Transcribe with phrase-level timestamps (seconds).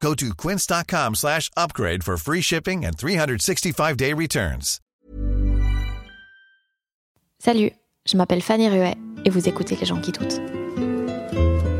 [0.00, 4.80] Go to quince.com slash upgrade for free shipping and 365-day returns.
[7.40, 7.70] Salut,
[8.04, 10.40] je m'appelle Fanny Ruet et vous écoutez Les gens qui doutent.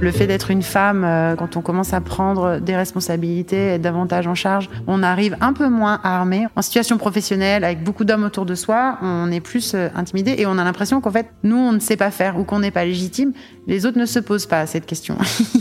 [0.01, 4.29] Le fait d'être une femme, euh, quand on commence à prendre des responsabilités, être davantage
[4.29, 6.47] en charge, on arrive un peu moins armé.
[6.55, 10.47] En situation professionnelle, avec beaucoup d'hommes autour de soi, on est plus euh, intimidé et
[10.47, 12.85] on a l'impression qu'en fait, nous, on ne sait pas faire ou qu'on n'est pas
[12.85, 13.33] légitime.
[13.69, 15.19] Les autres ne se posent pas cette question.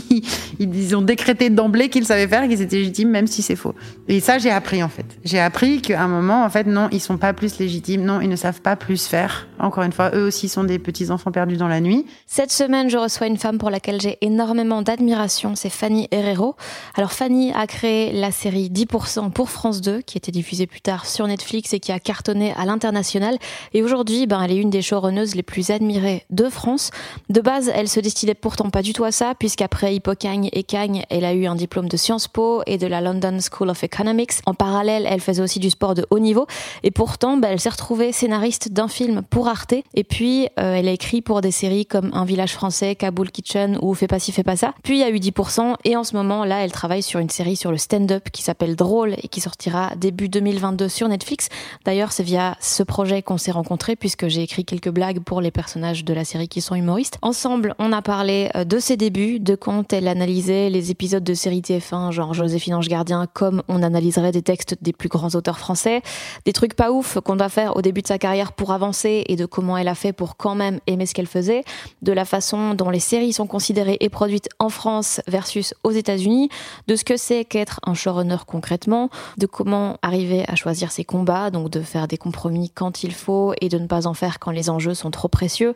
[0.58, 3.74] Ils ont décrété d'emblée qu'ils savaient faire qu'ils étaient légitimes, même si c'est faux.
[4.08, 5.04] Et ça, j'ai appris en fait.
[5.24, 8.28] J'ai appris qu'à un moment, en fait, non, ils sont pas plus légitimes, non, ils
[8.30, 9.46] ne savent pas plus faire.
[9.58, 12.06] Encore une fois, eux aussi sont des petits enfants perdus dans la nuit.
[12.26, 16.56] Cette semaine, je reçois une femme pour laquelle j'ai énormément d'admiration, c'est Fanny Herrero.
[16.94, 21.04] Alors Fanny a créé la série 10% pour France 2, qui était diffusée plus tard
[21.04, 23.36] sur Netflix et qui a cartonné à l'international.
[23.74, 26.90] Et aujourd'hui, ben, elle est une des showrunneuses les plus admirées de France.
[27.28, 31.04] De base, elle se destinait pourtant pas du tout à ça, puisqu'après Hippocagne et Cagne,
[31.10, 34.32] elle a eu un diplôme de Sciences Po et de la London School of Economics.
[34.46, 36.46] En parallèle, elle faisait aussi du sport de haut niveau.
[36.82, 39.74] Et pourtant, ben, elle s'est retrouvée scénariste d'un film pour Arte.
[39.94, 43.78] Et puis, euh, elle a écrit pour des séries comme Un village français, Kabul Kitchen
[43.82, 44.74] ou Fais pas ci, fais pas ça.
[44.82, 45.74] Puis il y a eu 10%.
[45.84, 48.76] Et en ce moment, là, elle travaille sur une série sur le stand-up qui s'appelle
[48.76, 51.48] Drôle et qui sortira début 2022 sur Netflix.
[51.84, 55.50] D'ailleurs, c'est via ce projet qu'on s'est rencontrés puisque j'ai écrit quelques blagues pour les
[55.50, 57.18] personnages de la série qui sont humoristes.
[57.22, 61.34] Ensemble, on a parlé euh, de ses débuts, de quand elle analysait les épisodes de
[61.34, 65.58] séries TF1, genre Joséphine Ange Gardien, comme on analyserait des textes des plus grands auteurs
[65.58, 66.02] français,
[66.44, 69.36] des trucs pas ouf qu'on doit faire au début de sa carrière pour avancer et
[69.36, 71.64] de comment elle a fait pour quand même aimer ce qu'elle faisait,
[72.02, 76.48] de la façon dont les séries sont considérées et produites en France versus aux États-Unis,
[76.86, 81.50] de ce que c'est qu'être un showrunner concrètement, de comment arriver à choisir ses combats,
[81.50, 84.50] donc de faire des compromis quand il faut et de ne pas en faire quand
[84.50, 85.74] les enjeux sont trop précieux,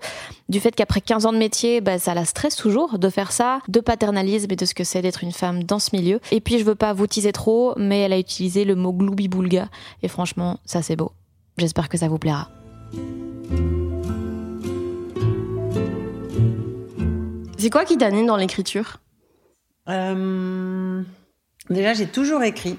[0.48, 3.60] du fait qu'après 15 ans de métier, bah, ça la stresse toujours de faire ça,
[3.68, 6.20] de paternalisme et de ce que c'est d'être une femme dans ce milieu.
[6.32, 9.68] Et puis je veux pas vous teaser trop, mais elle a utilisé le mot gloubi-boulga
[10.02, 11.12] et franchement, ça c'est beau.
[11.58, 12.48] J'espère que ça vous plaira.
[17.56, 18.98] C'est quoi qui t'anime dans l'écriture?
[19.88, 21.02] Euh,
[21.70, 22.76] déjà, j'ai toujours écrit.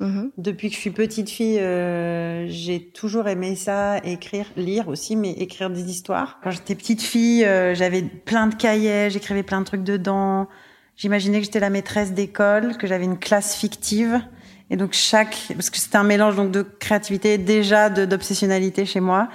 [0.00, 0.32] Mhm.
[0.36, 5.30] Depuis que je suis petite fille, euh, j'ai toujours aimé ça, écrire, lire aussi, mais
[5.32, 6.40] écrire des histoires.
[6.42, 10.48] Quand j'étais petite fille, euh, j'avais plein de cahiers, j'écrivais plein de trucs dedans.
[10.96, 14.20] J'imaginais que j'étais la maîtresse d'école, que j'avais une classe fictive.
[14.70, 19.28] Et donc chaque, parce que c'était un mélange donc de créativité, déjà d'obsessionnalité chez moi.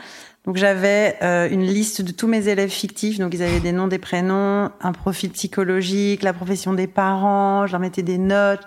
[0.46, 3.20] Donc j'avais euh, une liste de tous mes élèves fictifs.
[3.20, 7.68] Donc ils avaient des noms, des prénoms, un profil psychologique, la profession des parents.
[7.68, 8.66] Je leur mettais des notes.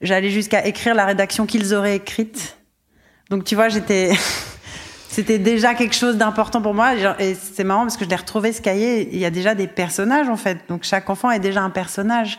[0.00, 2.58] J'allais jusqu'à écrire la rédaction qu'ils auraient écrite.
[3.30, 4.12] Donc tu vois, j'étais,
[5.08, 6.92] c'était déjà quelque chose d'important pour moi.
[7.18, 9.08] Et c'est marrant parce que je l'ai retrouvé ce cahier.
[9.12, 10.58] Il y a déjà des personnages en fait.
[10.68, 12.38] Donc chaque enfant est déjà un personnage.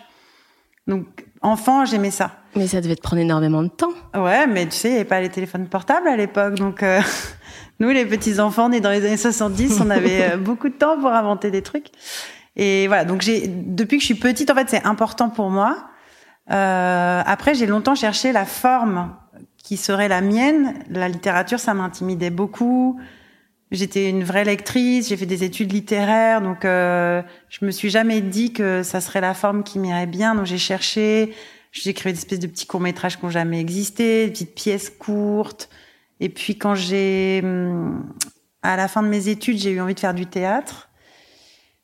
[0.88, 1.06] Donc
[1.42, 2.32] enfant, j'aimais ça.
[2.56, 3.94] Mais ça devait te prendre énormément de temps.
[4.16, 6.56] Ouais, mais tu sais, il n'y avait pas les téléphones portables à l'époque.
[6.56, 7.02] Donc euh,
[7.80, 11.00] nous, les petits enfants nés dans les années 70, on avait euh, beaucoup de temps
[11.00, 11.88] pour inventer des trucs.
[12.56, 15.90] Et voilà, donc j'ai depuis que je suis petite, en fait, c'est important pour moi.
[16.52, 19.16] Euh, après, j'ai longtemps cherché la forme
[19.58, 20.74] qui serait la mienne.
[20.90, 23.00] La littérature, ça m'intimidait beaucoup.
[23.72, 28.20] J'étais une vraie lectrice, j'ai fait des études littéraires, donc euh, je me suis jamais
[28.20, 30.34] dit que ça serait la forme qui m'irait bien.
[30.34, 31.36] Donc j'ai cherché,
[31.72, 34.90] j'ai créé des espèces de petits courts métrages qui n'ont jamais existé, des petites pièces
[34.90, 35.70] courtes.
[36.20, 38.12] Et puis quand j'ai, hum,
[38.64, 40.89] à la fin de mes études, j'ai eu envie de faire du théâtre.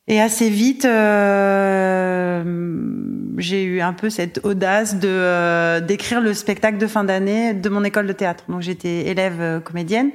[0.08, 2.44] Et assez vite, euh,
[3.40, 7.70] j'ai eu un peu cette audace de euh, d'écrire le spectacle de fin d'année de
[7.70, 8.44] mon école de théâtre.
[8.48, 10.12] Donc j'étais élève euh, comédienne,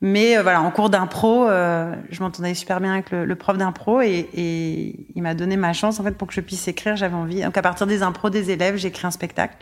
[0.00, 3.58] mais euh, voilà, en cours d'impro, euh, je m'entendais super bien avec le, le prof
[3.58, 6.94] d'impro et, et il m'a donné ma chance en fait pour que je puisse écrire.
[6.94, 7.42] J'avais envie.
[7.42, 9.56] Donc à partir des impros des élèves, j'ai écrit un spectacle.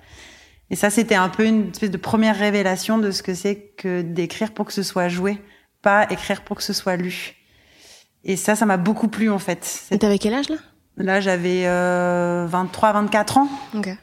[0.71, 4.03] Et ça, c'était un peu une espèce de première révélation de ce que c'est que
[4.03, 5.39] d'écrire pour que ce soit joué,
[5.83, 7.35] pas écrire pour que ce soit lu.
[8.25, 9.85] Et ça, ça m'a beaucoup plu en fait.
[9.91, 10.57] Et t'avais quel âge là?
[10.97, 13.49] Là, j'avais euh, 23, 24 ans.
[13.75, 13.97] Ok.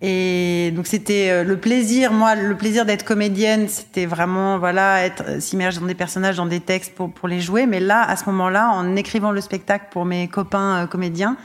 [0.00, 5.24] Et donc c'était euh, le plaisir, moi, le plaisir d'être comédienne, c'était vraiment voilà être
[5.26, 7.66] euh, s'immerger dans des personnages, dans des textes pour pour les jouer.
[7.66, 11.36] Mais là, à ce moment-là, en écrivant le spectacle pour mes copains euh, comédiens,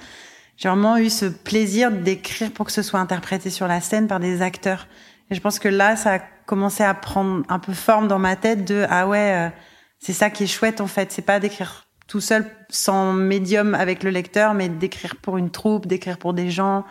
[0.58, 4.20] j'ai vraiment eu ce plaisir d'écrire pour que ce soit interprété sur la scène par
[4.20, 4.88] des acteurs.
[5.32, 8.36] Et je pense que là, ça a commencé à prendre un peu forme dans ma
[8.36, 9.52] tête de ah ouais,
[10.04, 11.12] c'est ça qui est chouette en fait.
[11.12, 15.88] C'est pas d'écrire tout seul sans médium avec le lecteur, mais d'écrire pour une troupe,
[15.88, 16.86] d'écrire pour des gens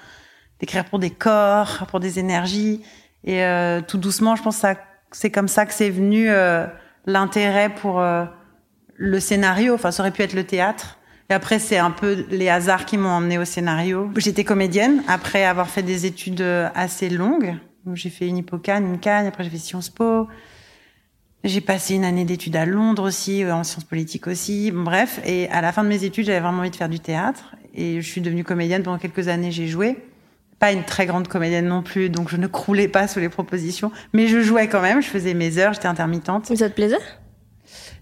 [0.62, 2.82] d'écrire pour des corps, pour des énergies.
[3.24, 4.68] Et euh, tout doucement, je pense que
[5.10, 6.66] c'est comme ça que c'est venu euh,
[7.04, 8.24] l'intérêt pour euh,
[8.94, 9.74] le scénario.
[9.74, 10.98] Enfin, ça aurait pu être le théâtre.
[11.30, 14.10] Et après, c'est un peu les hasards qui m'ont emmené au scénario.
[14.16, 16.42] J'étais comédienne après avoir fait des études
[16.74, 17.56] assez longues.
[17.94, 20.28] J'ai fait une hippocane, une canne, après j'ai fait Sciences Po.
[21.44, 24.70] J'ai passé une année d'études à Londres aussi, en sciences politiques aussi.
[24.70, 27.56] bref, et à la fin de mes études, j'avais vraiment envie de faire du théâtre.
[27.74, 29.50] Et je suis devenue comédienne pendant quelques années.
[29.50, 29.96] J'ai joué
[30.62, 33.90] pas une très grande comédienne non plus, donc je ne croulais pas sous les propositions,
[34.12, 36.46] mais je jouais quand même, je faisais mes heures, j'étais intermittente.
[36.46, 37.00] ça te plaisait?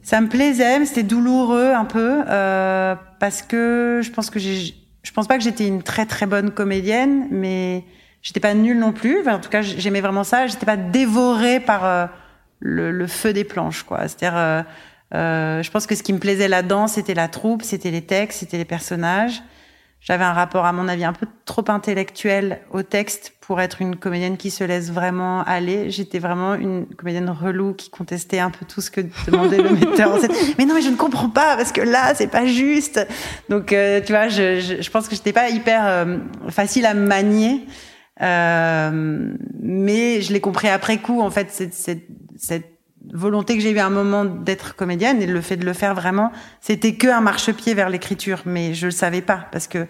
[0.02, 4.74] Ça me plaisait, mais c'était douloureux un peu euh, parce que je pense que j'ai,
[5.02, 7.82] je pense pas que j'étais une très très bonne comédienne, mais
[8.20, 9.20] j'étais pas nulle non plus.
[9.20, 10.46] Enfin, en tout cas, j'aimais vraiment ça.
[10.46, 12.06] J'étais pas dévorée par euh,
[12.60, 14.06] le, le, feu des planches, quoi.
[14.08, 14.62] C'est-à-dire, euh,
[15.14, 18.40] euh, je pense que ce qui me plaisait là-dedans, c'était la troupe, c'était les textes,
[18.40, 19.42] c'était les personnages.
[20.02, 23.96] J'avais un rapport, à mon avis, un peu trop intellectuel au texte pour être une
[23.96, 25.90] comédienne qui se laisse vraiment aller.
[25.90, 30.16] J'étais vraiment une comédienne relou qui contestait un peu tout ce que demandait le metteur.
[30.56, 33.06] Mais non, mais je ne comprends pas parce que là, c'est pas juste.
[33.50, 36.16] Donc, euh, tu vois, je, je, je pense que j'étais pas hyper euh,
[36.48, 37.66] facile à manier.
[38.22, 42.04] Euh, mais je l'ai compris après coup, en fait, cette, cette,
[42.40, 42.78] cette
[43.12, 45.94] volonté que j'ai eu à un moment d'être comédienne et le fait de le faire
[45.94, 49.86] vraiment, c'était que un marchepied vers l'écriture, mais je le savais pas parce que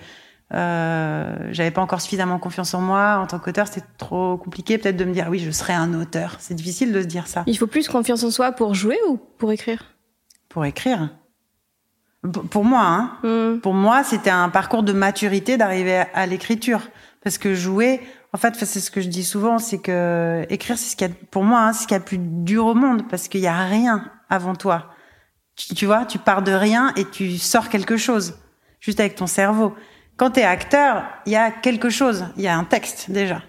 [0.52, 3.68] euh, j'avais pas encore suffisamment confiance en moi en tant qu'auteur.
[3.68, 6.36] C'était trop compliqué peut-être de me dire oui, je serai un auteur.
[6.40, 7.44] C'est difficile de se dire ça.
[7.46, 9.94] Il faut plus confiance en soi pour jouer ou pour écrire?
[10.48, 11.10] Pour écrire.
[12.50, 13.10] pour moi, hein.
[13.22, 13.60] Hmm.
[13.60, 16.80] Pour moi, c'était un parcours de maturité d'arriver à l'écriture
[17.22, 18.00] parce que jouer,
[18.32, 21.10] en fait, c'est ce que je dis souvent, c'est que écrire, c'est ce qu'il y
[21.10, 23.40] a, pour moi, hein, c'est ce qu'il y a plus dur au monde, parce qu'il
[23.40, 24.90] y a rien avant toi.
[25.56, 28.38] Tu, tu, vois, tu pars de rien et tu sors quelque chose,
[28.80, 29.74] juste avec ton cerveau.
[30.16, 33.42] Quand tu es acteur, il y a quelque chose, il y a un texte déjà.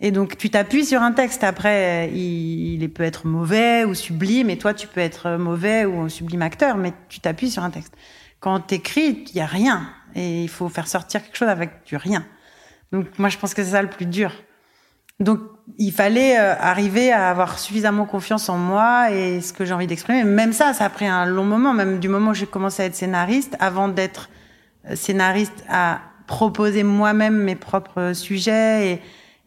[0.00, 1.42] Et donc tu t'appuies sur un texte.
[1.42, 6.00] Après, il, il, peut être mauvais ou sublime, et toi tu peux être mauvais ou
[6.00, 7.94] un sublime acteur, mais tu t'appuies sur un texte.
[8.38, 11.96] Quand t'écris, il y a rien, et il faut faire sortir quelque chose avec du
[11.96, 12.24] rien.
[12.92, 14.32] Donc moi, je pense que c'est ça le plus dur.
[15.20, 15.40] Donc
[15.78, 19.88] il fallait euh, arriver à avoir suffisamment confiance en moi et ce que j'ai envie
[19.88, 20.22] d'exprimer.
[20.22, 22.86] Même ça, ça a pris un long moment, même du moment où j'ai commencé à
[22.86, 24.30] être scénariste, avant d'être
[24.88, 29.02] euh, scénariste, à proposer moi-même mes propres sujets et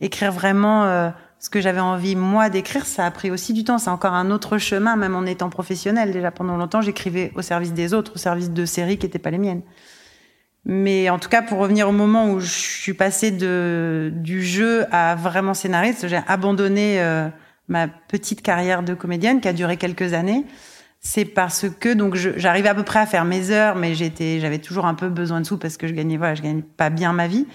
[0.06, 1.10] écrire vraiment euh,
[1.40, 2.86] ce que j'avais envie moi d'écrire.
[2.86, 3.78] Ça a pris aussi du temps.
[3.78, 6.12] C'est encore un autre chemin, même en étant professionnel.
[6.12, 9.32] Déjà pendant longtemps, j'écrivais au service des autres, au service de séries qui n'étaient pas
[9.32, 9.62] les miennes.
[10.66, 14.86] Mais en tout cas, pour revenir au moment où je suis passée de, du jeu
[14.92, 17.30] à vraiment scénariste, j'ai abandonné euh,
[17.68, 20.46] ma petite carrière de comédienne qui a duré quelques années.
[21.00, 24.60] C'est parce que donc j'arrivais à peu près à faire mes heures, mais j'étais, j'avais
[24.60, 27.12] toujours un peu besoin de sous parce que je gagnais, voilà, je gagnais pas bien
[27.12, 27.48] ma vie.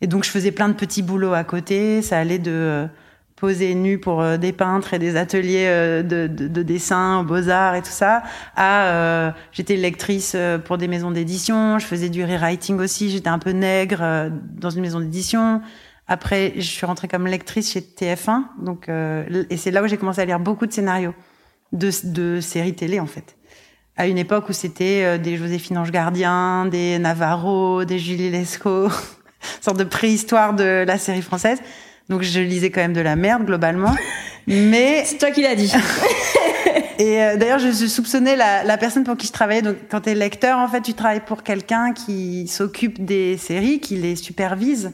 [0.00, 2.00] Et donc je faisais plein de petits boulots à côté.
[2.00, 2.88] Ça allait de
[3.36, 7.74] poser nu pour euh, des peintres et des ateliers euh, de, de, de dessin, beaux-arts
[7.74, 8.22] et tout ça,
[8.56, 13.38] à euh, j'étais lectrice pour des maisons d'édition, je faisais du rewriting aussi, j'étais un
[13.38, 15.60] peu nègre dans une maison d'édition.
[16.08, 20.20] Après, je suis rentrée comme lectrice chez TF1, donc et c'est là où j'ai commencé
[20.20, 21.14] à lire beaucoup de scénarios
[21.72, 23.36] de, de séries télé en fait.
[23.96, 28.88] À une époque où c'était des Joséphine Ange Gardien, des Navarro, des Julie Lescaut,
[29.60, 31.58] sorte de préhistoire de la série française.
[32.08, 33.94] Donc je lisais quand même de la merde globalement.
[34.46, 35.72] Mais c'est toi qui l'as dit.
[36.98, 39.62] et euh, d'ailleurs, je, soupçonnais la, la, personne pour qui je travaillais.
[39.62, 43.80] Donc, quand tu es lecteur, en fait, tu travailles pour quelqu'un qui s'occupe des séries,
[43.80, 44.92] qui les supervise.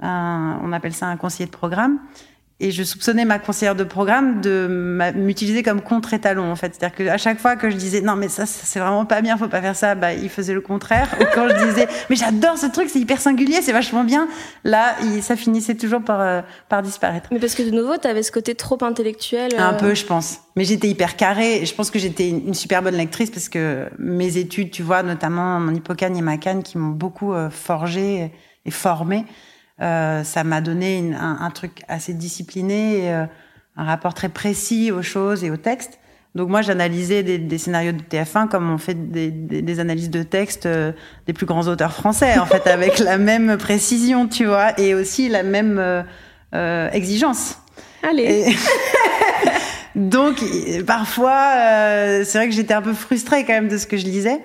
[0.00, 1.98] on appelle ça un conseiller de programme.
[2.58, 6.74] Et je soupçonnais ma conseillère de programme de m'utiliser comme contre-étalon, en fait.
[6.74, 9.46] C'est-à-dire qu'à chaque fois que je disais, non, mais ça, c'est vraiment pas bien, faut
[9.46, 11.14] pas faire ça, bah, il faisait le contraire.
[11.20, 14.26] Ou quand je disais, mais j'adore ce truc, c'est hyper singulier, c'est vachement bien,
[14.64, 17.28] là, il, ça finissait toujours par, euh, par disparaître.
[17.30, 19.52] Mais parce que de nouveau, tu avais ce côté trop intellectuel.
[19.58, 20.38] Un euh, peu, je pense.
[20.56, 24.38] Mais j'étais hyper carrée, je pense que j'étais une, super bonne lectrice parce que mes
[24.38, 28.32] études, tu vois, notamment mon hippocane et ma canne, qui m'ont beaucoup euh, forgé
[28.64, 29.26] et formé
[29.82, 33.26] Euh, ça m'a donné un, un, truc assez discipliné, et, euh,
[33.76, 35.98] un rapport très précis aux choses et aux textes.
[36.34, 40.10] Donc moi, j'analysais des, des, scénarios de TF1 comme on fait des, des, des analyses
[40.10, 40.92] de textes euh,
[41.26, 45.30] des plus grands auteurs français, en fait, avec la même précision, tu vois, et aussi
[45.30, 46.04] la même
[46.54, 47.58] euh, exigence.
[48.02, 48.50] Allez.
[48.50, 48.56] Et...
[49.98, 50.44] Donc
[50.86, 54.04] parfois, euh, c'est vrai que j'étais un peu frustrée quand même de ce que je
[54.04, 54.40] lisais.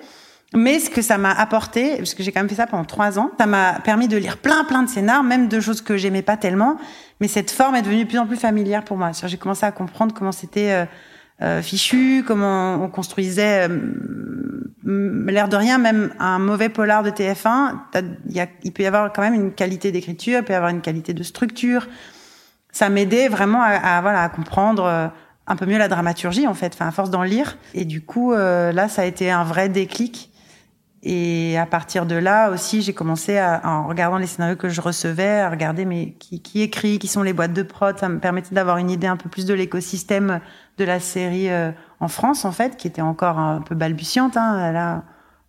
[0.54, 3.18] Mais ce que ça m'a apporté, parce que j'ai quand même fait ça pendant trois
[3.18, 6.22] ans, ça m'a permis de lire plein plein de scénars, même de choses que j'aimais
[6.22, 6.76] pas tellement.
[7.20, 9.12] Mais cette forme est devenue de plus en plus familière pour moi.
[9.24, 10.84] J'ai commencé à comprendre comment c'était euh,
[11.42, 17.78] euh, fichu, comment on construisait, euh, l'air de rien, même un mauvais polar de TF1.
[18.28, 20.70] Y a, il peut y avoir quand même une qualité d'écriture, il peut y avoir
[20.70, 21.88] une qualité de structure.
[22.70, 25.08] Ça m'aidait vraiment à, voilà à comprendre euh,
[25.48, 27.58] un peu mieux la dramaturgie en fait, enfin à force d'en lire.
[27.74, 30.31] Et du coup, là, ça a été un vrai déclic
[31.04, 34.80] et à partir de là aussi, j'ai commencé à, en regardant les scénarios que je
[34.80, 37.98] recevais, à regarder mais qui, qui écrit, qui sont les boîtes de prod.
[37.98, 40.40] Ça me permettait d'avoir une idée un peu plus de l'écosystème
[40.78, 44.36] de la série euh, en France, en fait, qui était encore un peu balbutiante.
[44.36, 44.70] Hein.
[44.70, 45.02] Là,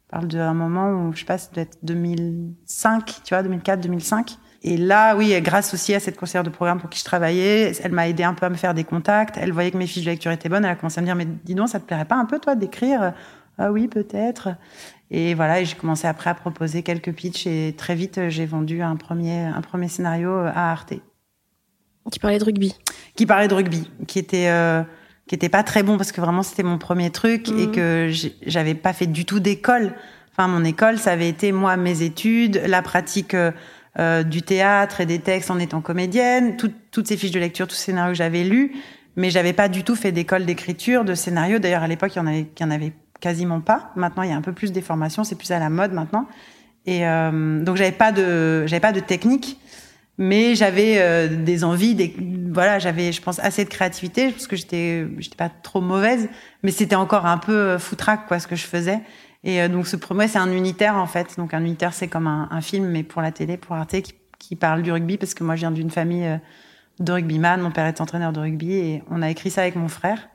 [0.09, 3.79] on parle d'un moment où, je sais pas, ça doit être 2005, tu vois, 2004,
[3.79, 4.37] 2005.
[4.63, 7.91] Et là, oui, grâce aussi à cette conseillère de programme pour qui je travaillais, elle
[7.91, 9.37] m'a aidé un peu à me faire des contacts.
[9.37, 10.65] Elle voyait que mes fiches de lecture étaient bonnes.
[10.65, 12.39] Elle a commencé à me dire, mais dis donc, ça te plairait pas un peu,
[12.39, 13.13] toi, d'écrire?
[13.57, 14.49] Ah oui, peut-être.
[15.11, 18.81] Et voilà, et j'ai commencé après à proposer quelques pitchs et très vite j'ai vendu
[18.81, 20.93] un premier un premier scénario à Arte.
[22.11, 22.75] Qui parlait de rugby.
[23.15, 24.83] Qui parlait de rugby, qui était euh,
[25.27, 27.59] qui était pas très bon parce que vraiment c'était mon premier truc mmh.
[27.59, 28.11] et que
[28.45, 29.93] j'avais pas fait du tout d'école.
[30.31, 35.05] Enfin mon école ça avait été moi mes études, la pratique euh, du théâtre et
[35.05, 38.17] des textes en étant comédienne, tout, toutes ces fiches de lecture, tous ces scénarios que
[38.17, 38.73] j'avais lus,
[39.15, 41.59] mais j'avais pas du tout fait d'école d'écriture, de scénario.
[41.59, 42.93] D'ailleurs à l'époque il y en avait il y en avait
[43.23, 43.91] quasiment pas.
[43.95, 46.27] Maintenant, il y a un peu plus des formations, c'est plus à la mode maintenant.
[46.85, 49.57] Et euh, donc j'avais pas de j'avais pas de technique,
[50.17, 52.13] mais j'avais euh, des envies, des
[52.51, 56.27] voilà, j'avais je pense assez de créativité parce que j'étais j'étais pas trop mauvaise,
[56.63, 58.99] mais c'était encore un peu euh, foutraque quoi ce que je faisais.
[59.45, 61.37] Et euh, donc ce premier c'est un unitaire en fait.
[61.37, 64.13] Donc un unitaire c'est comme un, un, film mais pour la télé, pour Arte qui,
[64.37, 66.37] qui parle du rugby parce que moi je viens d'une famille euh,
[66.99, 69.87] de rugbyman, mon père est entraîneur de rugby et on a écrit ça avec mon
[69.87, 70.27] frère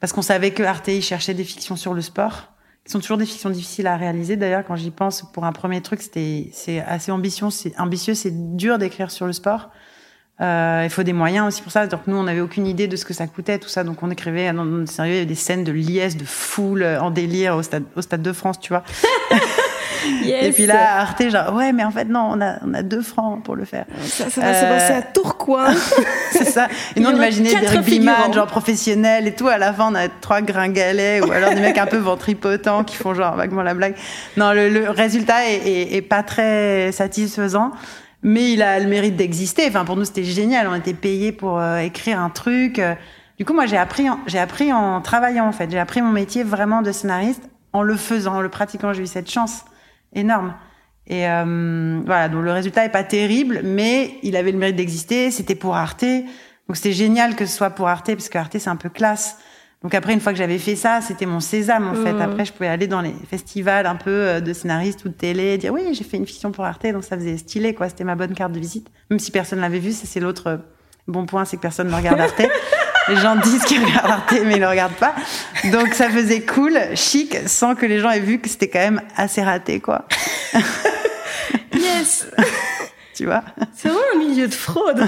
[0.00, 2.52] parce qu'on savait que Arte cherchait des fictions sur le sport,
[2.84, 4.36] qui sont toujours des fictions difficiles à réaliser.
[4.36, 7.50] D'ailleurs, quand j'y pense, pour un premier truc, c'était c'est assez ambitieux,
[8.14, 9.70] c'est dur d'écrire sur le sport.
[10.40, 11.86] Euh, il faut des moyens aussi pour ça.
[11.86, 13.84] Donc nous, on n'avait aucune idée de ce que ça coûtait, tout ça.
[13.84, 16.82] Donc on écrivait dans notre sérieux, il y avait des scènes de liesse, de foule
[16.82, 18.82] en délire au stade, au stade de France, tu vois.
[20.22, 20.46] Yes.
[20.46, 23.02] Et puis là, Arte, genre, ouais, mais en fait, non, on a, on a deux
[23.02, 23.86] francs pour le faire.
[24.02, 24.60] Ça, ça va euh...
[24.60, 25.74] se passer à Tourcoing.
[26.32, 26.68] c'est ça.
[26.96, 29.48] Et nous, on imaginait des rugbyman, genre professionnels et tout.
[29.48, 32.96] À la fin, on a trois gringalets ou alors des mecs un peu ventripotents qui
[32.96, 33.94] font genre vaguement la blague.
[34.36, 37.72] Non, le, le résultat est, est, est, pas très satisfaisant.
[38.22, 39.66] Mais il a le mérite d'exister.
[39.68, 40.68] Enfin, pour nous, c'était génial.
[40.68, 42.80] On était payés pour euh, écrire un truc.
[43.38, 45.70] Du coup, moi, j'ai appris, j'ai appris en travaillant, en fait.
[45.70, 48.92] J'ai appris mon métier vraiment de scénariste en le faisant, en le pratiquant.
[48.92, 49.64] J'ai eu cette chance
[50.12, 50.54] énorme.
[51.06, 55.30] Et euh, voilà, donc le résultat est pas terrible, mais il avait le mérite d'exister.
[55.30, 58.70] C'était pour Arte, donc c'était génial que ce soit pour Arte parce que Arte c'est
[58.70, 59.38] un peu classe.
[59.82, 62.12] Donc après, une fois que j'avais fait ça, c'était mon sésame en fait.
[62.12, 62.20] Mmh.
[62.20, 65.56] Après, je pouvais aller dans les festivals un peu euh, de scénaristes ou de télé,
[65.56, 67.88] dire oui, j'ai fait une fiction pour Arte, donc ça faisait stylé quoi.
[67.88, 69.92] C'était ma bonne carte de visite, même si personne l'avait vu.
[69.92, 70.60] Ça c'est l'autre
[71.08, 72.42] bon point, c'est que personne ne regarde Arte.
[73.10, 75.14] les gens disent qu'ils regardent Arte, mais ils ne regardent pas.
[75.70, 79.02] Donc ça faisait cool, chic, sans que les gens aient vu que c'était quand même
[79.16, 80.06] assez raté, quoi.
[81.74, 82.26] yes
[83.14, 83.42] Tu vois?
[83.74, 85.02] C'est vraiment un milieu de fraude.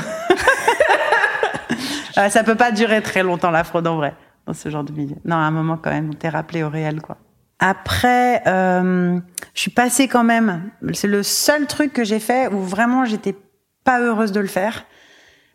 [2.16, 4.14] ah, ça peut pas durer très longtemps, la fraude, en vrai,
[4.46, 5.16] dans ce genre de milieu.
[5.24, 7.16] Non, à un moment, quand même, on t'est rappelé au réel, quoi.
[7.58, 9.20] Après, euh,
[9.54, 10.70] je suis passée quand même.
[10.94, 13.36] C'est le seul truc que j'ai fait où vraiment j'étais
[13.84, 14.84] pas heureuse de le faire.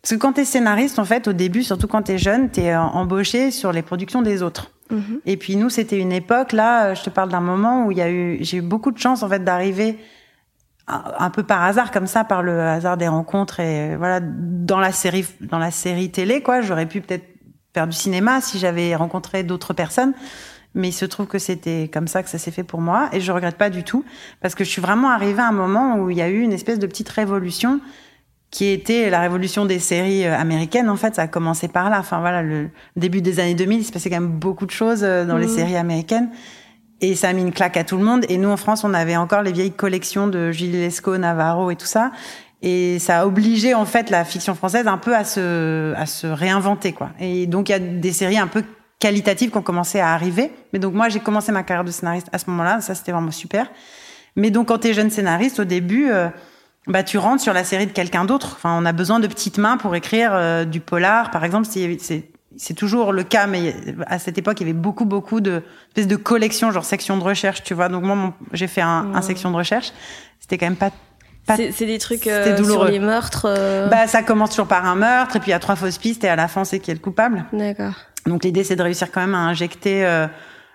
[0.01, 2.49] Parce que quand tu es scénariste, en fait, au début, surtout quand tu es jeune,
[2.49, 4.71] tu es embauché sur les productions des autres.
[4.89, 5.01] Mmh.
[5.25, 8.01] Et puis nous, c'était une époque, là, je te parle d'un moment où il y
[8.01, 9.97] a eu, j'ai eu beaucoup de chance, en fait, d'arriver
[10.87, 14.93] un peu par hasard, comme ça, par le hasard des rencontres et voilà, dans la
[14.93, 16.61] série, dans la série télé, quoi.
[16.61, 17.25] J'aurais pu peut-être
[17.73, 20.13] faire du cinéma si j'avais rencontré d'autres personnes.
[20.73, 23.19] Mais il se trouve que c'était comme ça que ça s'est fait pour moi et
[23.19, 24.05] je regrette pas du tout
[24.41, 26.53] parce que je suis vraiment arrivée à un moment où il y a eu une
[26.53, 27.79] espèce de petite révolution
[28.51, 30.89] qui était la révolution des séries euh, américaines.
[30.89, 31.99] En fait, ça a commencé par là.
[31.99, 35.03] Enfin voilà, le début des années 2000, il se passait quand même beaucoup de choses
[35.03, 35.41] euh, dans mmh.
[35.41, 36.29] les séries américaines.
[37.01, 38.25] Et ça a mis une claque à tout le monde.
[38.29, 41.75] Et nous, en France, on avait encore les vieilles collections de Gilles Lescaut, Navarro et
[41.75, 42.11] tout ça.
[42.63, 46.25] Et ça a obligé, en fait, la fiction française un peu à se, à se
[46.25, 47.11] réinventer, quoi.
[47.19, 48.63] Et donc, il y a des séries un peu
[48.99, 50.51] qualitatives qui ont commencé à arriver.
[50.73, 52.81] Mais donc, moi, j'ai commencé ma carrière de scénariste à ce moment-là.
[52.81, 53.69] Ça, c'était vraiment super.
[54.35, 56.29] Mais donc, quand t'es jeune scénariste, au début, euh,
[56.87, 58.53] bah tu rentres sur la série de quelqu'un d'autre.
[58.55, 61.67] Enfin, on a besoin de petites mains pour écrire euh, du polar, par exemple.
[61.69, 63.75] C'est c'est toujours le cas, mais
[64.07, 67.23] à cette époque, il y avait beaucoup, beaucoup de espèces de collections, genre section de
[67.23, 67.87] recherche, tu vois.
[67.87, 69.93] Donc moi, j'ai fait un, un, section de recherche.
[70.39, 70.91] C'était quand même pas.
[71.45, 73.45] pas c'est des trucs euh, sur les meurtres.
[73.47, 73.87] Euh...
[73.89, 76.23] Bah, ça commence toujours par un meurtre, et puis il y a trois fausses pistes,
[76.23, 77.45] et à la fin, c'est qui est le coupable.
[77.53, 77.93] D'accord.
[78.25, 80.27] Donc l'idée, c'est de réussir quand même à injecter euh,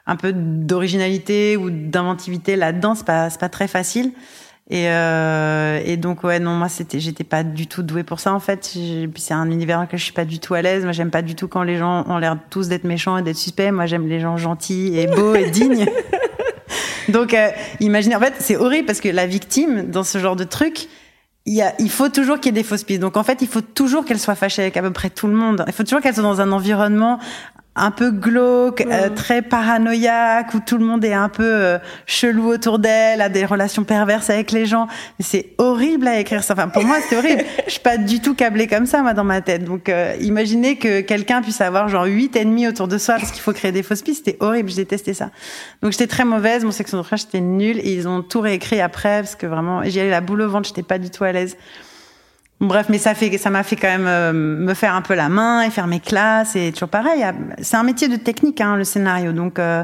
[0.07, 2.95] un peu d'originalité ou d'inventivité là-dedans.
[2.95, 4.13] C'est pas, c'est pas très facile.
[4.75, 8.33] Et, euh, et donc ouais non moi c'était j'étais pas du tout douée pour ça
[8.33, 8.75] en fait
[9.17, 11.21] c'est un univers dans lequel je suis pas du tout à l'aise moi j'aime pas
[11.21, 14.09] du tout quand les gens ont l'air tous d'être méchants et d'être suspects moi j'aime
[14.09, 15.85] les gens gentils et beaux et dignes
[17.11, 17.51] donc euh,
[17.81, 20.89] imaginez en fait c'est horrible parce que la victime dans ce genre de truc
[21.45, 23.01] il, y a, il faut toujours qu'il y ait des fausses pistes.
[23.01, 25.35] Donc en fait, il faut toujours qu'elle soit fâchée avec à peu près tout le
[25.35, 25.65] monde.
[25.67, 27.19] Il faut toujours qu'elle soit dans un environnement
[27.75, 32.49] un peu glauque, euh, très paranoïaque, où tout le monde est un peu euh, chelou
[32.53, 34.89] autour d'elle, a des relations perverses avec les gens.
[35.21, 36.53] C'est horrible à écrire ça.
[36.53, 37.45] Enfin, pour moi, c'est horrible.
[37.67, 39.65] Je suis pas du tout câblée comme ça, moi, dans ma tête.
[39.65, 43.41] Donc, euh, imaginez que quelqu'un puisse avoir genre huit ennemis autour de soi parce qu'il
[43.41, 44.27] faut créer des fausses pistes.
[44.27, 44.69] C'était horrible.
[44.69, 45.31] Je détestais ça.
[45.83, 46.65] Donc, j'étais très mauvaise.
[46.65, 47.79] Mon section de recherche, c'était nul.
[47.79, 50.69] Et ils ont tout réécrit après parce que vraiment, j'y allais la boule au ventre.
[50.69, 51.57] J'étais pas du tout à l'aise.
[52.63, 55.29] Bref, mais ça fait, ça m'a fait quand même euh, me faire un peu la
[55.29, 57.25] main et faire mes classes et toujours pareil.
[57.61, 59.33] C'est un métier de technique, hein, le scénario.
[59.33, 59.83] Donc, euh,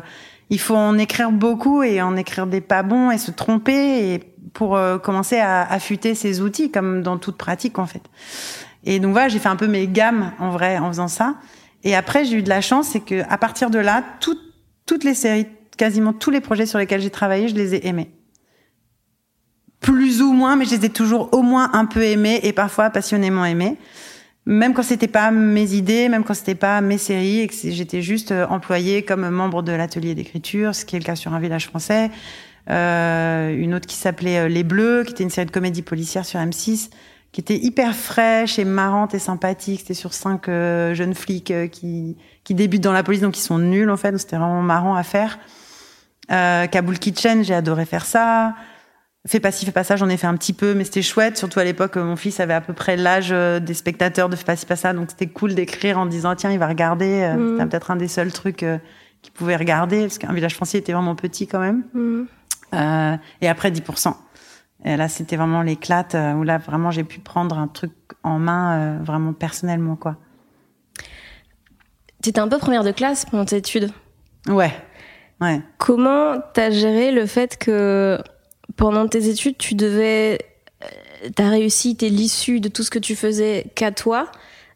[0.48, 4.20] il faut en écrire beaucoup et en écrire des pas bons et se tromper et
[4.54, 8.02] pour euh, commencer à affûter ses outils, comme dans toute pratique en fait.
[8.84, 11.34] Et donc voilà, j'ai fait un peu mes gammes en vrai en faisant ça.
[11.82, 15.14] Et après, j'ai eu de la chance, c'est que à partir de là, toutes les
[15.14, 18.12] séries, quasiment tous les projets sur lesquels j'ai travaillé, je les ai aimés
[19.80, 22.90] plus ou moins, mais je les ai toujours au moins un peu aimés et parfois
[22.90, 23.76] passionnément aimés.
[24.46, 28.00] Même quand c'était pas mes idées, même quand c'était pas mes séries et que j'étais
[28.00, 31.40] juste euh, employée comme membre de l'atelier d'écriture, ce qui est le cas sur un
[31.40, 32.10] village français.
[32.70, 36.26] Euh, une autre qui s'appelait euh, Les Bleus, qui était une série de comédie policière
[36.26, 36.90] sur M6,
[37.32, 39.80] qui était hyper fraîche et marrante et sympathique.
[39.80, 43.58] C'était sur cinq euh, jeunes flics qui, qui débutent dans la police, donc qui sont
[43.58, 44.16] nuls en fait.
[44.18, 45.38] C'était vraiment marrant à faire.
[46.28, 48.54] Kaboul Kitchen, j'ai adoré faire ça.
[49.26, 51.36] Fais pas ci, fais pas ça, j'en ai fait un petit peu, mais c'était chouette.
[51.36, 54.44] Surtout à l'époque, mon fils avait à peu près l'âge euh, des spectateurs de Fais
[54.44, 57.22] pas ci, pas ça, donc c'était cool d'écrire en disant tiens, il va regarder.
[57.22, 57.58] Euh, mm.
[57.58, 58.78] C'était peut-être un des seuls trucs euh,
[59.20, 61.84] qu'il pouvait regarder, parce qu'un village français était vraiment petit quand même.
[61.92, 62.22] Mm.
[62.74, 64.14] Euh, et après 10%.
[64.84, 68.98] Et là, c'était vraiment l'éclate où là, vraiment, j'ai pu prendre un truc en main
[69.02, 70.16] vraiment personnellement, quoi.
[72.22, 73.90] Tu étais un peu première de classe pendant tes études.
[74.46, 74.72] Ouais.
[75.40, 75.60] Ouais.
[75.78, 78.18] Comment t'as géré le fait que
[78.78, 80.38] pendant tes études, tu devais.
[80.82, 84.30] Euh, ta réussite et l'issue de tout ce que tu faisais qu'à toi,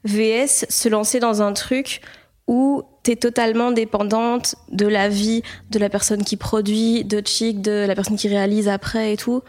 [0.04, 2.00] VS se lancer dans un truc
[2.48, 7.62] où tu es totalement dépendante de la vie de la personne qui produit, de Chic,
[7.62, 9.42] de la personne qui réalise après et tout.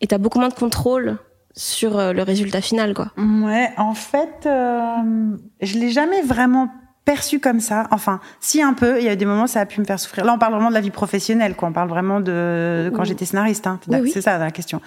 [0.00, 1.18] Et tu as beaucoup moins de contrôle
[1.56, 3.10] sur euh, le résultat final, quoi.
[3.16, 6.68] Ouais, en fait, euh, je l'ai jamais vraiment
[7.04, 7.86] perçu comme ça.
[7.90, 10.24] Enfin, si un peu, il y a des moments ça a pu me faire souffrir.
[10.24, 11.68] Là, on parle vraiment de la vie professionnelle, quoi.
[11.68, 13.66] On parle vraiment de, quand j'étais scénariste.
[13.66, 13.78] Hein.
[14.12, 14.80] C'est ça la question.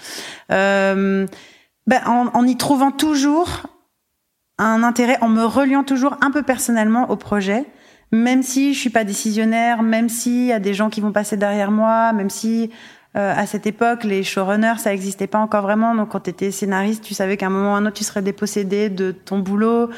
[0.51, 1.25] Euh,
[1.85, 3.63] ben, en, en, y trouvant toujours
[4.57, 7.65] un intérêt, en me reliant toujours un peu personnellement au projet,
[8.11, 11.37] même si je suis pas décisionnaire, même s'il y a des gens qui vont passer
[11.37, 12.71] derrière moi, même si
[13.15, 15.95] euh, à cette époque, les showrunners, ça existait pas encore vraiment.
[15.95, 18.03] Donc, quand tu étais scénariste, tu savais qu'à un moment ou à un autre, tu
[18.03, 19.89] serais dépossédé de ton boulot.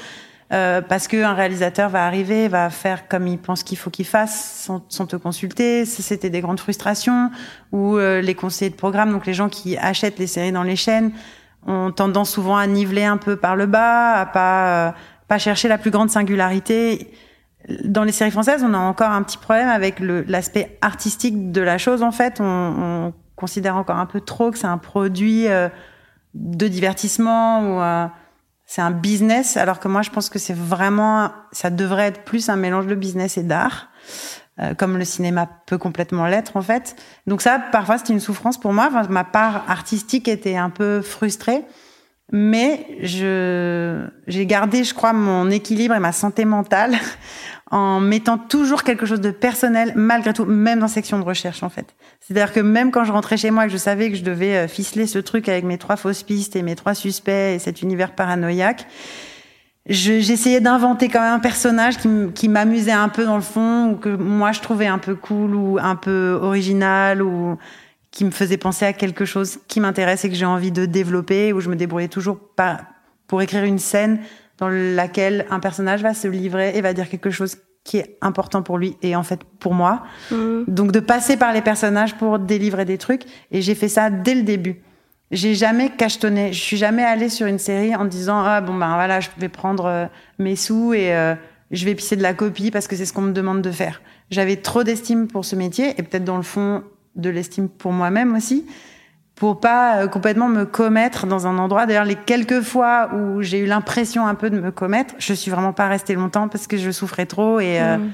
[0.52, 4.68] Euh, parce qu'un réalisateur va arriver, va faire comme il pense qu'il faut qu'il fasse
[4.90, 5.86] sans, te consulter.
[5.86, 7.30] C'était des grandes frustrations.
[7.72, 10.76] Ou euh, les conseillers de programme, donc les gens qui achètent les séries dans les
[10.76, 11.12] chaînes,
[11.68, 14.92] ont tendance souvent à niveler un peu par le bas, à pas euh,
[15.28, 17.14] pas chercher la plus grande singularité.
[17.84, 21.78] Dans les séries françaises, on a encore un petit problème avec l'aspect artistique de la
[21.78, 22.02] chose.
[22.02, 25.46] En fait, on, on, considère encore un peu trop que c'est un produit
[26.34, 28.10] de divertissement ou
[28.72, 32.50] c'est un business, alors que moi je pense que c'est vraiment, ça devrait être plus
[32.50, 33.90] un mélange de business et d'art,
[34.60, 36.96] euh, comme le cinéma peut complètement l'être en fait.
[37.26, 38.90] Donc ça, parfois c'était une souffrance pour moi.
[38.90, 41.66] Enfin, ma part artistique était un peu frustrée,
[42.32, 46.96] mais je j'ai gardé, je crois, mon équilibre et ma santé mentale
[47.72, 51.70] en mettant toujours quelque chose de personnel malgré tout, même dans section de recherche en
[51.70, 51.96] fait.
[52.20, 54.56] C'est-à-dire que même quand je rentrais chez moi et que je savais que je devais
[54.56, 57.82] euh, ficeler ce truc avec mes trois fausses pistes et mes trois suspects et cet
[57.82, 58.88] univers paranoïaque,
[59.88, 61.96] j'essayais d'inventer quand même un personnage
[62.36, 65.56] qui m'amusait un peu dans le fond ou que moi je trouvais un peu cool
[65.56, 67.58] ou un peu original ou
[68.12, 71.54] qui me faisait penser à quelque chose qui m'intéresse et que j'ai envie de développer
[71.54, 72.82] ou je me débrouillais toujours pas
[73.28, 74.20] pour écrire une scène
[74.60, 78.62] dans laquelle un personnage va se livrer et va dire quelque chose qui est important
[78.62, 80.04] pour lui et en fait pour moi.
[80.32, 80.64] Mmh.
[80.68, 84.36] Donc de passer par les personnages pour délivrer des trucs et j'ai fait ça dès
[84.36, 84.82] le début.
[85.32, 86.52] j'ai jamais cachetonné.
[86.54, 89.50] Je suis jamais allée sur une série en disant ah bon ben voilà, je vais
[89.50, 90.06] prendre euh,
[90.40, 91.36] mes sous et euh,
[91.72, 94.02] je vais pisser de la copie parce que c'est ce qu'on me demande de faire.
[94.30, 96.84] J'avais trop d'estime pour ce métier et peut-être dans le fond
[97.16, 98.66] de l'estime pour moi-même aussi
[99.40, 101.86] pour pas euh, complètement me commettre dans un endroit.
[101.86, 105.50] D'ailleurs, les quelques fois où j'ai eu l'impression un peu de me commettre, je suis
[105.50, 108.12] vraiment pas restée longtemps parce que je souffrais trop et mmh.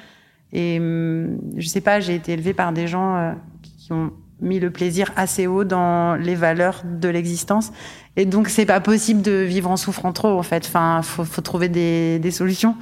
[0.53, 4.11] et hum, je sais pas, j'ai été élevée par des gens qui ont
[4.41, 7.71] mis le plaisir assez haut dans les valeurs de l'existence.
[8.17, 10.65] Et donc, c'est pas possible de vivre en souffrant trop, en fait.
[10.65, 12.75] Enfin, faut, faut trouver des, des solutions.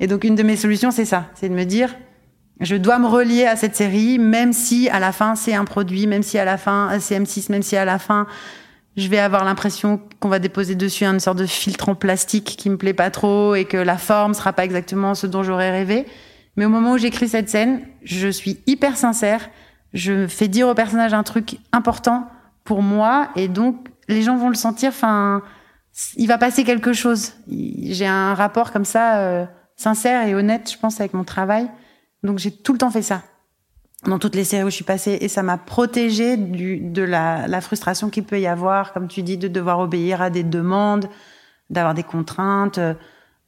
[0.00, 1.26] Et donc, une de mes solutions, c'est ça.
[1.34, 1.94] C'est de me dire,
[2.60, 6.06] je dois me relier à cette série, même si à la fin, c'est un produit,
[6.06, 8.26] même si à la fin, c'est M6, même si à la fin,
[8.96, 12.68] je vais avoir l'impression qu'on va déposer dessus une sorte de filtre en plastique qui
[12.68, 16.06] me plaît pas trop et que la forme sera pas exactement ce dont j'aurais rêvé.
[16.56, 19.48] Mais au moment où j'écris cette scène, je suis hyper sincère
[19.92, 22.26] je fais dire au personnage un truc important
[22.64, 24.90] pour moi et donc les gens vont le sentir.
[24.90, 25.42] Enfin,
[26.16, 27.32] il va passer quelque chose.
[27.48, 31.68] J'ai un rapport comme ça euh, sincère et honnête, je pense, avec mon travail.
[32.22, 33.22] Donc j'ai tout le temps fait ça
[34.06, 37.48] dans toutes les séries où je suis passée et ça m'a protégée du, de la,
[37.48, 41.08] la frustration qu'il peut y avoir, comme tu dis, de devoir obéir à des demandes,
[41.70, 42.94] d'avoir des contraintes, euh,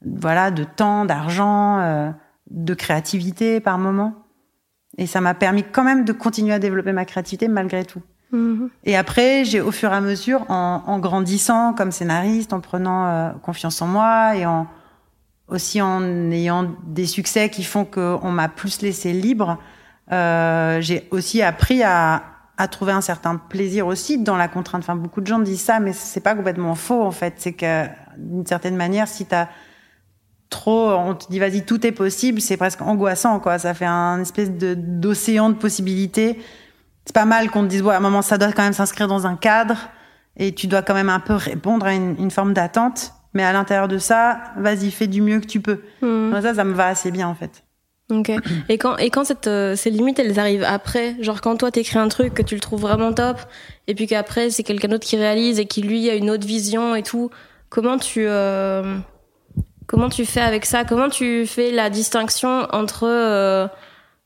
[0.05, 2.09] voilà, de temps, d'argent, euh,
[2.49, 4.15] de créativité par moment.
[4.97, 8.01] Et ça m'a permis quand même de continuer à développer ma créativité malgré tout.
[8.31, 8.69] Mhm.
[8.83, 13.07] Et après, j'ai au fur et à mesure, en, en grandissant comme scénariste, en prenant
[13.07, 14.67] euh, confiance en moi et en
[15.51, 19.59] aussi en ayant des succès qui font qu'on m'a plus laissé libre,
[20.11, 22.23] euh, j'ai aussi appris à,
[22.57, 24.81] à trouver un certain plaisir aussi dans la contrainte.
[24.83, 27.35] Enfin, beaucoup de gens disent ça, mais c'est pas complètement faux en fait.
[27.37, 27.85] C'est que
[28.17, 29.49] d'une certaine manière, si tu as
[30.49, 33.57] trop, on te dit vas-y tout est possible, c'est presque angoissant quoi.
[33.57, 36.39] Ça fait un espèce de d'océan de possibilités.
[37.05, 39.07] C'est pas mal qu'on te dise ouais à un moment ça doit quand même s'inscrire
[39.07, 39.77] dans un cadre
[40.37, 43.13] et tu dois quand même un peu répondre à une, forme d'attente.
[43.33, 45.79] Mais à l'intérieur de ça, vas-y fais du mieux que tu peux.
[46.01, 46.33] Hmm.
[46.41, 47.63] Ça, ça me va assez bien en fait.
[48.11, 48.31] Ok.
[48.67, 51.97] Et quand et quand cette, euh, ces limites elles arrivent après, genre quand toi t'écris
[51.97, 53.37] un truc que tu le trouves vraiment top,
[53.87, 56.93] et puis qu'après c'est quelqu'un d'autre qui réalise et qui lui a une autre vision
[56.95, 57.29] et tout,
[57.69, 58.97] comment tu euh,
[59.87, 60.85] Comment tu fais avec ça?
[60.85, 63.67] Comment tu fais la distinction entre euh,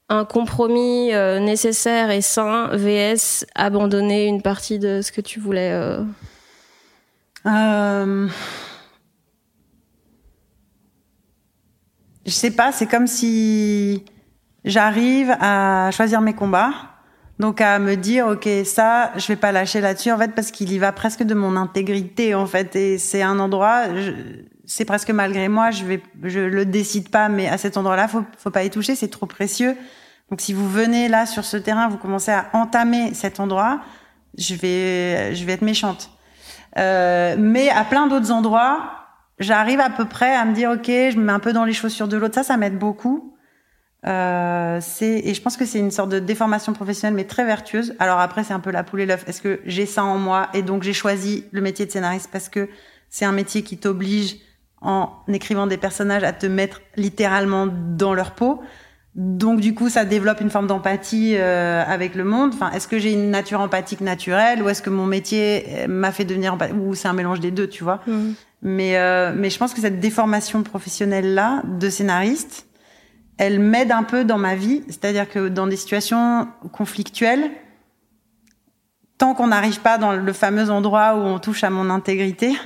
[0.09, 1.09] un compromis
[1.41, 5.97] nécessaire et sain vs abandonner une partie de ce que tu voulais
[12.25, 14.03] Je sais pas, c'est comme si
[14.63, 16.73] j'arrive à choisir mes combats.
[17.37, 20.71] Donc à me dire ok ça je vais pas lâcher là-dessus en fait parce qu'il
[20.71, 23.87] y va presque de mon intégrité en fait et c'est un endroit
[24.65, 28.23] c'est presque malgré moi, je vais, je le décide pas, mais à cet endroit-là, faut,
[28.37, 29.75] faut pas y toucher, c'est trop précieux.
[30.29, 33.79] Donc si vous venez là sur ce terrain, vous commencez à entamer cet endroit,
[34.37, 36.09] je vais, je vais être méchante.
[36.77, 39.04] Euh, mais à plein d'autres endroits,
[39.39, 41.73] j'arrive à peu près à me dire ok, je me mets un peu dans les
[41.73, 42.35] chaussures de l'autre.
[42.35, 43.35] Ça, ça m'aide beaucoup.
[44.07, 47.95] Euh, et je pense que c'est une sorte de déformation professionnelle, mais très vertueuse.
[47.99, 49.27] Alors après, c'est un peu la poule et l'œuf.
[49.27, 52.49] Est-ce que j'ai ça en moi et donc j'ai choisi le métier de scénariste parce
[52.49, 52.69] que
[53.09, 54.37] c'est un métier qui t'oblige
[54.81, 58.61] en écrivant des personnages à te mettre littéralement dans leur peau?
[59.15, 62.51] Donc du coup, ça développe une forme d'empathie euh, avec le monde.
[62.53, 66.11] Enfin, est-ce que j'ai une nature empathique naturelle ou est-ce que mon métier euh, m'a
[66.11, 68.01] fait devenir ou c'est un mélange des deux, tu vois?
[68.05, 68.33] Mmh.
[68.67, 72.65] Mais euh, mais je pense que cette déformation professionnelle là de scénariste,
[73.37, 74.81] elle m'aide un peu dans ma vie.
[74.87, 77.51] C'est-à-dire que dans des situations conflictuelles,
[79.19, 82.57] tant qu'on n'arrive pas dans le fameux endroit où on touche à mon intégrité,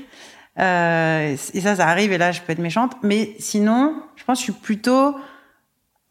[0.57, 2.93] euh, et ça, ça arrive, et là, je peux être méchante.
[3.03, 5.17] Mais sinon, je pense que je suis plutôt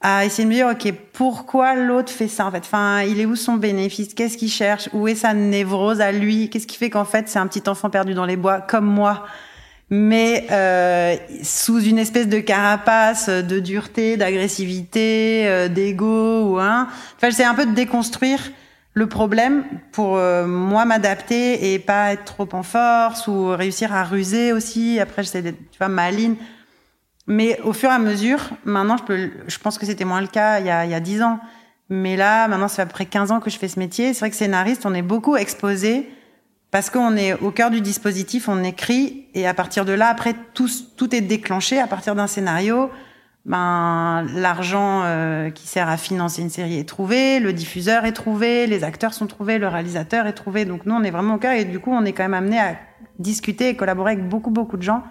[0.02, 2.58] à essayer de me dire, OK, pourquoi l'autre fait ça, en fait?
[2.58, 4.12] Enfin, il est où son bénéfice?
[4.12, 4.90] Qu'est-ce qu'il cherche?
[4.92, 6.50] Où est sa névrose à lui?
[6.50, 9.24] Qu'est-ce qui fait qu'en fait, c'est un petit enfant perdu dans les bois, comme moi?
[9.90, 16.88] Mais euh, sous une espèce de carapace de dureté, d'agressivité, euh, d'ego ou un.
[17.16, 18.40] Enfin, j'essaie un peu de déconstruire
[18.92, 24.04] le problème pour euh, moi m'adapter et pas être trop en force ou réussir à
[24.04, 25.00] ruser aussi.
[25.00, 26.36] Après, j'essaie d'être, tu vois, maline.
[27.26, 30.26] Mais au fur et à mesure, maintenant, je peux, je pense que c'était moins le
[30.26, 31.38] cas il y a, il y a 10 ans.
[31.88, 34.12] Mais là, maintenant, ça fait à peu près 15 ans que je fais ce métier.
[34.12, 36.10] C'est vrai que scénariste, on est beaucoup exposé
[36.70, 40.34] parce qu'on est au cœur du dispositif, on écrit et à partir de là, après,
[40.54, 42.90] tout, tout est déclenché à partir d'un scénario
[43.48, 48.66] ben l'argent euh, qui sert à financer une série est trouvé, le diffuseur est trouvé,
[48.66, 50.66] les acteurs sont trouvés, le réalisateur est trouvé.
[50.66, 52.58] Donc nous, on est vraiment au cœur et du coup, on est quand même amené
[52.58, 52.76] à
[53.18, 55.02] discuter et collaborer avec beaucoup beaucoup de gens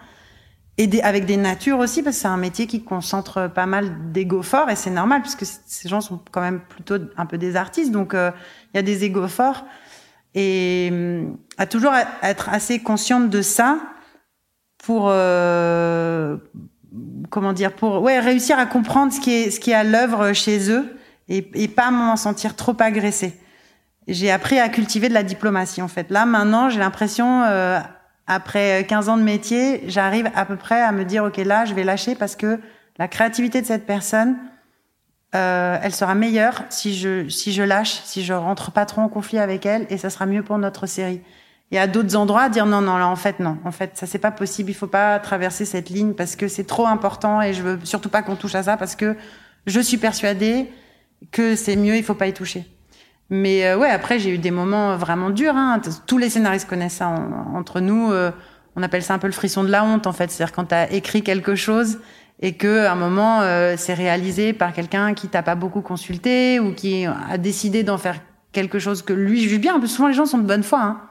[0.78, 4.44] et avec des natures aussi parce que c'est un métier qui concentre pas mal d'ego
[4.44, 7.92] forts et c'est normal puisque ces gens sont quand même plutôt un peu des artistes.
[7.92, 8.32] Donc euh,
[8.74, 9.66] il y a des égos forts.
[10.38, 13.80] Et hum, à toujours être assez consciente de ça
[14.78, 16.38] pour euh,
[17.32, 20.34] comment dire pour ouais réussir à comprendre ce qui est ce qui est à l'œuvre
[20.34, 20.96] chez eux
[21.28, 23.34] et, et pas m'en sentir trop agressée.
[24.08, 26.12] J'ai appris à cultiver de la diplomatie en fait.
[26.12, 27.80] Là maintenant, j'ai l'impression euh,
[28.28, 31.74] après 15 ans de métier, j'arrive à peu près à me dire ok là, je
[31.74, 32.60] vais lâcher parce que
[33.00, 34.38] la créativité de cette personne,
[35.36, 39.10] euh, elle sera meilleure si je si je lâche, si je rentre pas trop en
[39.10, 41.22] conflit avec elle et ça sera mieux pour notre série.
[41.72, 44.20] Et à d'autres endroits dire non non là en fait non en fait ça c'est
[44.20, 47.62] pas possible il faut pas traverser cette ligne parce que c'est trop important et je
[47.62, 49.18] veux surtout pas qu'on touche à ça parce que
[49.66, 50.72] je suis persuadée
[51.32, 52.66] que c'est mieux il faut pas y toucher
[53.30, 55.82] mais euh, ouais après j'ai eu des moments vraiment durs hein.
[56.06, 57.10] tous les scénaristes connaissent ça
[57.54, 58.32] entre nous euh,
[58.78, 60.76] on appelle ça un peu le frisson de la honte en fait c'est-à-dire quand tu
[60.76, 62.00] as écrit quelque chose
[62.40, 66.60] et que à un moment euh, c'est réalisé par quelqu'un qui t'a pas beaucoup consulté
[66.60, 68.20] ou qui a décidé d'en faire
[68.52, 69.80] quelque chose que lui juge bien.
[69.86, 70.82] Souvent les gens sont de bonne foi.
[70.82, 71.02] Hein.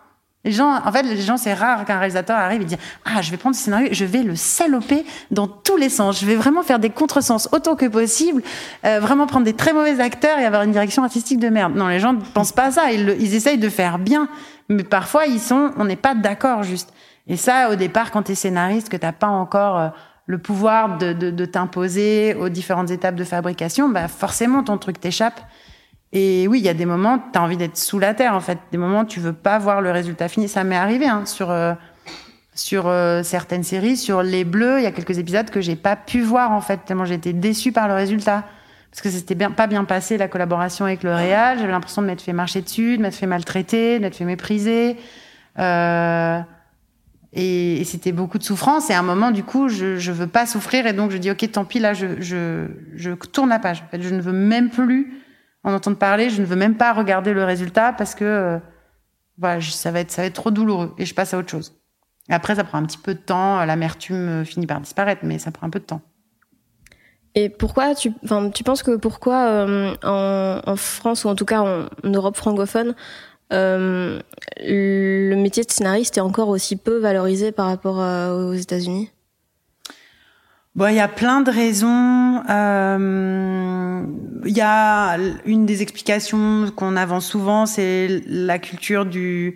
[0.46, 3.32] Les gens, en fait, les gens, c'est rare qu'un réalisateur arrive et dise ah je
[3.32, 6.20] vais prendre ce scénario, je vais le saloper dans tous les sens.
[6.20, 8.42] Je vais vraiment faire des contresens autant que possible,
[8.84, 11.74] euh, vraiment prendre des très mauvais acteurs et avoir une direction artistique de merde.
[11.74, 12.92] Non, les gens ne pensent pas à ça.
[12.92, 14.28] Ils, ils essayent de faire bien,
[14.68, 16.92] mais parfois ils sont, on n'est pas d'accord juste.
[17.26, 19.88] Et ça, au départ, quand tu es scénariste, que t'as pas encore euh,
[20.26, 25.00] le pouvoir de, de, de t'imposer aux différentes étapes de fabrication, bah forcément ton truc
[25.00, 25.40] t'échappe.
[26.12, 28.40] Et oui, il y a des moments, tu as envie d'être sous la terre en
[28.40, 28.58] fait.
[28.72, 30.48] Des moments, tu veux pas voir le résultat fini.
[30.48, 31.74] Ça m'est arrivé hein, sur euh,
[32.54, 34.78] sur euh, certaines séries, sur Les Bleus.
[34.80, 37.72] Il y a quelques épisodes que j'ai pas pu voir en fait tellement j'étais déçue
[37.72, 38.44] par le résultat
[38.90, 41.58] parce que c'était bien pas bien passé la collaboration avec le Réal.
[41.58, 44.96] J'avais l'impression de m'être fait marcher dessus, de m'être fait maltraiter, de m'être fait mépriser.
[45.58, 46.40] Euh,
[47.32, 48.90] et, c'était beaucoup de souffrance.
[48.90, 50.86] Et à un moment, du coup, je, je veux pas souffrir.
[50.86, 53.82] Et donc, je dis, OK, tant pis, là, je, je, je tourne la page.
[53.82, 55.22] En fait, je ne veux même plus
[55.64, 56.30] en entendre parler.
[56.30, 58.58] Je ne veux même pas regarder le résultat parce que, euh,
[59.38, 60.94] voilà, ça va être, ça va être trop douloureux.
[60.98, 61.74] Et je passe à autre chose.
[62.28, 63.64] Après, ça prend un petit peu de temps.
[63.64, 66.02] L'amertume finit par disparaître, mais ça prend un peu de temps.
[67.36, 68.12] Et pourquoi tu,
[68.54, 72.94] tu penses que pourquoi euh, en, en, France ou en tout cas en Europe francophone,
[73.52, 74.20] euh,
[74.61, 79.11] le métier de scénariste est encore aussi peu valorisé par rapport aux États-Unis?
[80.76, 82.42] Bon, il y a plein de raisons.
[82.50, 84.04] Euh,
[84.44, 89.54] il y a une des explications qu'on avance souvent, c'est la culture de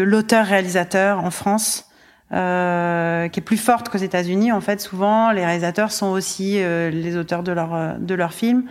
[0.00, 1.90] l'auteur-réalisateur en France,
[2.30, 4.52] euh, qui est plus forte qu'aux États-Unis.
[4.52, 8.66] En fait, souvent, les réalisateurs sont aussi euh, les auteurs de leur de leurs films.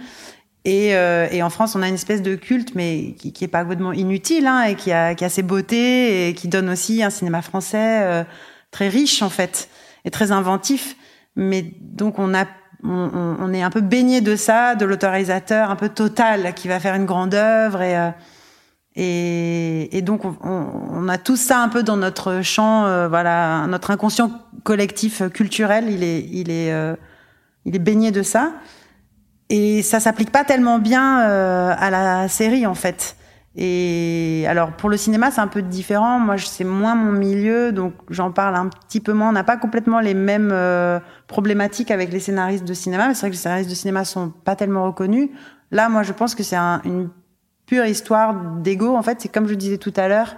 [0.67, 3.47] Et, euh, et, en France, on a une espèce de culte, mais qui, qui est
[3.47, 7.01] pas complètement inutile, hein, et qui a, qui a ses beautés, et qui donne aussi
[7.01, 8.23] un cinéma français euh,
[8.69, 9.69] très riche en fait,
[10.03, 10.97] et très inventif.
[11.38, 12.43] Mais donc on a,
[12.84, 16.82] on, on est un peu baigné de ça, de l'autorisateur un peu total, qui va
[16.82, 18.10] faire une grande œuvre, et euh,
[18.99, 23.67] et, et, donc on, on, a tout ça un peu dans notre champ, euh, voilà,
[23.67, 24.32] notre inconscient
[24.63, 26.73] collectif culturel, il est, il est,
[27.63, 28.51] il est baigné de ça.
[29.49, 33.15] Et ça s'applique pas tellement bien euh, à la série en fait.
[33.55, 36.19] Et alors pour le cinéma c'est un peu différent.
[36.19, 39.29] Moi c'est moins mon milieu donc j'en parle un petit peu moins.
[39.29, 43.07] On n'a pas complètement les mêmes euh, problématiques avec les scénaristes de cinéma.
[43.07, 45.29] Mais c'est vrai que les scénaristes de cinéma sont pas tellement reconnus.
[45.71, 47.10] Là moi je pense que c'est un, une
[47.65, 48.95] pure histoire d'ego.
[48.95, 50.36] En fait c'est comme je disais tout à l'heure,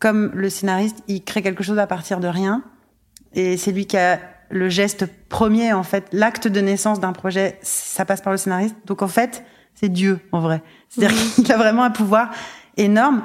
[0.00, 2.62] comme le scénariste il crée quelque chose à partir de rien
[3.36, 4.18] et c'est lui qui a
[4.50, 8.76] le geste premier, en fait, l'acte de naissance d'un projet, ça passe par le scénariste.
[8.86, 10.62] Donc en fait, c'est Dieu en vrai.
[10.88, 12.30] C'est-à-dire qu'il a vraiment un pouvoir
[12.76, 13.22] énorme.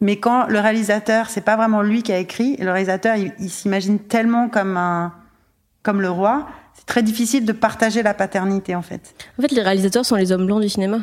[0.00, 3.98] Mais quand le réalisateur, c'est pas vraiment lui qui a écrit, le réalisateur, il, s'imagine
[3.98, 5.12] tellement comme un,
[5.82, 9.14] comme le roi, c'est très difficile de partager la paternité en fait.
[9.38, 11.00] En fait, les réalisateurs sont les hommes blancs du cinéma.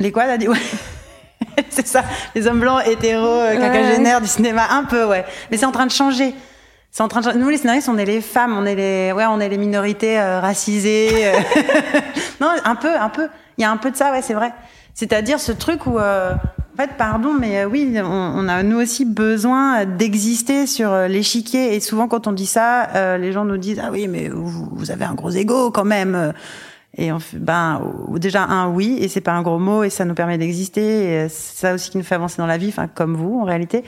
[0.00, 0.48] Les quoi, t'as dit?
[0.48, 0.58] Ouais.
[1.70, 2.02] c'est ça,
[2.34, 5.24] les hommes blancs hétéros, euh, quinquagénaires du cinéma, un peu ouais.
[5.50, 6.34] Mais c'est en train de changer
[6.90, 9.26] c'est en train de nous les scénaristes on est les femmes on est les ouais
[9.26, 11.38] on est les minorités euh, racisées euh.
[12.40, 13.28] non un peu un peu.
[13.58, 14.52] Il y a un peu de ça ouais c'est vrai.
[14.94, 19.04] C'est-à-dire ce truc où euh, en fait pardon mais oui on, on, a nous aussi
[19.04, 21.76] besoin d'exister sur l'échiquier.
[21.76, 24.90] Et souvent quand on dit ça les gens nous disent ah oui mais vous, vous
[24.90, 26.32] avez un gros ego quand même
[27.00, 27.80] et on fait, ben
[28.16, 31.28] déjà un oui et c'est pas un gros mot et ça nous permet d'exister.
[31.30, 33.84] C'est ça aussi qui nous fait avancer dans la vie, enfin comme vous en réalité.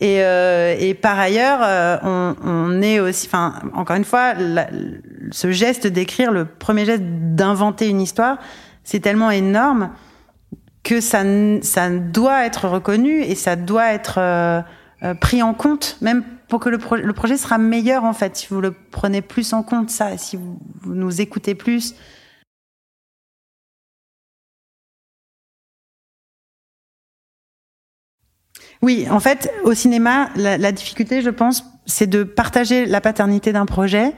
[0.00, 4.32] Et, euh, et par ailleurs, euh, on, est aussi, enfin encore une fois,
[5.30, 8.38] ce geste d'écrire, le premier geste d'inventer une histoire,
[8.82, 9.90] c'est tellement énorme
[10.82, 11.22] que ça
[11.60, 14.62] ça doit être reconnu et ça doit être euh,
[15.02, 18.36] euh pris en compte, même pour que le, le, projet sera meilleur en fait.
[18.36, 21.94] Si vous le prenez plus en compte ça, si vous nous écoutez plus
[28.82, 33.52] Oui, en fait, au cinéma, la, la difficulté, je pense, c'est de partager la paternité
[33.52, 34.12] d'un projet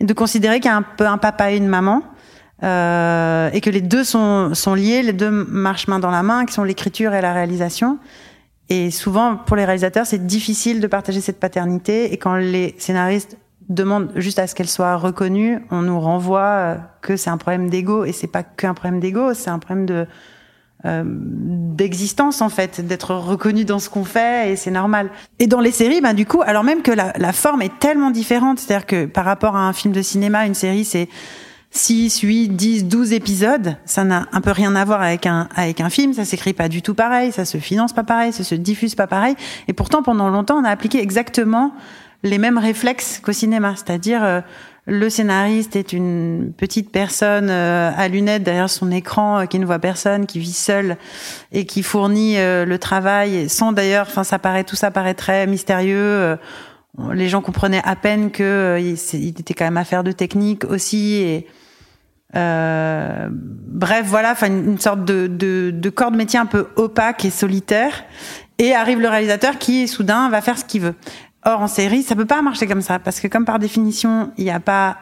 [0.00, 2.02] et de considérer qu'il y a un peu un papa et une maman.
[2.62, 6.44] Euh, et que les deux sont, sont liés, les deux marchent main dans la main,
[6.44, 7.98] qui sont l'écriture et la réalisation.
[8.68, 12.12] Et souvent, pour les réalisateurs, c'est difficile de partager cette paternité.
[12.12, 16.76] Et quand les scénaristes demandent juste à ce qu'elle soit reconnue, on nous renvoie euh,
[17.00, 18.04] que c'est un problème d'ego.
[18.04, 20.06] Et c'est pas qu'un problème d'ego, c'est un problème de
[20.86, 25.10] euh, d'existence en fait, d'être reconnu dans ce qu'on fait et c'est normal.
[25.38, 28.10] Et dans les séries, ben du coup, alors même que la, la forme est tellement
[28.10, 31.08] différente, c'est-à-dire que par rapport à un film de cinéma, une série c'est
[31.72, 35.80] 6, 8, 10, 12 épisodes, ça n'a un peu rien à voir avec un, avec
[35.80, 38.56] un film, ça s'écrit pas du tout pareil, ça se finance pas pareil, ça se
[38.56, 39.36] diffuse pas pareil.
[39.68, 41.72] Et pourtant, pendant longtemps, on a appliqué exactement
[42.22, 44.40] les mêmes réflexes qu'au cinéma, c'est-à-dire euh,
[44.86, 49.66] le scénariste est une petite personne euh, à lunettes derrière son écran euh, qui ne
[49.66, 50.96] voit personne, qui vit seul
[51.52, 56.36] et qui fournit le travail sans d'ailleurs, enfin ça paraît tout ça paraît très mystérieux
[57.12, 61.46] les gens comprenaient à peine que il, était quand même affaire de technique aussi et
[62.36, 67.24] euh, bref, voilà, enfin une, sorte de, de, de, corps de métier un peu opaque
[67.24, 68.04] et solitaire.
[68.58, 70.94] Et arrive le réalisateur qui, soudain, va faire ce qu'il veut.
[71.44, 74.44] Or, en série, ça peut pas marcher comme ça, parce que comme par définition, il
[74.44, 74.98] n'y a pas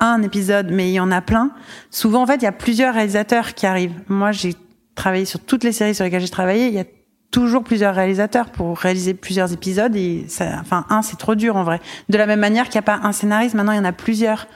[0.00, 1.50] un épisode, mais il y en a plein.
[1.90, 3.94] Souvent, en fait, il y a plusieurs réalisateurs qui arrivent.
[4.08, 4.54] Moi, j'ai
[4.94, 6.68] travaillé sur toutes les séries sur lesquelles j'ai travaillé.
[6.68, 6.84] Il y a
[7.30, 9.94] toujours plusieurs réalisateurs pour réaliser plusieurs épisodes.
[9.94, 11.80] Et ça, enfin, un, c'est trop dur en vrai.
[12.08, 13.92] De la même manière qu'il n'y a pas un scénariste, maintenant il y en a
[13.92, 14.46] plusieurs.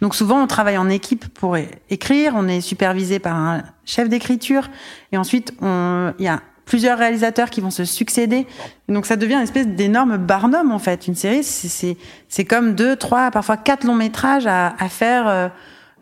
[0.00, 2.32] Donc souvent, on travaille en équipe pour écrire.
[2.34, 4.68] On est supervisé par un chef d'écriture,
[5.12, 8.46] et ensuite, il y a plusieurs réalisateurs qui vont se succéder.
[8.88, 11.06] donc ça devient une espèce d'énorme barnum en fait.
[11.06, 11.96] Une série, c'est
[12.28, 15.48] c'est comme deux, trois, parfois quatre longs métrages à, à faire euh,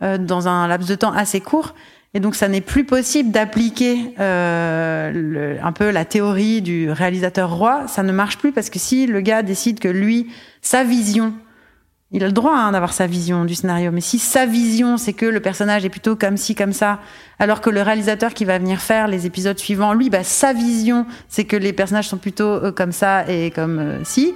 [0.02, 1.74] euh, dans un laps de temps assez court.
[2.12, 7.86] Et donc ça n'est plus possible d'appliquer euh, un peu la théorie du réalisateur roi.
[7.86, 10.28] Ça ne marche plus parce que si le gars décide que lui,
[10.60, 11.34] sa vision
[12.12, 13.92] il a le droit hein, d'avoir sa vision du scénario.
[13.92, 16.98] Mais si sa vision, c'est que le personnage est plutôt comme ci, comme ça,
[17.38, 21.06] alors que le réalisateur qui va venir faire les épisodes suivants, lui, bah, sa vision,
[21.28, 24.34] c'est que les personnages sont plutôt euh, comme ça et comme euh, ci,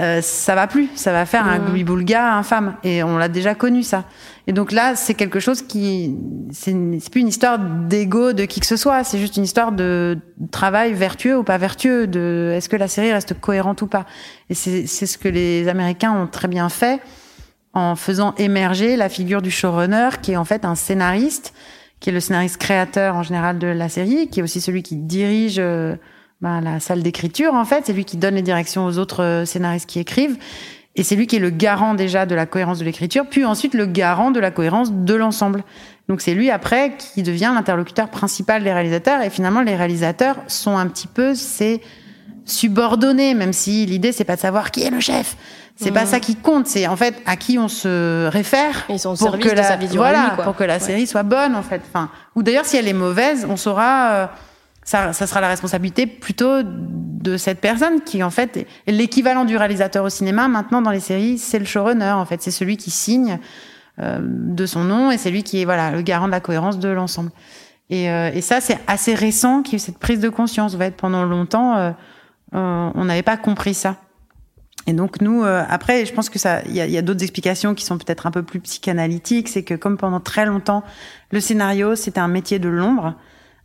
[0.00, 0.88] euh, ça va plus.
[0.94, 1.64] Ça va faire un mmh.
[1.64, 2.76] gloubi-boulga infâme.
[2.82, 4.04] Et on l'a déjà connu, ça.
[4.46, 6.16] Et donc là, c'est quelque chose qui,
[6.50, 6.74] c'est
[7.10, 10.18] plus une histoire d'ego de qui que ce soit, c'est juste une histoire de
[10.50, 14.04] travail vertueux ou pas vertueux, de est-ce que la série reste cohérente ou pas.
[14.50, 17.00] Et c'est ce que les Américains ont très bien fait
[17.74, 21.54] en faisant émerger la figure du showrunner, qui est en fait un scénariste,
[22.00, 24.96] qui est le scénariste créateur en général de la série, qui est aussi celui qui
[24.96, 25.94] dirige euh,
[26.42, 29.44] ben, la salle d'écriture en fait, c'est lui qui donne les directions aux autres euh,
[29.44, 30.36] scénaristes qui écrivent.
[30.94, 33.72] Et c'est lui qui est le garant déjà de la cohérence de l'écriture, puis ensuite
[33.72, 35.64] le garant de la cohérence de l'ensemble.
[36.08, 39.22] Donc c'est lui après qui devient l'interlocuteur principal des réalisateurs.
[39.22, 41.80] Et finalement, les réalisateurs sont un petit peu ces
[42.44, 45.36] subordonnés, même si l'idée c'est pas de savoir qui est le chef.
[45.76, 46.08] C'est pas mmh.
[46.08, 46.66] ça qui compte.
[46.66, 49.96] C'est en fait à qui on se réfère Ils sont pour que la, sa vision
[49.96, 51.80] voilà, pour que la série soit bonne en fait.
[51.88, 54.10] Enfin, ou d'ailleurs si elle est mauvaise, on saura.
[54.10, 54.26] Euh,
[55.12, 60.08] ça, sera la responsabilité plutôt de cette personne qui en fait l'équivalent du réalisateur au
[60.10, 60.48] cinéma.
[60.48, 63.38] Maintenant dans les séries, c'est le showrunner en fait, c'est celui qui signe
[64.00, 66.78] euh, de son nom et c'est lui qui est voilà le garant de la cohérence
[66.78, 67.30] de l'ensemble.
[67.90, 70.76] Et, euh, ça c'est assez récent qu'il y ait cette prise de conscience.
[70.96, 71.90] Pendant longtemps, euh,
[72.52, 73.96] on n'avait pas compris ça.
[74.86, 77.98] Et donc nous, après, je pense que ça, il y a d'autres explications qui sont
[77.98, 79.48] peut-être un peu plus psychanalytiques.
[79.48, 80.82] C'est que comme pendant très longtemps,
[81.30, 83.14] le scénario c'était un métier de l'ombre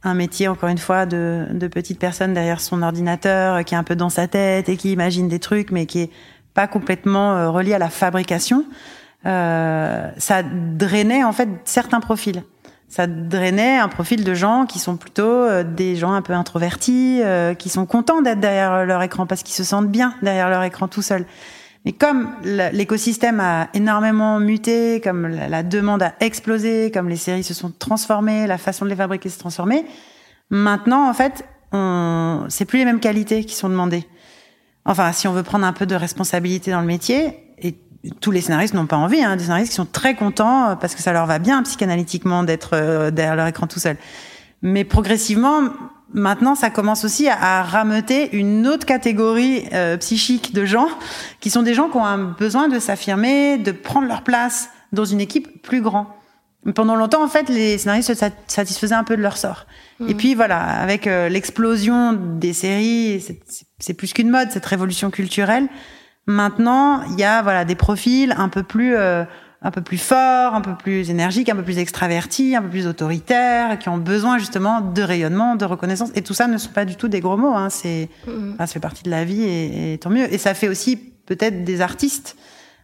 [0.07, 3.83] un métier, encore une fois, de, de petite personne derrière son ordinateur, qui est un
[3.83, 6.11] peu dans sa tête et qui imagine des trucs, mais qui est
[6.53, 8.65] pas complètement euh, relié à la fabrication.
[9.25, 12.43] Euh, ça drainait en fait certains profils.
[12.87, 17.19] Ça drainait un profil de gens qui sont plutôt euh, des gens un peu introvertis,
[17.21, 20.63] euh, qui sont contents d'être derrière leur écran parce qu'ils se sentent bien derrière leur
[20.63, 21.25] écran tout seul.
[21.87, 27.53] Mais comme l'écosystème a énormément muté, comme la demande a explosé, comme les séries se
[27.53, 29.85] sont transformées, la façon de les fabriquer s'est transformée,
[30.49, 32.43] maintenant, en fait, on...
[32.49, 34.05] c'est plus les mêmes qualités qui sont demandées.
[34.83, 37.79] Enfin, si on veut prendre un peu de responsabilité dans le métier, et
[38.19, 41.01] tous les scénaristes n'ont pas envie, hein, des scénaristes qui sont très contents parce que
[41.01, 43.95] ça leur va bien psychanalytiquement d'être euh, derrière leur écran tout seul.
[44.61, 45.61] Mais progressivement,
[46.13, 50.89] maintenant, ça commence aussi à, rameuter une autre catégorie euh, psychique de gens,
[51.39, 55.05] qui sont des gens qui ont un besoin de s'affirmer, de prendre leur place dans
[55.05, 56.07] une équipe plus grande.
[56.75, 59.67] Pendant longtemps, en fait, les scénaristes se satisfaisaient un peu de leur sort.
[60.01, 60.17] Et mmh.
[60.17, 63.25] puis voilà, avec euh, l'explosion des séries,
[63.79, 65.67] c'est plus qu'une mode, cette révolution culturelle.
[66.25, 69.23] Maintenant, il y a voilà des profils un peu plus euh,
[69.67, 72.87] un peu plus forts, un peu plus énergiques, un peu plus extravertis, un peu plus
[72.87, 76.09] autoritaires, qui ont besoin justement de rayonnement, de reconnaissance.
[76.15, 77.53] Et tout ça ne sont pas du tout des gros mots.
[77.53, 77.69] Hein.
[77.69, 78.57] C'est, mm-hmm.
[78.59, 80.33] ça fait partie de la vie et, et, tant mieux.
[80.33, 82.37] Et ça fait aussi peut-être des artistes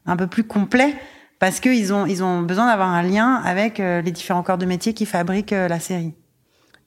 [0.05, 0.93] un peu plus complets
[1.39, 4.65] parce qu'ils ont ils ont besoin d'avoir un lien avec euh, les différents corps de
[4.65, 6.11] métier qui fabriquent euh, la série.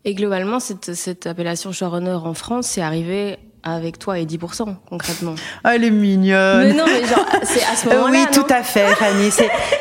[0.05, 5.35] Et globalement, cette, cette appellation showrunner en France, c'est arrivé avec toi et 10% concrètement.
[5.64, 6.69] Oh, elle est mignonne.
[6.69, 8.11] Mais non, mais genre, c'est à ce moment-là.
[8.11, 9.31] Oui, tout à fait, Fanny.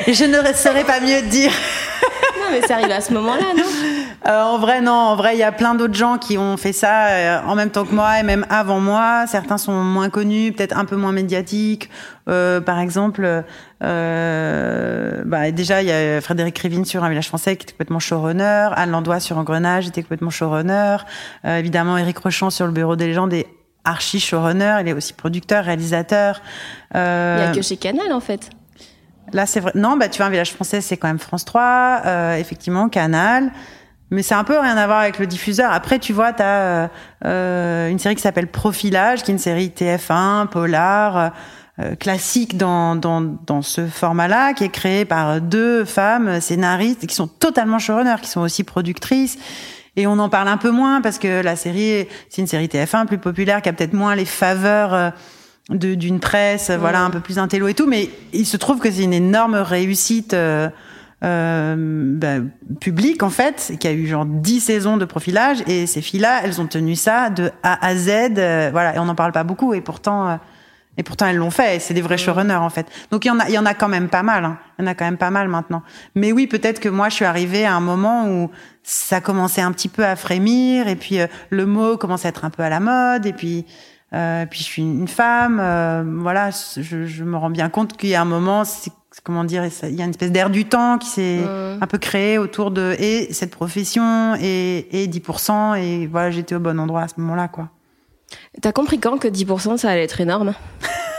[0.08, 1.52] je ne saurais pas mieux dire.
[2.40, 3.64] non, mais c'est arrivé à ce moment-là, non
[4.28, 4.92] euh, en vrai, non.
[4.92, 7.70] En vrai, il y a plein d'autres gens qui ont fait ça euh, en même
[7.70, 9.26] temps que moi et même avant moi.
[9.28, 11.90] Certains sont moins connus, peut-être un peu moins médiatiques.
[12.28, 13.44] Euh, par exemple,
[13.84, 18.00] euh, bah, déjà, il y a Frédéric Rivine sur Un village français qui était complètement
[18.00, 18.70] showrunner.
[18.76, 20.98] Anne Landois sur Engrenage était complètement showrunner.
[21.46, 23.48] Euh, évidemment, Éric Rochon sur Le Bureau des légendes est
[23.86, 24.78] archi showrunner.
[24.82, 26.42] Il est aussi producteur, réalisateur.
[26.96, 28.50] Euh, il y a que chez Canal, en fait.
[29.34, 29.72] Là, c'est vrai.
[29.76, 32.02] Non, bah, tu vois, Un village français, c'est quand même France 3.
[32.06, 33.52] Euh, effectivement, Canal.
[34.12, 35.72] Mais c'est un peu rien à voir avec le diffuseur.
[35.72, 36.88] Après, tu vois, tu as euh,
[37.26, 41.34] euh, une série qui s'appelle Profilage, qui est une série TF1, polar,
[41.80, 47.16] euh, classique dans, dans, dans ce format-là, qui est créée par deux femmes scénaristes qui
[47.16, 49.38] sont totalement showrunners, qui sont aussi productrices.
[49.96, 53.06] Et on en parle un peu moins parce que la série, c'est une série TF1
[53.06, 55.10] plus populaire, qui a peut-être moins les faveurs euh,
[55.70, 57.88] d'une presse, voilà, un peu plus intello et tout.
[57.88, 60.36] Mais il se trouve que c'est une énorme réussite
[61.24, 65.64] euh, ben, public en fait, qui a eu genre 10 saisons de profilage.
[65.68, 69.06] Et ces filles-là, elles ont tenu ça de A à Z, euh, voilà, et on
[69.06, 69.74] n'en parle pas beaucoup.
[69.74, 70.36] Et pourtant euh,
[70.98, 72.88] et pourtant elles l'ont fait, c'est des vrais showrunners en fait.
[73.12, 74.58] Donc il y en a il y en a quand même pas mal, hein.
[74.78, 75.84] il y en a quand même pas mal maintenant.
[76.16, 78.52] Mais oui, peut-être que moi je suis arrivée à un moment où
[78.84, 81.18] ça commençait un petit peu à frémir et puis
[81.50, 83.66] le mot commençait à être un peu à la mode et puis
[84.14, 85.58] euh, puis je suis une femme,
[86.22, 88.64] voilà, je, je, me rends bien compte qu'il y a un moment,
[89.24, 92.38] comment dire, il y a une espèce d'air du temps qui s'est un peu créé
[92.38, 95.78] autour de et cette profession et, et 10%.
[95.78, 97.70] Et voilà, j'étais au bon endroit à ce moment-là, quoi.
[98.61, 100.53] T'as compris quand que 10% ça allait être énorme?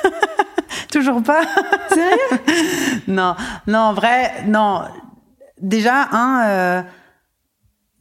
[0.90, 1.42] Toujours pas.
[1.88, 3.02] Sérieux?
[3.09, 3.36] Non,
[3.66, 4.82] non, en vrai, non.
[5.61, 6.82] Déjà, un, euh,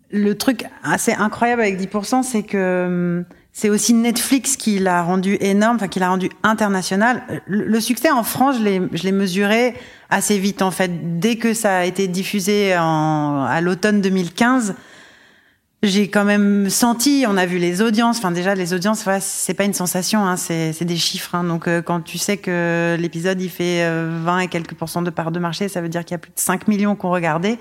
[0.09, 3.25] le truc assez incroyable avec 10%, c'est que hum,
[3.57, 7.23] c'est aussi Netflix qui l'a rendu énorme, enfin qui l'a rendu international.
[7.47, 9.75] Le, succès en France, je l'ai, je l'ai mesuré
[10.09, 11.19] assez vite en fait.
[11.19, 14.75] Dès que ça a été diffusé en, à l'automne 2015,
[15.87, 18.17] j'ai quand même senti, on a vu les audiences.
[18.17, 21.35] Enfin déjà les audiences, voilà, c'est pas une sensation, hein, c'est, des chiffres.
[21.35, 21.43] Hein.
[21.43, 25.09] Donc euh, quand tu sais que l'épisode il fait 20 euh, et quelques pourcents de
[25.09, 27.57] part de marché, ça veut dire qu'il y a plus de 5 millions qu'on regardé.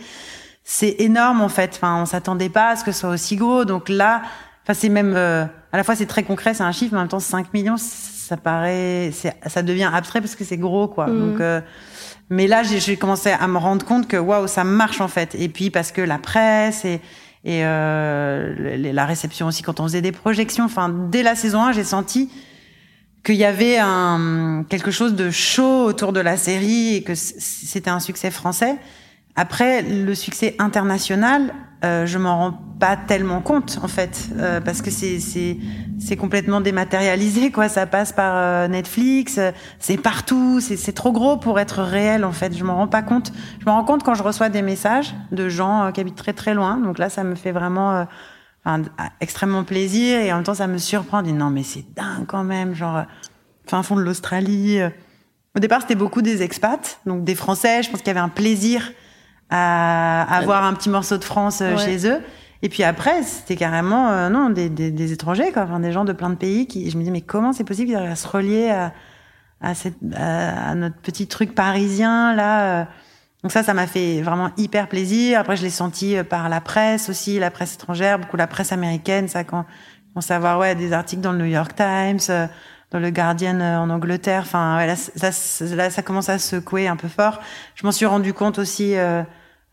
[0.63, 1.73] C'est énorme en fait.
[1.75, 3.65] Enfin on s'attendait pas à ce que ce soit aussi gros.
[3.65, 4.23] Donc là
[4.65, 7.03] Enfin, c'est même, euh, à la fois c'est très concret, c'est un chiffre, mais en
[7.03, 9.11] même temps 5 millions, ça paraît,
[9.47, 11.07] ça devient abstrait parce que c'est gros, quoi.
[11.07, 11.19] Mm.
[11.19, 11.61] Donc, euh,
[12.31, 15.35] mais là, j'ai commencé à me rendre compte que waouh, ça marche en fait.
[15.35, 17.03] Et puis parce que la presse et
[17.45, 20.65] et euh, la réception aussi quand on faisait des projections.
[20.65, 22.31] Enfin, dès la saison 1, j'ai senti
[23.23, 27.91] qu'il y avait un quelque chose de chaud autour de la série et que c'était
[27.91, 28.77] un succès français.
[29.37, 31.53] Après, le succès international,
[31.85, 35.59] euh, je m'en rends pas tellement compte en fait, euh, parce que c'est c'est
[35.99, 37.69] c'est complètement dématérialisé quoi.
[37.69, 39.39] Ça passe par euh, Netflix,
[39.79, 42.57] c'est partout, c'est c'est trop gros pour être réel en fait.
[42.57, 43.33] Je m'en rends pas compte.
[43.61, 46.55] Je m'en rends compte quand je reçois des messages de gens qui habitent très très
[46.55, 46.79] loin.
[46.79, 48.07] Donc là, ça me fait vraiment
[49.21, 51.19] extrêmement plaisir et en même temps ça me surprend.
[51.19, 53.05] Je dis non mais c'est dingue quand même, genre
[53.67, 54.81] fin fond de l'Australie.
[55.57, 57.83] Au départ, c'était beaucoup des expats, donc des Français.
[57.83, 58.91] Je pense qu'il y avait un plaisir
[59.55, 62.21] à, avoir un petit morceau de France euh, chez eux.
[62.63, 66.05] Et puis après, c'était carrément euh, non des, des, des, étrangers, quoi, enfin, des gens
[66.05, 66.91] de plein de pays qui.
[66.91, 68.93] Je me dis mais comment c'est possible qu'ils arrivent à se relier à,
[69.61, 72.81] à, cette, à, notre petit truc parisien là.
[72.81, 72.85] Euh.
[73.43, 75.39] Donc ça, ça m'a fait vraiment hyper plaisir.
[75.39, 79.29] Après, je l'ai senti par la presse aussi, la presse étrangère, beaucoup la presse américaine.
[79.29, 79.67] Ça, quand
[80.17, 82.49] on savoir ouais des articles dans le New York Times,
[82.91, 84.43] dans le Guardian en Angleterre.
[84.47, 85.31] Enfin, ouais, là, ça,
[85.75, 87.41] là, ça commence à secouer un peu fort.
[87.75, 88.97] Je m'en suis rendu compte aussi.
[88.97, 89.23] Euh,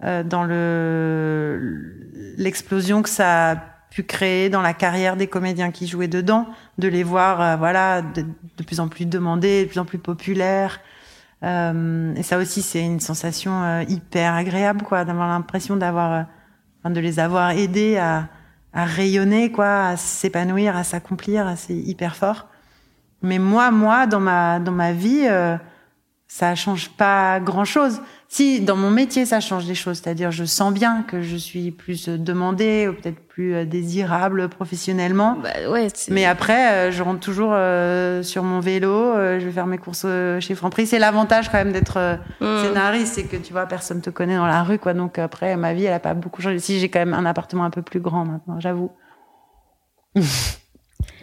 [0.02, 2.02] dans le
[2.38, 3.56] l'explosion que ça a
[3.92, 6.48] pu créer dans la carrière des comédiens qui jouaient dedans,
[6.78, 8.26] de les voir euh, voilà de,
[8.66, 10.80] plus en plus demandés, de plus en plus populaires.
[11.44, 16.26] Euh, et ça aussi, c'est une sensation euh, hyper agréable, quoi, d'avoir l'impression d'avoir,
[16.86, 18.30] de les avoir aidés à,
[18.74, 21.54] à rayonner, quoi, à s'épanouir, à s'accomplir.
[21.58, 22.48] C'est hyper fort.
[23.22, 25.28] Mais moi, moi, dans ma dans ma vie,
[26.28, 28.02] ça change pas grand chose
[28.34, 31.70] Si dans mon métier ça change les choses, c'est-à-dire je sens bien que je suis
[31.72, 35.38] plus demandée ou peut-être plus euh, désirable professionnellement.
[35.44, 35.88] Bah ouais.
[36.10, 39.78] Mais après, euh, je rentre toujours euh, sur mon vélo, euh, je vais faire mes
[39.78, 40.88] courses euh, chez Franprix.
[40.88, 42.64] C'est l'avantage quand même d'être euh, Mm.
[42.68, 44.94] scénariste, c'est que tu vois, personne te connaît dans la rue, quoi.
[44.94, 46.58] Donc après, ma vie, elle a pas beaucoup changé.
[46.60, 48.92] Si j'ai quand même un appartement un peu plus grand maintenant, j'avoue.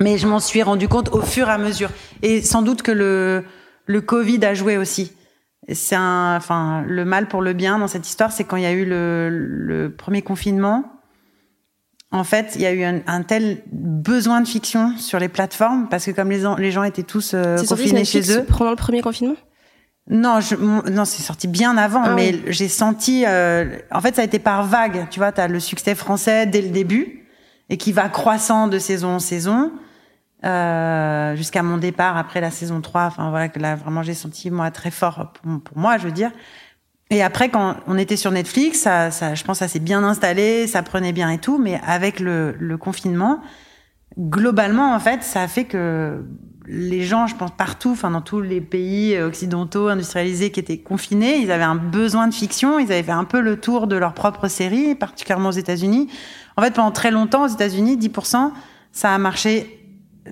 [0.00, 1.88] Mais je m'en suis rendu compte au fur et à mesure.
[2.22, 3.44] Et sans doute que le,
[3.86, 5.12] le Covid a joué aussi.
[5.70, 8.66] C'est un, enfin, le mal pour le bien dans cette histoire, c'est quand il y
[8.66, 10.84] a eu le, le premier confinement.
[12.10, 15.88] En fait, il y a eu un, un tel besoin de fiction sur les plateformes
[15.90, 18.44] parce que comme les, gens- les gens étaient tous euh, confinés chez eux.
[18.44, 19.34] pendant le premier confinement?
[20.08, 22.42] Non, je, non, c'est sorti bien avant, Ah mais oui.
[22.46, 23.24] j'ai senti.
[23.26, 25.06] euh, en fait, ça a été par vague.
[25.10, 27.26] Tu vois, t'as le succès français dès le début
[27.68, 29.70] et qui va croissant de saison en saison
[30.44, 33.04] euh, jusqu'à mon départ après la saison 3.
[33.04, 36.30] Enfin voilà, que là vraiment j'ai senti moi très fort pour, moi, je veux dire.
[37.10, 40.66] Et après, quand on était sur Netflix, ça, ça, je pense, ça s'est bien installé,
[40.66, 41.58] ça prenait bien et tout.
[41.58, 43.40] Mais avec le, le confinement,
[44.18, 46.22] globalement, en fait, ça a fait que
[46.68, 51.38] les gens, je pense partout, enfin dans tous les pays occidentaux industrialisés qui étaient confinés,
[51.38, 52.78] ils avaient un besoin de fiction.
[52.78, 56.08] Ils avaient fait un peu le tour de leur propre série, particulièrement aux États-Unis.
[56.56, 58.52] En fait, pendant très longtemps, aux États-Unis, 10%,
[58.92, 59.77] ça a marché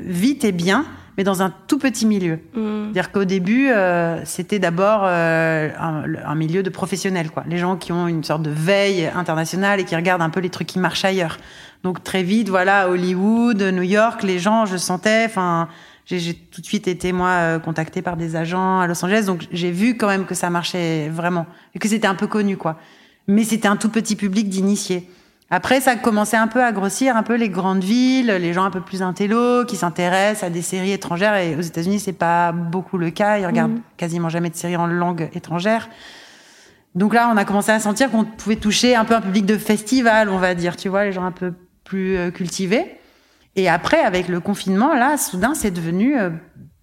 [0.02, 0.84] vite et bien,
[1.16, 2.38] mais dans un tout petit milieu.
[2.54, 2.84] Mm.
[2.84, 7.44] C'est-à-dire qu'au début, euh, c'était d'abord euh, un, un milieu de professionnels, quoi.
[7.48, 10.50] Les gens qui ont une sorte de veille internationale et qui regardent un peu les
[10.50, 11.38] trucs qui marchent ailleurs.
[11.82, 15.68] Donc très vite, voilà, Hollywood, New York, les gens, je sentais, enfin,
[16.06, 19.46] j'ai tout de suite été moi euh, contactée par des agents à Los Angeles, donc
[19.52, 22.78] j'ai vu quand même que ça marchait vraiment et que c'était un peu connu, quoi.
[23.28, 25.08] Mais c'était un tout petit public d'initiés.
[25.48, 28.70] Après, ça commençait un peu à grossir, un peu les grandes villes, les gens un
[28.70, 31.36] peu plus intello, qui s'intéressent à des séries étrangères.
[31.36, 33.38] Et aux États-Unis, c'est pas beaucoup le cas.
[33.38, 35.88] Ils regardent quasiment jamais de séries en langue étrangère.
[36.96, 39.56] Donc là, on a commencé à sentir qu'on pouvait toucher un peu un public de
[39.56, 41.52] festival, on va dire, tu vois, les gens un peu
[41.84, 42.98] plus euh, cultivés.
[43.54, 46.30] Et après, avec le confinement, là, soudain, c'est devenu euh,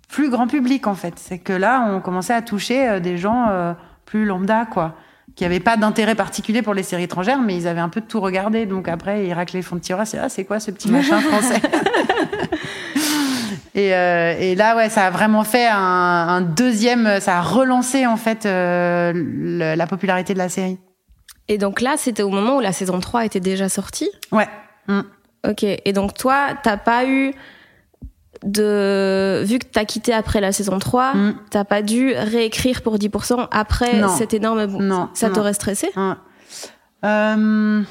[0.07, 1.15] plus grand public, en fait.
[1.17, 4.95] C'est que là, on commençait à toucher euh, des gens plus lambda, quoi
[5.35, 8.05] qui n'avaient pas d'intérêt particulier pour les séries étrangères, mais ils avaient un peu de
[8.05, 8.65] tout regardé.
[8.65, 10.05] Donc après, ils raclaient les fonds de tiroir.
[10.05, 11.61] C'est ah, c'est quoi ce petit machin français
[13.75, 17.19] et, euh, et là, ouais, ça a vraiment fait un, un deuxième.
[17.19, 20.77] Ça a relancé en fait euh, le- la popularité de la série.
[21.47, 24.09] Et donc là, c'était au moment où la saison 3 était déjà sortie?
[24.31, 24.47] Ouais.
[24.87, 25.01] Mm.
[25.49, 25.63] Ok.
[25.63, 27.33] Et donc toi, t'as pas eu
[28.43, 31.35] de vu que t'as quitté après la saison 3, Mm.
[31.49, 34.09] t'as pas dû réécrire pour 10% après Non.
[34.09, 34.85] cet énorme boom.
[34.85, 35.89] Non, Ça t'aurait stressé?
[37.05, 37.83] Euh,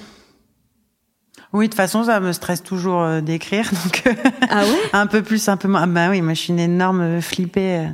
[1.53, 4.15] Oui, de toute façon, ça me stresse toujours euh, d'écrire, donc euh,
[4.49, 4.79] Ah ouais?
[4.95, 5.83] un peu plus, un peu moins.
[5.83, 7.89] Ah bah oui, moi je suis une énorme flippée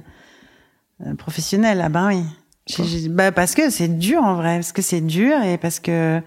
[1.19, 1.81] professionnelle.
[1.85, 2.23] Ah bah oui.
[3.09, 6.21] Bah parce que c'est dur en vrai, parce que c'est dur et parce que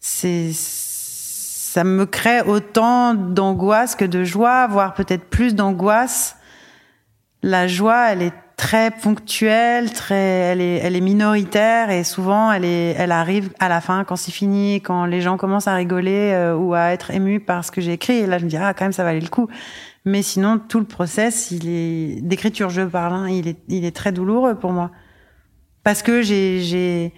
[0.00, 0.50] c'est
[1.76, 6.38] ça me crée autant d'angoisse que de joie, voire peut-être plus d'angoisse.
[7.42, 12.64] La joie, elle est très ponctuelle, très, elle est, elle est minoritaire et souvent elle
[12.64, 16.32] est, elle arrive à la fin quand c'est fini, quand les gens commencent à rigoler
[16.32, 18.14] euh, ou à être émus par ce que j'ai écrit.
[18.20, 19.46] Et là, je me dis ah quand même ça valait le coup.
[20.06, 23.94] Mais sinon, tout le process, il est d'écriture, je parle, hein, il est, il est
[23.94, 24.92] très douloureux pour moi
[25.84, 27.12] parce que j'ai, j'ai,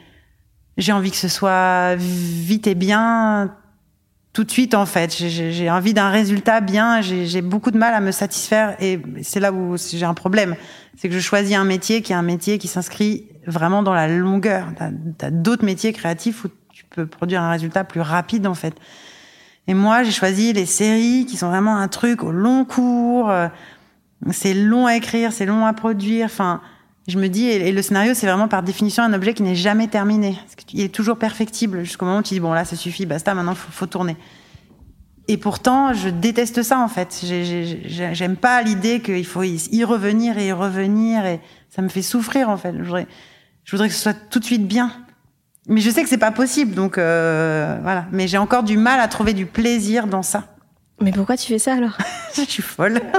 [0.79, 3.55] j'ai envie que ce soit vite et bien
[4.33, 5.13] tout de suite en fait.
[5.17, 7.01] J'ai- envie d'un résultat bien.
[7.01, 10.55] J'ai j'ai beaucoup de mal à me satisfaire et c'est là où j'ai un problème.
[10.97, 14.09] C'est que je choisis un métier qui est un métier qui s'inscrit vraiment dans la
[14.09, 14.67] longueur.
[14.77, 18.75] T'as as, d'autres métiers créatifs où tu peux produire un résultat plus rapide en fait.
[19.67, 23.31] Et moi, j'ai choisi les séries qui sont vraiment un truc au long cours.
[23.31, 23.49] euh,
[24.31, 26.27] C'est long à écrire, c'est long à produire.
[26.27, 26.61] Enfin,
[27.09, 29.57] je me dis, et et le scénario, c'est vraiment par définition un objet qui n'est
[29.57, 30.39] jamais terminé.
[30.45, 33.35] Parce qu'il est toujours perfectible jusqu'au moment où tu dis, bon, là, ça suffit, basta,
[33.35, 34.17] maintenant, faut, faut tourner.
[35.31, 37.21] Et pourtant, je déteste ça, en fait.
[37.25, 41.41] J'ai- j'ai- j'ai- J'aime pas l'idée qu'il faut y y revenir et y revenir, et
[41.69, 42.73] ça me fait souffrir, en fait.
[42.79, 43.07] Je voudrais,
[43.65, 44.91] je voudrais que ce soit tout de suite bien.
[45.67, 48.07] Mais je sais que c'est pas possible, donc euh, voilà.
[48.11, 50.45] Mais j'ai encore du mal à trouver du plaisir dans ça.
[51.03, 51.99] Mais pourquoi tu fais ça alors?
[52.35, 53.03] Je suis folle.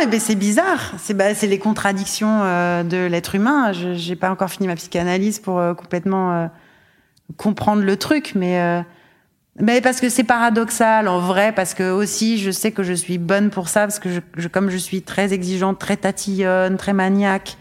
[0.00, 0.92] mais ben, c'est bizarre.
[0.98, 3.72] C'est bah, les contradictions euh, de l'être humain.
[3.72, 6.46] Je j'ai pas encore fini ma psychanalyse pour euh, complètement euh,
[7.36, 8.82] comprendre le truc, mais euh,
[9.60, 13.18] mais parce que c'est paradoxal en vrai, parce que aussi je sais que je suis
[13.18, 16.92] bonne pour ça, parce que je, je- comme je suis très exigeante, très tatillonne, très
[16.92, 17.56] maniaque.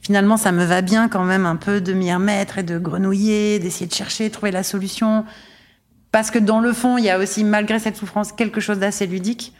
[0.00, 3.58] Finalement, ça me va bien quand même un peu de m'y remettre et de grenouiller,
[3.58, 5.24] d'essayer de chercher, trouver la solution
[6.12, 9.06] parce que dans le fond, il y a aussi, malgré cette souffrance, quelque chose d'assez
[9.06, 9.52] ludique.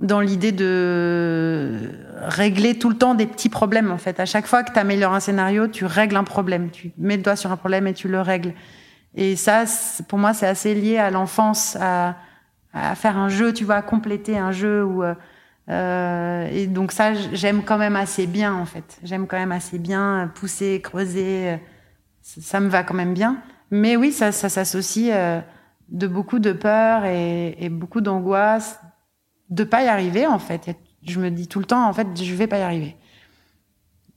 [0.00, 1.90] Dans l'idée de
[2.20, 4.20] régler tout le temps des petits problèmes en fait.
[4.20, 7.22] À chaque fois que tu améliores un scénario, tu règles un problème, tu mets le
[7.22, 8.52] doigt sur un problème et tu le règles.
[9.14, 9.64] Et ça,
[10.08, 12.16] pour moi, c'est assez lié à l'enfance, à,
[12.94, 15.14] faire un jeu, tu vois, à compléter un jeu ou euh,
[15.70, 18.98] euh et donc ça, j'aime quand même assez bien en fait.
[19.02, 21.58] J'aime quand même assez bien pousser, creuser.
[22.20, 23.38] Ça, me va quand même bien.
[23.70, 25.40] Mais oui, ça, ça s'associe euh,
[25.88, 28.78] de beaucoup de peur et, et beaucoup d'angoisse
[29.50, 30.76] de pas y arriver en fait.
[31.06, 32.96] je me dis tout le temps en fait je vais pas y arriver.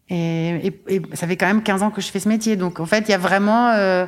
[0.10, 2.86] Et, et, ça fait quand même 15 ans que je fais ce métier, donc en
[2.86, 4.08] fait il y a vraiment euh,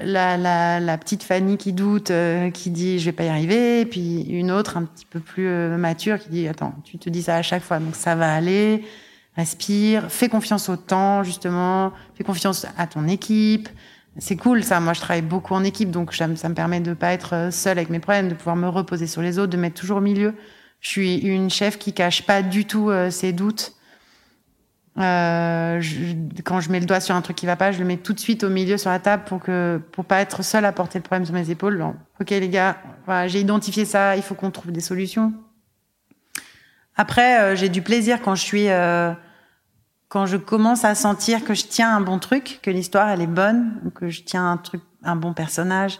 [0.00, 3.80] la, la, la, petite Fanny qui doute, euh, qui dit je vais pas y arriver,
[3.82, 7.10] et puis une autre un petit peu plus euh, mature qui dit attends tu te
[7.10, 8.86] dis ça à chaque fois donc ça va aller,
[9.36, 13.68] respire, fais confiance au temps justement, fais confiance à ton équipe.
[14.18, 14.80] C'est cool ça.
[14.80, 17.90] Moi, je travaille beaucoup en équipe, donc ça, me permet de pas être seule avec
[17.90, 20.34] mes problèmes, de pouvoir me reposer sur les autres, de mettre toujours au milieu.
[20.80, 23.74] Je suis une chef qui cache pas du tout euh, ses doutes.
[24.96, 27.84] Euh, je, quand je mets le doigt sur un truc qui va pas, je le
[27.84, 30.64] mets tout de suite au milieu sur la table pour que pour pas être seule
[30.64, 31.84] à porter le problème sur mes épaules.
[32.20, 35.32] ok les gars, voilà, j'ai identifié ça, il faut qu'on trouve des solutions.
[36.96, 39.12] Après, euh, j'ai du plaisir quand je suis euh,
[40.14, 43.26] quand je commence à sentir que je tiens un bon truc, que l'histoire elle est
[43.26, 45.98] bonne, que je tiens un truc, un bon personnage.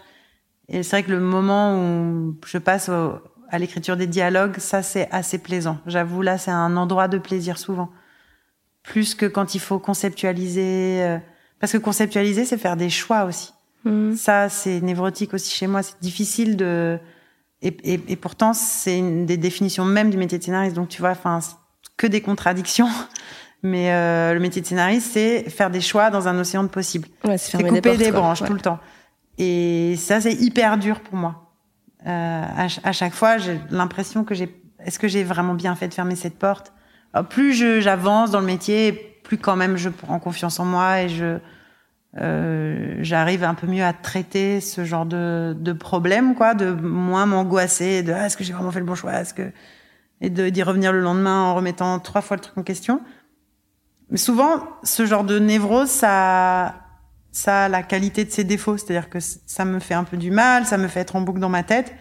[0.69, 5.09] Et c'est vrai que le moment où je passe à l'écriture des dialogues, ça c'est
[5.11, 5.79] assez plaisant.
[5.89, 7.91] J'avoue là, c'est un endroit de plaisir souvent,
[8.85, 11.03] plus que quand il faut conceptualiser.
[11.03, 11.19] Euh,
[11.59, 13.53] parce que conceptualiser, c'est faire des choix aussi.
[13.83, 14.15] Mmh.
[14.15, 15.83] Ça, c'est névrotique aussi chez moi.
[15.83, 17.01] C'est difficile de.
[17.63, 20.77] Et, et, et pourtant, c'est une des définitions même du métier de scénariste.
[20.77, 21.41] Donc tu vois, enfin,
[21.97, 22.89] que des contradictions.
[23.65, 27.09] Mais euh, le métier de scénariste, c'est faire des choix dans un océan de possibles.
[27.25, 28.79] Ouais, c'est couper des, branches tout le temps.
[29.39, 31.51] Et ça, c'est hyper dur pour moi.
[32.07, 34.55] Euh, à, à, chaque fois, j'ai l'impression que j'ai.
[34.85, 36.75] Est-ce que j'ai vraiment bien fait de fermer cette porte?
[37.15, 38.93] Alors, Plus j'avance dans le métier,
[39.25, 41.39] plus quand même je prends confiance en moi et je
[42.21, 47.27] euh, j'arrive un peu mieux à traiter ce genre de, de problème, quoi, de moins
[47.27, 49.51] m'angoisser, de ah, est-ce que j'ai vraiment fait le bon choix, est-ce que
[50.21, 53.01] et d'y revenir le lendemain en remettant trois fois le truc en question.
[54.15, 56.77] Mais souvent, ce genre de névrose, ça,
[57.33, 58.77] ça a la qualité de ses défauts.
[58.77, 61.41] C'est-à-dire que ça me fait un peu du mal, ça me fait être en boucle
[61.41, 61.93] dans ma tête,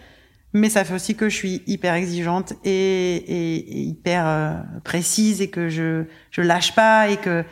[0.52, 4.52] mais ça fait aussi que je suis hyper exigeante et, et, et hyper euh,
[4.84, 7.44] précise et que je je lâche pas et que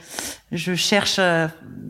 [0.53, 1.49] je cherche euh,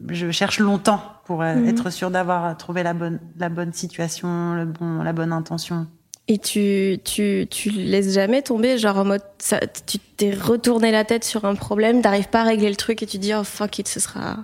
[0.08, 1.68] je cherche longtemps pour euh, mhm.
[1.68, 5.88] être sûre d'avoir trouvé la bonne la bonne situation, le bon la bonne intention.
[6.28, 11.04] Et tu, tu, tu laisses jamais tomber, genre en mode, ça, tu t'es retourné la
[11.04, 13.80] tête sur un problème, t'arrives pas à régler le truc et tu dis, oh fuck
[13.80, 14.36] it, ce sera.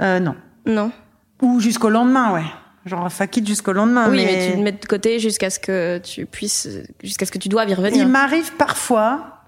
[0.00, 0.34] Euh, non.
[0.66, 0.90] Non.
[1.40, 2.44] Ou jusqu'au lendemain, ouais.
[2.84, 4.10] Genre fuck it jusqu'au lendemain.
[4.10, 4.50] Oui, mais...
[4.50, 6.68] tu te mets de côté jusqu'à ce que tu puisses,
[7.02, 8.02] jusqu'à ce que tu dois y revenir.
[8.02, 9.40] Il m'arrive parfois,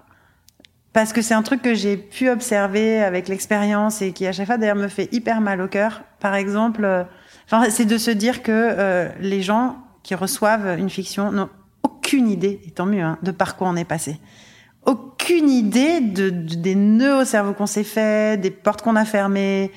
[0.93, 4.47] parce que c'est un truc que j'ai pu observer avec l'expérience et qui à chaque
[4.47, 6.03] fois d'ailleurs me fait hyper mal au cœur.
[6.21, 7.03] Par exemple, euh,
[7.45, 9.77] enfin, c'est de se dire que euh, les gens
[10.07, 11.49] qui reçoivent une fiction n'ont
[11.83, 14.21] aucune idée, et tant mieux, hein, de par quoi on est passé.
[14.85, 19.69] Aucune idée de, des nœuds au cerveau qu'on s'est fait, des portes qu'on a fermées,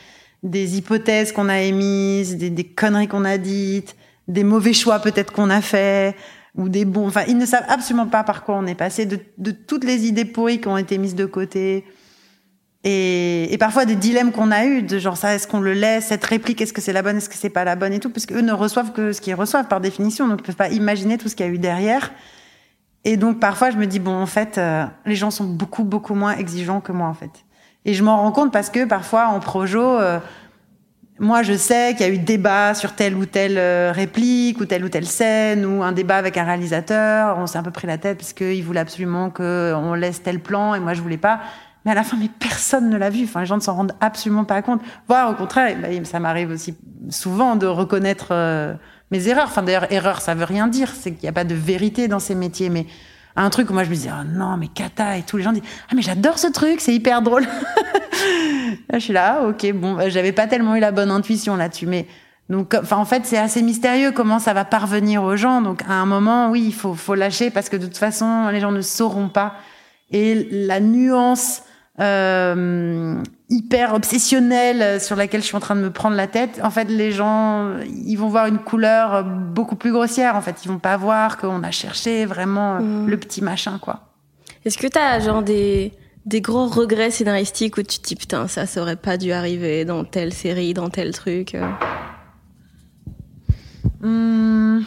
[0.44, 3.96] des hypothèses qu'on a émises, des, des conneries qu'on a dites,
[4.28, 6.14] des mauvais choix peut-être qu'on a fait,
[6.54, 7.08] ou des bons.
[7.08, 10.06] Enfin, ils ne savent absolument pas par quoi on est passé, de, de toutes les
[10.06, 11.84] idées pourries qui ont été mises de côté,
[12.82, 16.06] et, et, parfois des dilemmes qu'on a eu de genre ça est-ce qu'on le laisse
[16.06, 18.08] cette réplique est-ce que c'est la bonne est-ce que c'est pas la bonne et tout
[18.08, 21.18] parce qu'eux ne reçoivent que ce qu'ils reçoivent par définition donc ils peuvent pas imaginer
[21.18, 22.10] tout ce qu'il y a eu derrière.
[23.04, 26.14] Et donc parfois je me dis bon en fait euh, les gens sont beaucoup beaucoup
[26.14, 27.30] moins exigeants que moi en fait.
[27.84, 30.18] Et je m'en rends compte parce que parfois en projo euh,
[31.18, 34.64] moi je sais qu'il y a eu débat sur telle ou telle euh, réplique ou
[34.64, 37.36] telle ou telle scène ou un débat avec un réalisateur.
[37.38, 40.40] On s'est un peu pris la tête parce qu'il voulait absolument que on laisse tel
[40.40, 41.40] plan et moi je voulais pas
[41.84, 43.24] mais à la fin, mais personne ne l'a vu.
[43.24, 44.82] Enfin, les gens ne s'en rendent absolument pas compte.
[45.08, 46.74] Voire au contraire, bah, ça m'arrive aussi
[47.08, 48.74] souvent de reconnaître euh,
[49.10, 49.46] mes erreurs.
[49.46, 50.90] Enfin, d'ailleurs, erreur, ça veut rien dire.
[50.94, 52.68] C'est qu'il n'y a pas de vérité dans ces métiers.
[52.68, 52.86] Mais
[53.34, 55.52] un truc où moi je me dis, oh non, mais cata, et tous les gens
[55.52, 57.46] disent, ah, mais j'adore ce truc, c'est hyper drôle.
[58.92, 61.86] je suis là, ah, ok, bon, bah, j'avais pas tellement eu la bonne intuition là-dessus.
[61.86, 62.06] Mais
[62.50, 65.62] donc, enfin, en fait, c'est assez mystérieux comment ça va parvenir aux gens.
[65.62, 68.60] Donc, à un moment, oui, il faut, faut lâcher parce que de toute façon, les
[68.60, 69.54] gens ne sauront pas.
[70.10, 71.62] Et la nuance
[72.00, 76.70] euh, hyper obsessionnelle sur laquelle je suis en train de me prendre la tête, en
[76.70, 80.36] fait, les gens, ils vont voir une couleur beaucoup plus grossière.
[80.36, 83.08] En fait, ils vont pas voir qu'on a cherché vraiment mm.
[83.08, 84.00] le petit machin, quoi.
[84.64, 85.92] Est-ce que tu as genre des
[86.26, 89.86] des gros regrets scénaristiques où tu te dis putain ça ça aurait pas dû arriver
[89.86, 91.56] dans telle série, dans tel truc.
[94.02, 94.80] Mmh.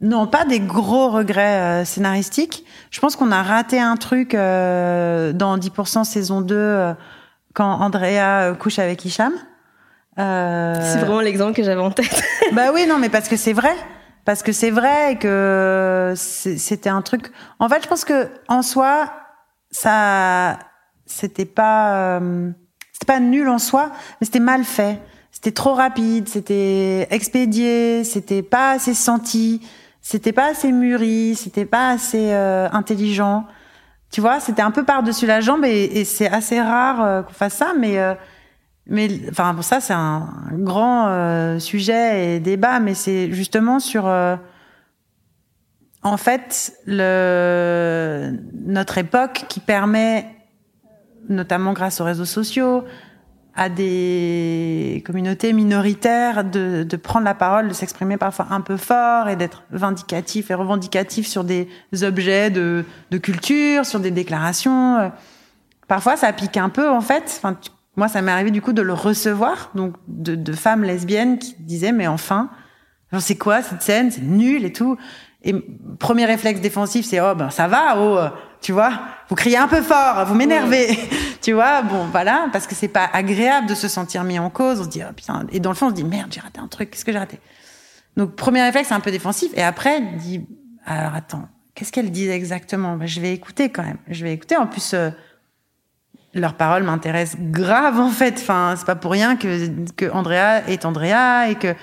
[0.00, 2.64] Non, pas des gros regrets euh, scénaristiques.
[2.90, 6.92] Je pense qu'on a raté un truc euh, dans 10% saison 2 euh,
[7.54, 9.32] quand Andrea couche avec Hicham.
[10.18, 12.22] C'est vraiment l'exemple que j'avais en tête.
[12.52, 13.74] bah oui, non, mais parce que c'est vrai.
[14.26, 17.30] Parce que c'est vrai et que c'était un truc.
[17.58, 19.12] En fait, je pense que en soi,
[19.70, 20.58] ça,
[21.06, 22.20] c'était pas,
[22.92, 25.00] c'était pas nul en soi, mais c'était mal fait.
[25.30, 29.60] C'était trop rapide, c'était expédié, c'était pas assez senti
[30.08, 33.44] c'était pas assez mûri, c'était pas assez euh, intelligent.
[34.12, 37.54] Tu vois, c'était un peu par-dessus la jambe et, c'est assez rare euh, qu'on fasse
[37.54, 38.14] ça, mais euh,
[38.86, 44.04] mais enfin pour ça c'est un, grand sujet et débat, mais c'est justement sur
[46.04, 50.26] en fait le notre époque qui permet
[51.28, 52.84] notamment grâce aux réseaux sociaux
[53.56, 59.28] à des communautés minoritaires de, de prendre la parole, de s'exprimer parfois un peu fort
[59.28, 61.68] et d'être vindicatif et revendicatif sur des
[62.02, 65.10] objets de, de, culture, sur des déclarations.
[65.88, 67.24] Parfois, ça pique un peu, en fait.
[67.38, 67.56] Enfin,
[67.96, 71.56] moi, ça m'est arrivé du coup de le recevoir, donc de, de femmes lesbiennes qui
[71.58, 72.50] disaient, mais enfin,
[73.18, 74.10] c'est quoi cette scène?
[74.10, 74.98] C'est nul et tout.
[75.42, 75.54] Et
[75.98, 78.18] premier réflexe défensif, c'est oh ben ça va, oh
[78.60, 78.92] tu vois,
[79.28, 80.98] vous criez un peu fort, vous m'énervez,
[81.42, 84.80] tu vois, bon voilà, parce que c'est pas agréable de se sentir mis en cause.
[84.80, 86.60] On se dit oh, putain, et dans le fond on se dit merde, j'ai raté
[86.60, 87.38] un truc, qu'est-ce que j'ai raté?
[88.16, 90.46] Donc premier réflexe, c'est un peu défensif, et après il dit
[90.84, 92.96] alors attends, qu'est-ce qu'elle dit exactement?
[92.96, 94.56] Ben, Je vais écouter quand même, je vais écouter.
[94.56, 95.10] En plus, euh,
[96.34, 98.34] leurs paroles m'intéressent grave en fait.
[98.38, 101.74] Enfin, c'est pas pour rien que que Andrea est Andrea et que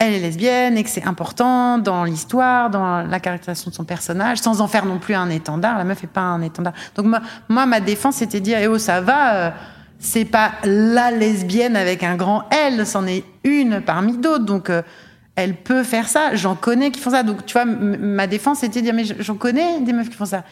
[0.00, 4.38] elle est lesbienne et que c'est important dans l'histoire, dans la caractérisation de son personnage,
[4.38, 5.76] sans en faire non plus un étendard.
[5.76, 6.72] La meuf est pas un étendard.
[6.96, 7.06] Donc
[7.48, 9.50] moi, ma défense, c'était dire, eh oh, ça va, euh,
[9.98, 14.46] c'est pas la lesbienne avec un grand L, c'en est une parmi d'autres.
[14.46, 14.80] Donc, euh,
[15.36, 16.34] elle peut faire ça.
[16.34, 17.22] J'en connais qui font ça.
[17.22, 20.44] Donc, tu vois, ma défense, c'était dire, mais j'en connais des meufs qui font ça.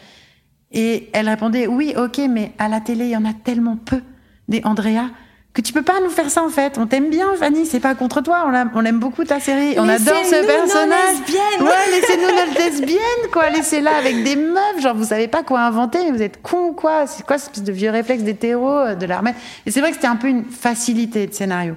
[0.71, 4.01] Et elle répondait, oui, ok, mais à la télé, il y en a tellement peu
[4.47, 5.09] des Andrea
[5.53, 6.77] que tu peux pas nous faire ça en fait.
[6.77, 7.65] On t'aime bien, Fanny.
[7.65, 8.49] C'est pas contre toi.
[8.75, 9.75] On aime beaucoup ta série.
[9.77, 11.15] On adore ce personnage.
[11.59, 13.49] Ouais, laissez-nous notre lesbienne, quoi.
[13.49, 14.79] Laissez-la avec des meufs.
[14.79, 16.11] Genre, vous savez pas quoi inventer.
[16.11, 17.07] Vous êtes con, quoi.
[17.07, 19.33] C'est quoi ce espèce de vieux réflexe d'hétéro euh, de l'armée?
[19.65, 21.75] Et c'est vrai que c'était un peu une facilité de scénario.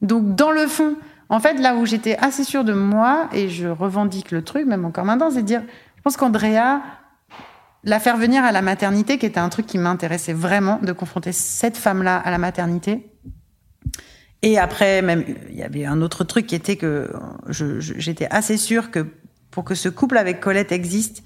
[0.00, 0.94] Donc, dans le fond,
[1.28, 4.84] en fait, là où j'étais assez sûre de moi et je revendique le truc, même
[4.84, 5.62] encore maintenant, c'est de dire,
[5.96, 6.80] je pense qu'Andrea
[7.84, 11.32] la faire venir à la maternité, qui était un truc qui m'intéressait vraiment, de confronter
[11.32, 13.10] cette femme-là à la maternité.
[14.42, 17.12] Et après, même, il y avait un autre truc qui était que
[17.48, 19.06] j'étais assez sûre que
[19.50, 21.22] pour que ce couple avec Colette existe,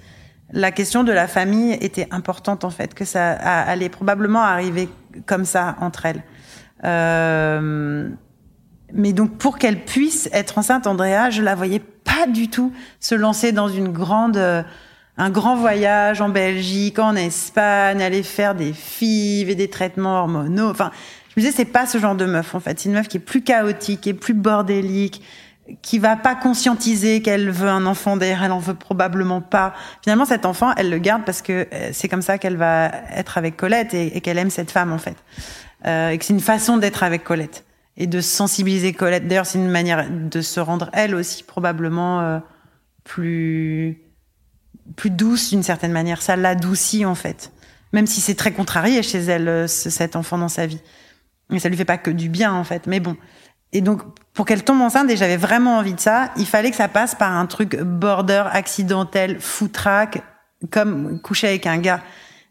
[0.52, 4.88] la question de la famille était importante en fait, que ça allait probablement arriver
[5.24, 6.22] comme ça entre elles.
[6.84, 8.10] Euh,
[8.92, 13.14] mais donc pour qu'elle puisse être enceinte, Andrea, je la voyais pas du tout se
[13.14, 14.36] lancer dans une grande
[15.18, 20.70] un grand voyage en Belgique, en Espagne, aller faire des fives et des traitements hormonaux.
[20.70, 20.90] Enfin,
[21.28, 22.78] je me disais, c'est pas ce genre de meuf, en fait.
[22.78, 25.22] C'est une meuf qui est plus chaotique, qui est plus bordélique,
[25.82, 29.74] qui va pas conscientiser qu'elle veut un enfant d'ailleurs, elle en veut probablement pas.
[30.02, 33.38] Finalement, cet enfant, elle le garde parce que euh, c'est comme ça qu'elle va être
[33.38, 35.16] avec Colette et, qu'elle aime cette femme, en fait.
[35.86, 37.64] Euh, et que c'est une façon d'être avec Colette
[37.96, 39.26] et de sensibiliser Colette.
[39.26, 42.38] D'ailleurs, c'est une manière de se rendre elle aussi probablement euh,
[43.04, 44.05] plus
[44.94, 46.22] plus douce d'une certaine manière.
[46.22, 47.52] Ça l'adoucit en fait,
[47.92, 50.80] même si c'est très contrarié chez elle euh, cet enfant dans sa vie.
[51.52, 52.86] Et ça lui fait pas que du bien en fait.
[52.86, 53.16] Mais bon.
[53.72, 56.76] Et donc pour qu'elle tombe enceinte, et j'avais vraiment envie de ça, il fallait que
[56.76, 60.22] ça passe par un truc border accidentel, foutraque,
[60.70, 62.00] comme coucher avec un gars.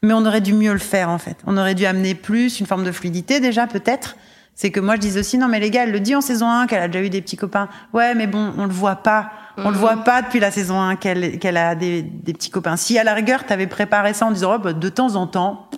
[0.02, 1.38] Mais on aurait dû mieux le faire en fait.
[1.46, 4.16] On aurait dû amener plus une forme de fluidité déjà peut-être.
[4.54, 6.50] C'est que moi je dis aussi non mais les gars, elle le dit en saison
[6.50, 7.70] 1 qu'elle a déjà eu des petits copains.
[7.94, 9.32] Ouais mais bon, on le voit pas.
[9.58, 12.78] On le voit pas depuis la saison 1 qu'elle qu'elle a des, des, petits copains.
[12.78, 15.70] Si à la rigueur, t'avais préparé ça en disant oh, bah, de temps en temps,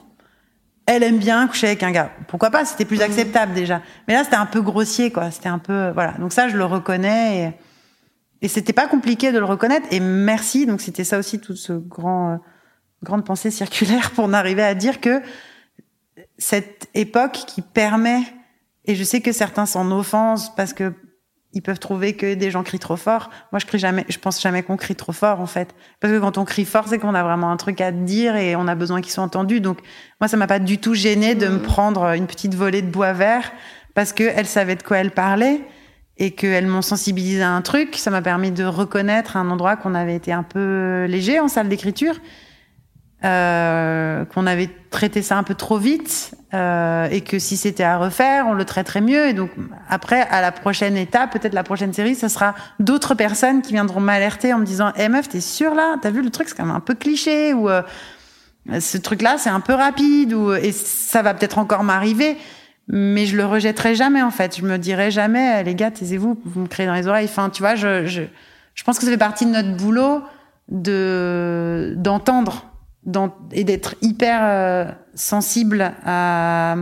[0.85, 2.11] elle aime bien coucher avec un gars.
[2.27, 3.81] Pourquoi pas C'était plus acceptable déjà.
[4.07, 5.29] Mais là, c'était un peu grossier, quoi.
[5.31, 6.13] C'était un peu voilà.
[6.13, 7.55] Donc ça, je le reconnais
[8.41, 9.87] et, et c'était pas compliqué de le reconnaître.
[9.91, 10.65] Et merci.
[10.65, 12.37] Donc c'était ça aussi tout ce grand euh,
[13.03, 15.21] grande pensée circulaire pour en arriver à dire que
[16.37, 18.21] cette époque qui permet
[18.85, 20.93] et je sais que certains s'en offensent parce que
[21.57, 23.31] ils peuvent trouver que des gens crient trop fort.
[23.51, 25.73] Moi, je crie jamais, je pense jamais qu'on crie trop fort, en fait.
[25.99, 28.55] Parce que quand on crie fort, c'est qu'on a vraiment un truc à dire et
[28.55, 29.59] on a besoin qu'ils soient entendus.
[29.59, 29.79] Donc,
[30.21, 31.61] moi, ça m'a pas du tout gêné de me mmh.
[31.63, 33.51] prendre une petite volée de bois vert
[33.95, 35.61] parce qu'elles savaient de quoi elles parlaient
[36.17, 37.95] et qu'elles m'ont sensibilisé à un truc.
[37.95, 41.69] Ça m'a permis de reconnaître un endroit qu'on avait été un peu léger en salle
[41.69, 42.17] d'écriture,
[43.23, 47.97] euh, qu'on avait traité ça un peu trop vite euh, et que si c'était à
[47.97, 49.27] refaire, on le traiterait mieux.
[49.27, 49.51] Et donc
[49.89, 53.99] après, à la prochaine étape, peut-être la prochaine série, ce sera d'autres personnes qui viendront
[53.99, 55.97] m'alerter en me disant "Eh meuf, t'es sûre là?
[56.01, 57.81] T'as vu le truc, c'est quand même un peu cliché ou euh,
[58.79, 62.37] ce truc-là, c'est un peu rapide ou et ça va peut-être encore m'arriver."
[62.87, 64.57] Mais je le rejetterai jamais en fait.
[64.57, 67.61] Je me dirai jamais "Les gars, taisez-vous, vous me créez dans les oreilles." Enfin, tu
[67.61, 68.21] vois, je je,
[68.73, 70.21] je pense que ça fait partie de notre boulot
[70.69, 72.71] de d'entendre
[73.53, 74.85] et d'être hyper euh,
[75.17, 76.75] sensible à,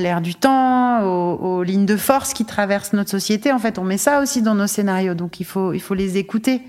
[0.00, 3.52] l'ère du temps, aux, lignes de force qui traversent notre société.
[3.52, 6.16] En fait, on met ça aussi dans nos scénarios, donc il faut, il faut les
[6.16, 6.62] écouter.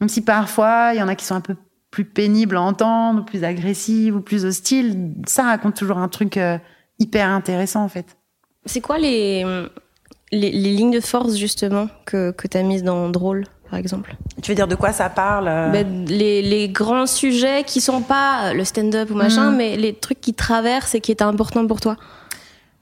[0.00, 1.56] Même si parfois, il y en a qui sont un peu
[1.90, 6.58] plus pénibles à entendre, plus agressives ou plus hostiles, ça raconte toujours un truc euh,
[6.98, 8.16] hyper intéressant, en fait.
[8.64, 9.44] C'est quoi les,
[10.30, 13.44] les, les, lignes de force, justement, que, que tu as mises dans Drôle?
[13.72, 14.14] Par exemple.
[14.42, 15.70] Tu veux dire de quoi ça parle euh?
[15.70, 19.56] Ben, les, les, grands sujets qui sont pas le stand-up ou machin, mhm.
[19.56, 21.96] mais les trucs qui traversent et qui étaient importants pour toi.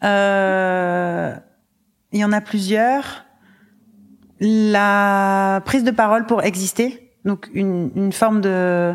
[0.03, 1.33] Euh,
[2.11, 3.25] il y en a plusieurs.
[4.41, 8.93] La prise de parole pour exister, donc une, une forme de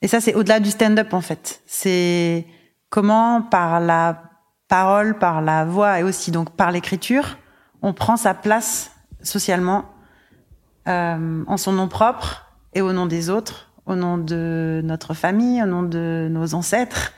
[0.00, 1.60] et ça c'est au-delà du stand-up en fait.
[1.66, 2.46] C'est
[2.88, 4.22] comment par la
[4.68, 7.36] parole, par la voix et aussi donc par l'écriture,
[7.82, 8.92] on prend sa place
[9.22, 9.84] socialement
[10.88, 15.62] euh, en son nom propre et au nom des autres, au nom de notre famille,
[15.62, 17.12] au nom de nos ancêtres,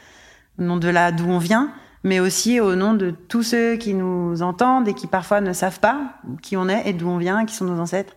[0.58, 1.72] au nom de là d'où on vient,
[2.04, 5.80] mais aussi au nom de tous ceux qui nous entendent et qui parfois ne savent
[5.80, 8.14] pas qui on est et d'où on vient, qui sont nos ancêtres.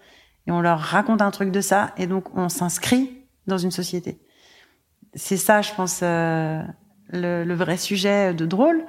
[0.47, 4.19] Et on leur raconte un truc de ça et donc on s'inscrit dans une société.
[5.13, 6.61] C'est ça, je pense, euh,
[7.09, 8.83] le, le, vrai sujet de drôle.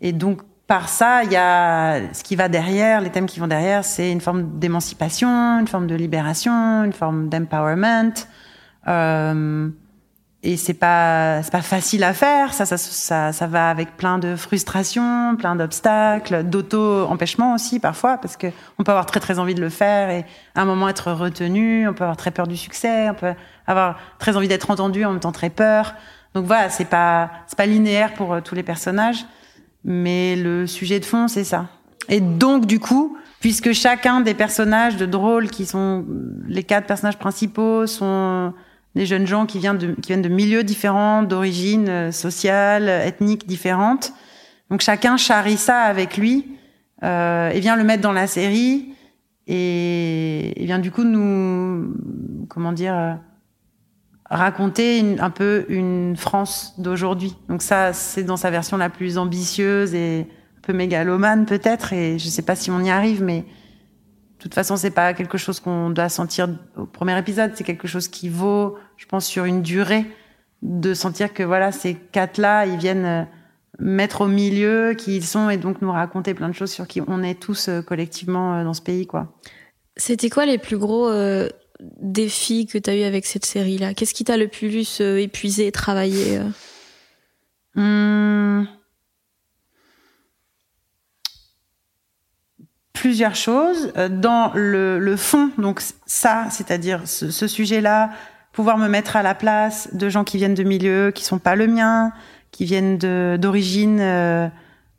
[0.00, 0.42] Et donc
[0.74, 4.10] par ça, il y a ce qui va derrière, les thèmes qui vont derrière, c'est
[4.10, 8.26] une forme d'émancipation, une forme de libération, une forme d'empowerment.
[8.88, 9.68] Euh,
[10.42, 12.52] et c'est pas c'est pas facile à faire.
[12.52, 18.36] Ça, ça, ça, ça va avec plein de frustrations, plein d'obstacles, d'auto-empêchement aussi parfois, parce
[18.36, 18.48] que
[18.80, 21.86] on peut avoir très très envie de le faire et à un moment être retenu.
[21.86, 23.10] On peut avoir très peur du succès.
[23.10, 23.34] On peut
[23.68, 25.94] avoir très envie d'être entendu en même temps très peur.
[26.34, 29.24] Donc voilà, c'est pas c'est pas linéaire pour euh, tous les personnages.
[29.84, 31.68] Mais le sujet de fond, c'est ça.
[32.08, 36.04] Et donc, du coup, puisque chacun des personnages de drôle, qui sont
[36.46, 38.54] les quatre personnages principaux, sont
[38.94, 43.46] des jeunes gens qui viennent de, qui viennent de milieux différents, d'origines euh, sociales, ethniques
[43.46, 44.12] différentes.
[44.70, 46.46] Donc chacun charrie ça avec lui
[47.02, 48.94] euh, et vient le mettre dans la série
[49.46, 51.92] et, et vient du coup nous,
[52.48, 53.18] comment dire,
[54.34, 57.36] euh, raconter un peu une France d'aujourd'hui.
[57.48, 60.26] Donc ça, c'est dans sa version la plus ambitieuse et
[60.58, 61.92] un peu mégalomane peut-être.
[61.92, 65.38] Et je sais pas si on y arrive, mais de toute façon, c'est pas quelque
[65.38, 67.52] chose qu'on doit sentir au premier épisode.
[67.54, 70.04] C'est quelque chose qui vaut, je pense, sur une durée,
[70.62, 73.22] de sentir que voilà, ces quatre-là, ils viennent euh,
[73.78, 77.00] mettre au milieu qui ils sont et donc nous raconter plein de choses sur qui
[77.06, 79.32] on est tous euh, collectivement euh, dans ce pays, quoi.
[79.96, 81.08] C'était quoi les plus gros
[81.80, 83.94] défis que tu as eu avec cette série-là?
[83.94, 86.44] Qu'est-ce qui t'a le plus euh, épuisé, travaillé euh?
[88.62, 88.66] Hmm.
[92.92, 93.92] Plusieurs choses.
[93.96, 98.10] Euh, dans le, fond, donc ça, c'est-à-dire ce, sujet-là,
[98.52, 101.56] pouvoir me mettre à la place de gens qui viennent de milieux qui sont pas
[101.56, 102.12] le mien,
[102.50, 102.98] qui viennent
[103.36, 104.50] d'origines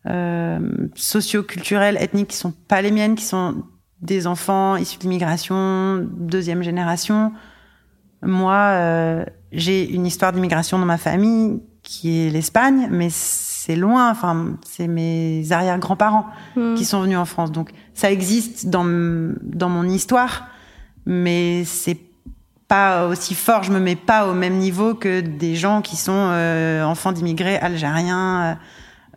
[0.07, 0.59] euh,
[0.93, 3.63] socio-culturelles, ethniques qui sont pas les miennes, qui sont
[4.02, 7.32] des enfants issus d'immigration, deuxième génération.
[8.22, 14.10] Moi, euh, j'ai une histoire d'immigration dans ma famille qui est l'Espagne, mais c'est loin.
[14.10, 16.26] Enfin, c'est mes arrière-grands-parents
[16.56, 16.76] hmm.
[16.76, 17.52] qui sont venus en France.
[17.52, 18.86] Donc, ça existe dans
[19.41, 20.48] dans mon histoire,
[21.06, 22.00] mais c'est
[22.68, 23.64] pas aussi fort.
[23.64, 27.58] Je me mets pas au même niveau que des gens qui sont euh, enfants d'immigrés
[27.58, 28.58] algériens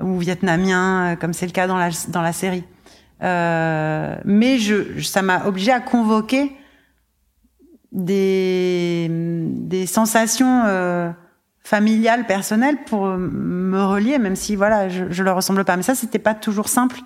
[0.01, 2.65] euh, ou vietnamiens, comme c'est le cas dans la dans la série.
[3.23, 6.57] Euh, mais je, ça m'a obligé à convoquer
[7.93, 11.11] des, des sensations euh,
[11.63, 15.77] familiales, personnelles pour me relier, même si voilà, je, je le ressemble pas.
[15.77, 17.01] Mais ça, c'était pas toujours simple.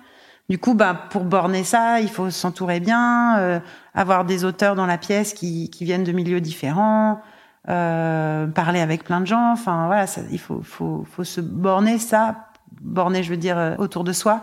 [0.49, 3.59] Du coup, bah, pour borner ça, il faut s'entourer bien, euh,
[3.93, 7.21] avoir des auteurs dans la pièce qui, qui viennent de milieux différents,
[7.69, 9.53] euh, parler avec plein de gens.
[9.53, 12.49] Enfin, voilà, ça, il faut, faut, faut se borner ça,
[12.81, 14.41] borner, je veux dire, euh, autour de soi,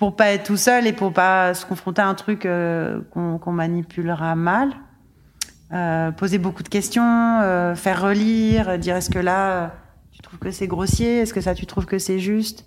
[0.00, 3.52] pour pas être tout seul et pour pas se confronter à un truc euh, qu'on
[3.52, 4.70] manipulera mal.
[5.74, 9.74] Euh, poser beaucoup de questions, euh, faire relire, dire est-ce que là
[10.10, 12.64] tu trouves que c'est grossier, est-ce que ça tu trouves que c'est juste?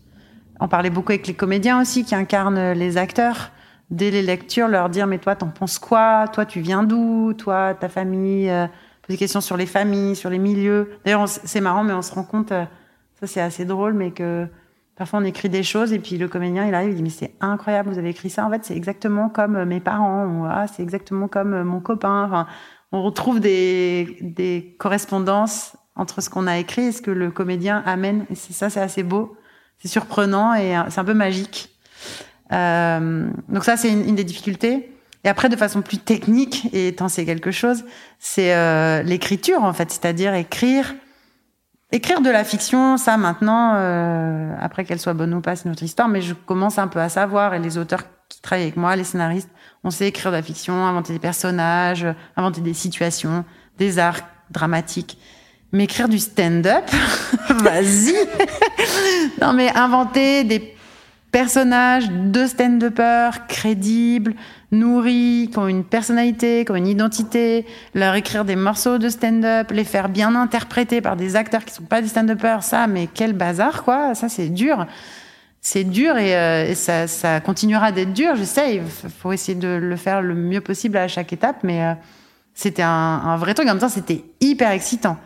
[0.59, 3.49] En parler beaucoup avec les comédiens aussi qui incarnent les acteurs.
[3.89, 6.27] Dès les lectures, leur dire mais toi t'en penses quoi?
[6.31, 7.33] Toi tu viens d'où?
[7.33, 8.47] Toi ta famille
[9.01, 10.91] Poser des questions sur les familles, sur les milieux.
[11.03, 14.47] D'ailleurs c'est marrant mais on se rend compte Ça, c'est assez drôle, mais que
[14.95, 17.33] parfois on écrit des choses et puis le comédien, il arrive, il dit, mais c'est
[17.41, 18.45] incroyable, vous avez écrit ça.
[18.45, 21.79] En fait, c'est exactement comme euh, mes parents, ou ah, c'est exactement comme euh, mon
[21.79, 22.25] copain.
[22.25, 22.47] Enfin,
[22.91, 27.83] on retrouve des, des correspondances entre ce qu'on a écrit et ce que le comédien
[27.85, 28.25] amène.
[28.29, 29.35] Et ça, c'est assez beau.
[29.79, 31.73] C'est surprenant et c'est un peu magique.
[32.51, 34.89] Euh, donc ça, c'est une, une, des difficultés.
[35.23, 37.85] Et après, de façon plus technique, et tant c'est quelque chose,
[38.19, 40.93] c'est euh, l'écriture en fait, c'est-à-dire écrire,
[41.93, 42.97] écrire de la fiction.
[42.97, 46.09] Ça, maintenant, euh, après qu'elle soit bonne ou pas, c'est notre histoire.
[46.09, 47.53] Mais je commence un peu à savoir.
[47.53, 49.49] Et les auteurs qui travaillent avec moi, les scénaristes,
[49.83, 53.45] on sait écrire de la fiction, inventer des personnages, inventer des situations,
[53.77, 55.17] des arcs dramatiques.
[55.71, 56.83] Mais écrire du stand-up,
[57.49, 58.13] vas-y.
[59.41, 60.75] non mais inventer des
[61.31, 64.35] personnages de stand-uppers crédibles,
[64.73, 69.71] nourris, qui ont une personnalité, qui ont une identité, leur écrire des morceaux de stand-up,
[69.71, 73.33] les faire bien interpréter par des acteurs qui sont pas des stand-uppers, ça, mais quel
[73.33, 74.15] bazar, quoi.
[74.15, 74.85] Ça, c'est dur.
[75.61, 78.75] C'est dur et, euh, ça, ça, continuera d'être dur, je sais.
[78.75, 81.93] Il faut essayer de le faire le mieux possible à chaque étape, mais euh,
[82.53, 83.67] c'était un, un, vrai truc.
[83.67, 85.17] En même temps, c'était hyper excitant.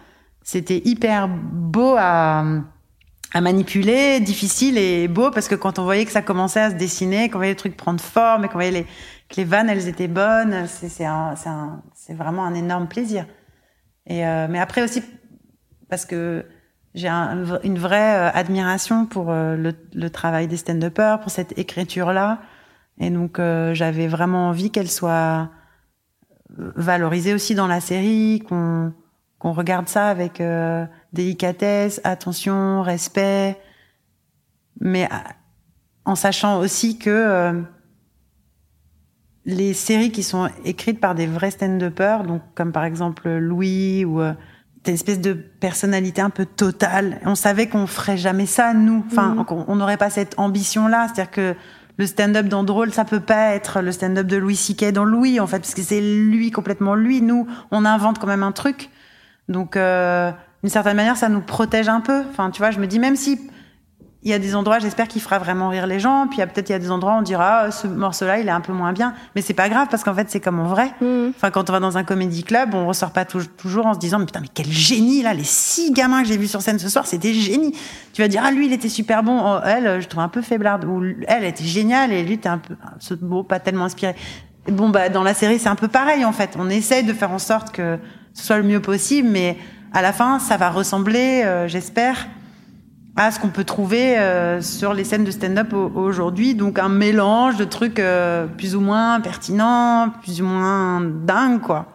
[0.43, 2.43] C'était hyper beau à
[3.33, 6.75] à manipuler, difficile et beau parce que quand on voyait que ça commençait à se
[6.75, 8.85] dessiner, qu'on voyait le truc prendre forme et qu'on voyait les,
[9.29, 13.25] que les vannes elles étaient bonnes, c'est vraiment un énorme plaisir.
[14.05, 15.03] Et euh, mais après aussi
[15.89, 16.45] parce que
[16.95, 21.57] j'ai un, une vraie euh, admiration pour euh, le, le, travail des stand-uppers, pour cette
[21.57, 22.39] écriture là,
[22.99, 25.49] et donc euh, j'avais vraiment envie qu'elle soit
[26.49, 28.93] valorisée aussi dans la série, qu'on
[29.41, 33.59] regarde ça avec euh, délicatesse, attention, respect,
[34.79, 35.09] mais
[36.05, 37.61] en sachant aussi que euh,
[39.47, 44.21] les séries qui sont écrites par des vrais stand-uppers, donc comme par exemple Louis ou
[44.21, 44.33] euh,
[44.85, 47.19] une espèce de personnalité un peu totale.
[47.25, 49.45] On savait qu'on ferait jamais ça nous, enfin mmh.
[49.67, 51.55] on n'aurait pas cette ambition-là, c'est-à-dire que
[51.97, 54.91] le stand-up dans Drôle, ça peut pas être le stand-up de Louis C.K.
[54.91, 57.21] dans Louis, en fait, parce que c'est lui complètement lui.
[57.21, 58.91] Nous, on invente quand même un truc.
[59.49, 60.31] Donc, euh,
[60.61, 62.21] d'une certaine manière, ça nous protège un peu.
[62.29, 63.49] Enfin, tu vois, je me dis, même si
[64.23, 66.27] il y a des endroits, j'espère qu'il fera vraiment rire les gens.
[66.27, 68.51] Puis peut-être il y a des endroits où on dira ah, ce morceau-là, il est
[68.51, 70.91] un peu moins bien, mais c'est pas grave parce qu'en fait c'est comme en vrai.
[71.01, 71.29] Mmh.
[71.35, 74.19] Enfin, quand on va dans un comédie club, on ressort pas toujours en se disant
[74.19, 76.89] mais putain mais quel génie là, les six gamins que j'ai vus sur scène ce
[76.89, 77.73] soir, c'était génie.
[78.13, 80.41] Tu vas dire ah lui il était super bon, oh, elle je trouve un peu
[80.41, 82.75] faiblarde ou elle était géniale et lui était un peu
[83.21, 84.15] bon pas tellement inspiré.
[84.67, 86.55] Bon bah dans la série c'est un peu pareil en fait.
[86.57, 87.99] On essaye de faire en sorte que
[88.33, 89.57] ce soit le mieux possible, mais
[89.93, 92.27] à la fin, ça va ressembler, euh, j'espère,
[93.17, 96.55] à ce qu'on peut trouver euh, sur les scènes de stand-up aujourd'hui.
[96.55, 101.87] Donc un mélange de trucs euh, plus ou moins pertinents, plus ou moins dingues, quoi.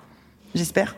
[0.55, 0.97] J'espère.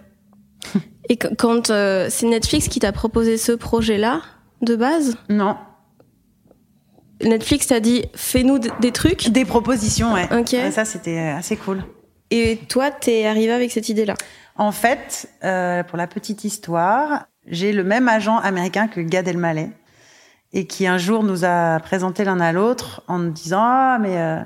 [1.08, 4.22] Et quand c'est Netflix qui t'a proposé ce projet-là,
[4.62, 5.16] de base?
[5.28, 5.56] Non.
[7.22, 9.28] Netflix t'a dit fais-nous des trucs?
[9.30, 10.28] Des propositions, ouais.
[10.36, 10.56] Ok.
[10.72, 11.84] ça, c'était assez cool.
[12.30, 14.14] Et toi, t'es arrivé avec cette idée-là?
[14.56, 19.70] En fait, euh, pour la petite histoire, j'ai le même agent américain que Gad Elmaleh
[20.55, 24.16] et qui un jour nous a présenté l'un à l'autre en nous disant ah mais
[24.16, 24.40] euh,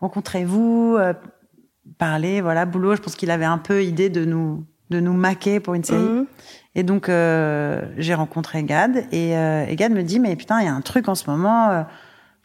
[0.00, 1.12] rencontrez-vous, euh,
[1.98, 2.96] parlez, voilà boulot.
[2.96, 6.02] Je pense qu'il avait un peu idée de nous de nous maquer pour une série.
[6.02, 6.26] Mmh.
[6.74, 10.64] Et donc euh, j'ai rencontré Gad et, euh, et, Gad me dit mais putain il
[10.64, 11.84] y a un truc en ce moment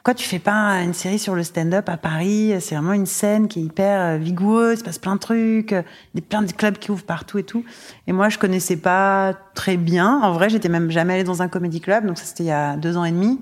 [0.06, 2.54] pourquoi tu fais pas une série sur le stand-up à Paris?
[2.60, 5.72] C'est vraiment une scène qui est hyper euh, vigoureuse, il se passe plein de trucs,
[5.72, 7.66] y a plein de clubs qui ouvrent partout et tout.
[8.06, 10.20] Et moi, je connaissais pas très bien.
[10.22, 12.52] En vrai, j'étais même jamais allée dans un comedy club, donc ça c'était il y
[12.52, 13.42] a deux ans et demi.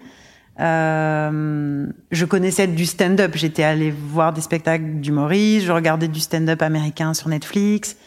[0.61, 3.33] Euh, je connaissais du stand-up.
[3.35, 7.97] J'étais allée voir des spectacles d'humoristes, je regardais du stand-up américain sur Netflix.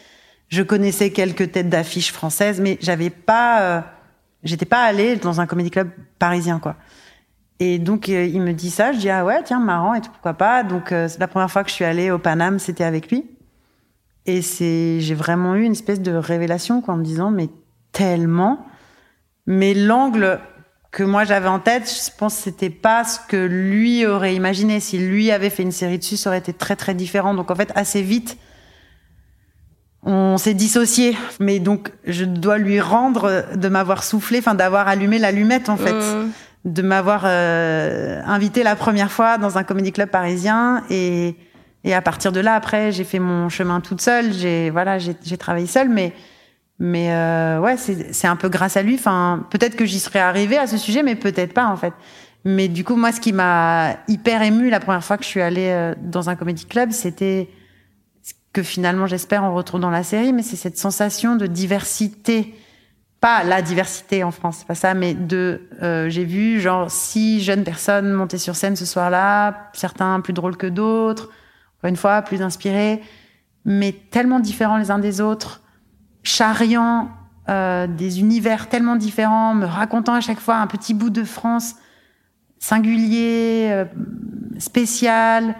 [0.49, 3.81] Je connaissais quelques têtes d'affiches françaises, mais j'avais pas, euh,
[4.43, 6.75] j'étais pas allée dans un comedy club parisien, quoi.
[7.59, 10.11] Et donc euh, il me dit ça, je dis ah ouais tiens marrant et tout
[10.11, 10.63] pourquoi pas.
[10.63, 13.25] Donc euh, la première fois que je suis allée au Paname, c'était avec lui.
[14.25, 17.49] Et c'est j'ai vraiment eu une espèce de révélation quoi en me disant mais
[17.91, 18.65] tellement
[19.47, 20.39] mais l'angle
[20.91, 24.79] que moi j'avais en tête, je pense c'était pas ce que lui aurait imaginé.
[24.79, 27.33] Si lui avait fait une série dessus, ça aurait été très très différent.
[27.33, 28.37] Donc en fait assez vite
[30.03, 35.17] on s'est dissocié, mais donc je dois lui rendre de m'avoir soufflé, enfin d'avoir allumé
[35.17, 35.93] l'allumette en fait.
[35.93, 36.31] Mmh
[36.65, 41.35] de m'avoir euh, invité la première fois dans un comédie club parisien et
[41.83, 44.33] et à partir de là après j'ai fait mon chemin toute seule.
[44.33, 46.13] J'ai voilà j'ai travaillé seule mais
[46.79, 48.95] mais euh, ouais c'est un peu grâce à lui.
[48.95, 51.93] Enfin peut-être que j'y serais arrivée à ce sujet mais peut-être pas en fait.
[52.43, 55.41] Mais du coup moi ce qui m'a hyper ému la première fois que je suis
[55.41, 57.49] allée euh, dans un comédie club c'était
[58.51, 62.55] que finalement j'espère on retrouve dans la série mais c'est cette sensation de diversité
[63.19, 67.41] pas la diversité en France, c'est pas ça, mais de, euh, j'ai vu genre six
[67.41, 71.29] jeunes personnes monter sur scène ce soir-là, certains plus drôles que d'autres,
[71.77, 73.01] encore une fois plus inspirés,
[73.65, 75.61] mais tellement différents les uns des autres,
[76.21, 77.09] charriant
[77.49, 81.75] euh, des univers tellement différents, me racontant à chaque fois un petit bout de France
[82.59, 83.85] singulier, euh,
[84.59, 85.55] spécial.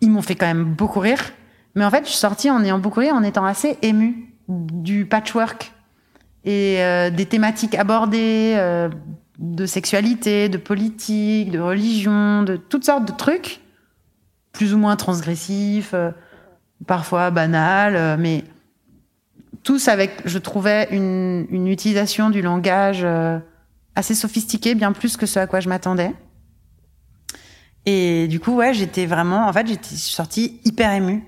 [0.00, 1.32] Ils m'ont fait quand même beaucoup rire,
[1.74, 5.06] mais en fait, je suis sortie en ayant beaucoup rire, en étant assez émue du
[5.06, 5.72] patchwork
[6.46, 8.88] et euh, des thématiques abordées euh,
[9.38, 13.60] de sexualité, de politique, de religion, de toutes sortes de trucs,
[14.52, 16.12] plus ou moins transgressifs, euh,
[16.86, 18.44] parfois banals, mais
[19.64, 23.04] tous avec, je trouvais, une, une utilisation du langage
[23.96, 26.14] assez sophistiqué, bien plus que ce à quoi je m'attendais.
[27.86, 31.24] Et du coup, ouais, j'étais vraiment, en fait, j'étais sortie hyper émue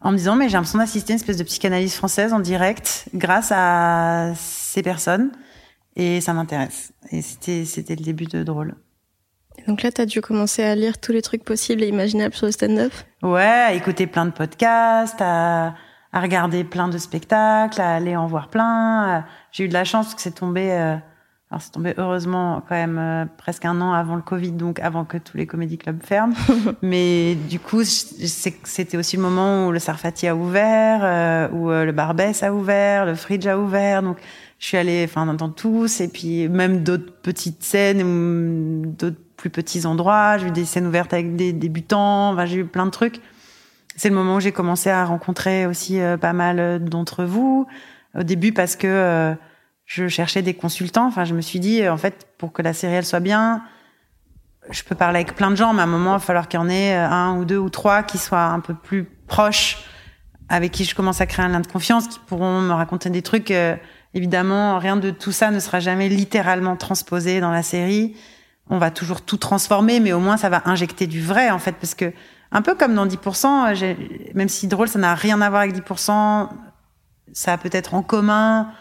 [0.00, 3.08] en me disant mais j'ai l'impression d'assister à une espèce de psychanalyse française en direct
[3.14, 4.32] grâce à
[4.70, 5.32] ces personnes
[5.96, 6.92] et ça m'intéresse.
[7.10, 8.76] Et c'était c'était le début de drôle.
[9.66, 12.46] donc là, tu as dû commencer à lire tous les trucs possibles et imaginables sur
[12.46, 12.92] le stand-up?
[13.22, 15.74] Ouais, à écouter plein de podcasts, à,
[16.12, 19.24] à regarder plein de spectacles, à aller en voir plein.
[19.52, 20.96] J'ai eu de la chance que c'est tombé euh,
[21.50, 25.04] alors c'est tombé heureusement quand même euh, presque un an avant le Covid, donc avant
[25.04, 26.34] que tous les comédie clubs ferment.
[26.82, 31.84] Mais du coup, c'était aussi le moment où le Sarfati a ouvert, euh, où euh,
[31.84, 34.04] le Barbès a ouvert, le Fridge a ouvert.
[34.04, 34.18] Donc
[34.60, 39.86] je suis allée, enfin dans tous, et puis même d'autres petites scènes, d'autres plus petits
[39.86, 40.38] endroits.
[40.38, 42.32] J'ai eu des scènes ouvertes avec des débutants.
[42.32, 43.20] Enfin, j'ai eu plein de trucs.
[43.96, 47.66] C'est le moment où j'ai commencé à rencontrer aussi pas mal d'entre vous.
[48.14, 49.34] Au début parce que
[49.86, 51.06] je cherchais des consultants.
[51.06, 53.62] Enfin, je me suis dit, en fait, pour que la série elle soit bien,
[54.70, 56.60] je peux parler avec plein de gens, mais à un moment, il va falloir qu'il
[56.60, 59.78] y en ait euh, un ou deux ou trois qui soient un peu plus proches,
[60.48, 63.22] avec qui je commence à créer un lien de confiance, qui pourront me raconter des
[63.22, 63.50] trucs.
[63.50, 63.76] Euh,
[64.14, 68.16] évidemment, rien de tout ça ne sera jamais littéralement transposé dans la série.
[68.68, 71.72] On va toujours tout transformer, mais au moins ça va injecter du vrai, en fait,
[71.72, 72.12] parce que
[72.52, 73.96] un peu comme dans 10%,
[74.34, 76.48] même si drôle, ça n'a rien à voir avec 10%,
[77.32, 78.72] ça a peut-être en commun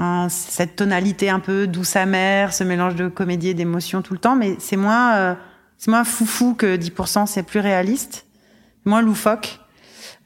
[0.00, 4.20] Hein, cette tonalité un peu douce amère, ce mélange de comédie et d'émotion tout le
[4.20, 5.34] temps, mais c'est moins euh,
[5.76, 8.24] c'est moins foufou que 10%, c'est plus réaliste,
[8.84, 9.58] moins loufoque.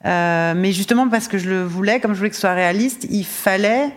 [0.04, 3.06] Euh, mais justement parce que je le voulais, comme je voulais que ce soit réaliste,
[3.10, 3.92] il fallait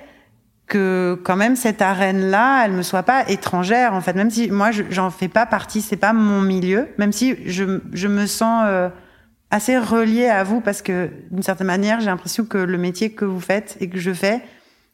[0.67, 4.13] que quand même cette arène-là, elle me soit pas étrangère en fait.
[4.13, 6.87] Même si moi j'en fais pas partie, c'est pas mon milieu.
[6.97, 8.89] Même si je, je me sens euh,
[9.51, 13.25] assez reliée à vous parce que d'une certaine manière, j'ai l'impression que le métier que
[13.25, 14.41] vous faites et que je fais,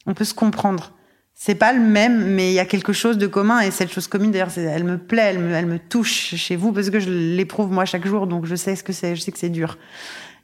[0.05, 0.93] on peut se comprendre.
[1.33, 4.07] C'est pas le même, mais il y a quelque chose de commun et cette chose
[4.07, 7.09] commune, d'ailleurs, elle me plaît, elle me, elle me touche chez vous parce que je
[7.09, 9.79] l'éprouve moi chaque jour, donc je sais ce que c'est, je sais que c'est dur.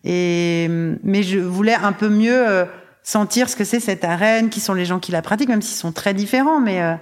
[0.10, 0.68] Et
[1.04, 2.66] mais je voulais un peu mieux euh,
[3.04, 5.78] sentir ce que c'est cette arène, qui sont les gens qui la pratiquent, même s'ils
[5.78, 6.96] sont très différents, mais euh,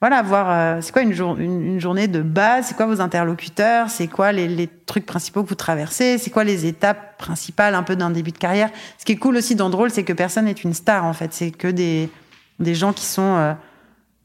[0.00, 4.08] voilà, voir euh, c'est quoi une, une, journée de base, c'est quoi vos interlocuteurs, c'est
[4.08, 7.96] quoi les, les, trucs principaux que vous traversez, c'est quoi les étapes principales un peu
[7.96, 8.68] d'un début de carrière.
[8.98, 11.32] Ce qui est cool aussi dans Drôle, c'est que personne n'est une star en fait,
[11.32, 12.10] c'est que des
[12.58, 13.52] des gens qui sont euh,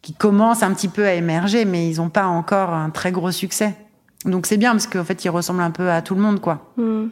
[0.02, 3.32] qui commencent un petit peu à émerger, mais ils n'ont pas encore un très gros
[3.32, 3.76] succès.
[4.26, 6.72] Donc c'est bien parce qu'en fait ils ressemblent un peu à tout le monde quoi.
[6.78, 7.08] Mm.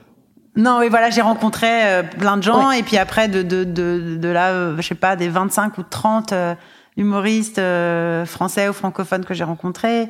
[0.55, 4.17] Non, oui, voilà, j'ai rencontré euh, plein de gens et puis après de de de,
[4.17, 6.33] de là, euh, je sais pas, des 25 ou 30
[6.97, 7.61] humoristes
[8.25, 10.07] français ou francophones que j'ai rencontrés.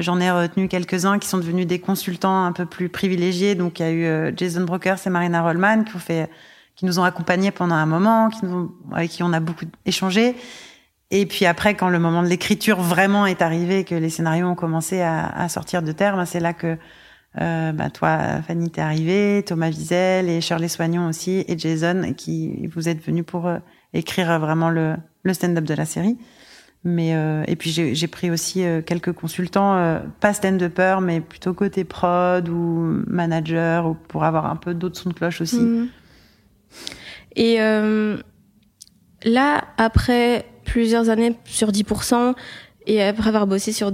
[0.00, 3.54] J'en ai retenu quelques-uns qui sont devenus des consultants un peu plus privilégiés.
[3.54, 6.28] Donc il y a eu Jason Brokers et Marina Rollman qui ont fait
[6.74, 10.34] qui nous ont accompagnés pendant un moment, qui nous avec qui on a beaucoup échangé.
[11.10, 14.54] Et puis après, quand le moment de l'écriture vraiment est arrivé, que les scénarios ont
[14.54, 16.76] commencé à, à sortir de terre, ben c'est là que
[17.40, 22.66] euh, bah toi, Fanny, t'es arrivée, Thomas Wiesel et Shirley Soignon aussi, et Jason, qui
[22.66, 23.58] vous êtes venus pour euh,
[23.92, 26.18] écrire vraiment le, le stand-up de la série.
[26.84, 31.52] Mais euh, et puis j'ai pris aussi euh, quelques consultants, euh, pas stand-upper, mais plutôt
[31.52, 35.60] côté prod ou manager, ou pour avoir un peu d'autres sons de cloche aussi.
[35.60, 35.88] Mmh.
[37.34, 37.58] Et
[39.24, 42.34] là, après plusieurs années sur 10%,
[42.86, 43.92] et après avoir bossé sur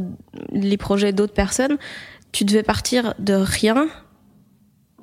[0.53, 1.79] les projets d'autres personnes,
[2.35, 3.87] tu devais partir de rien.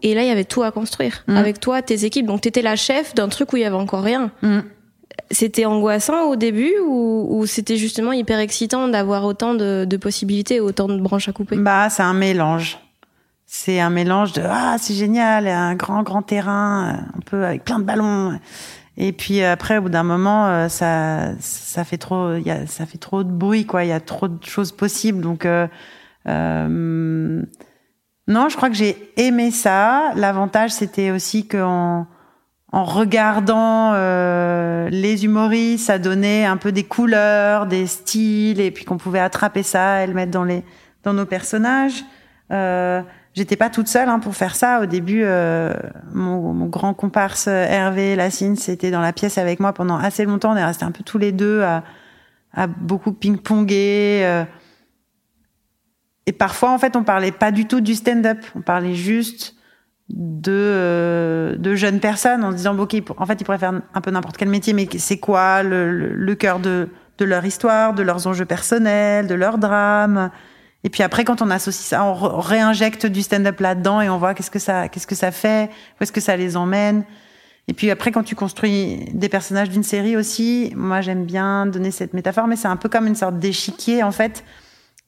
[0.04, 1.24] Et là, il y avait tout à construire.
[1.28, 1.38] Mm.
[1.38, 2.26] Avec toi, tes équipes.
[2.26, 4.32] Donc, tu étais la chef d'un truc où il y avait encore rien.
[4.42, 4.60] Mm.
[5.32, 10.60] C'était angoissant au début ou, ou c'était justement hyper excitant d'avoir autant de, de possibilités,
[10.60, 11.56] autant de branches à couper?
[11.56, 12.80] Bah, c'est un mélange
[13.54, 17.80] c'est un mélange de ah c'est génial, un grand grand terrain, un peu avec plein
[17.80, 18.40] de ballons.
[18.96, 22.86] Et puis après, au bout d'un moment, euh, ça ça fait trop, y a, ça
[22.86, 23.84] fait trop de bruit quoi.
[23.84, 25.22] Il y a trop de choses possibles.
[25.22, 25.68] Donc euh,
[26.28, 27.42] euh,
[28.28, 30.12] non, je crois que j'ai aimé ça.
[30.16, 32.08] L'avantage, c'était aussi qu'en
[32.74, 38.86] en regardant euh, les humoristes, ça donnait un peu des couleurs, des styles, et puis
[38.86, 40.64] qu'on pouvait attraper ça et le mettre dans les
[41.04, 42.06] dans nos personnages.
[42.52, 43.02] Euh,
[43.34, 44.82] J'étais pas toute seule hein, pour faire ça.
[44.82, 45.74] Au début, euh,
[46.14, 50.52] mon, mon, grand comparse Hervé Lassine, c'était dans la pièce avec moi pendant assez longtemps.
[50.52, 51.84] On est restés un peu tous les deux à,
[52.54, 54.46] à beaucoup ping-ponger.
[56.32, 58.38] Et parfois, en fait, on parlait pas du tout du stand-up.
[58.56, 59.54] On parlait juste
[60.08, 64.00] de, euh, de jeunes personnes en se disant, ok, en fait, ils pourraient faire un
[64.00, 66.88] peu n'importe quel métier, mais c'est quoi le, le, cœur de,
[67.18, 70.32] de leur histoire, de leurs enjeux personnels, de leur drame?
[70.86, 74.34] Et puis après, quand on associe ça, on réinjecte du stand-up là-dedans et on voit
[74.34, 77.04] qu'est-ce que ça, qu'est-ce que ça fait, où est-ce que ça les emmène.
[77.68, 81.92] Et puis après, quand tu construis des personnages d'une série aussi, moi j'aime bien donner
[81.92, 84.46] cette métaphore, mais c'est un peu comme une sorte d'échiquier en fait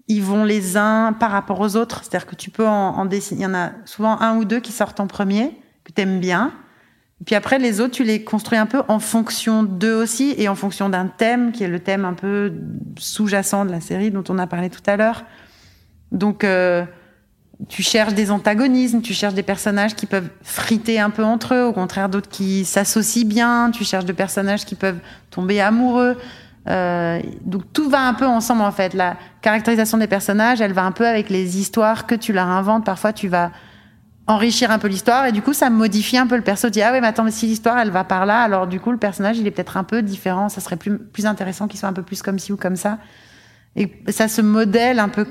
[0.08, 2.02] ils vont les uns par rapport aux autres.
[2.04, 3.42] C'est-à-dire que tu peux en, dessiner.
[3.42, 6.20] Il y en a souvent un ou deux qui sortent en premier, que tu aimes
[6.20, 6.52] bien.
[7.26, 10.56] Puis après, les autres, tu les construis un peu en fonction d'eux aussi et en
[10.56, 12.52] fonction d'un thème qui est le thème un peu
[12.98, 15.24] sous-jacent de la série dont on a parlé tout à l'heure.
[16.12, 16.84] Donc, euh,
[17.70, 21.64] tu cherches des antagonismes, tu cherches des personnages qui peuvent friter un peu entre eux,
[21.64, 25.00] au contraire d'autres qui s'associent bien, tu cherches des personnages qui peuvent
[25.30, 26.18] tomber amoureux.
[26.70, 28.94] Euh, donc tout va un peu ensemble en fait.
[28.94, 32.86] La caractérisation des personnages, elle va un peu avec les histoires que tu leur inventes.
[32.86, 33.52] Parfois, tu vas
[34.26, 36.68] enrichir un peu l'histoire et du coup, ça modifie un peu le perso.
[36.68, 38.80] Tu dis ah oui, mais attends, mais si l'histoire elle va par là, alors du
[38.80, 40.50] coup le personnage il est peut-être un peu différent.
[40.50, 43.00] Ça serait plus plus intéressant qu'il soit un peu plus comme ci ou comme ça.
[43.76, 45.28] Et ça se modèle un peu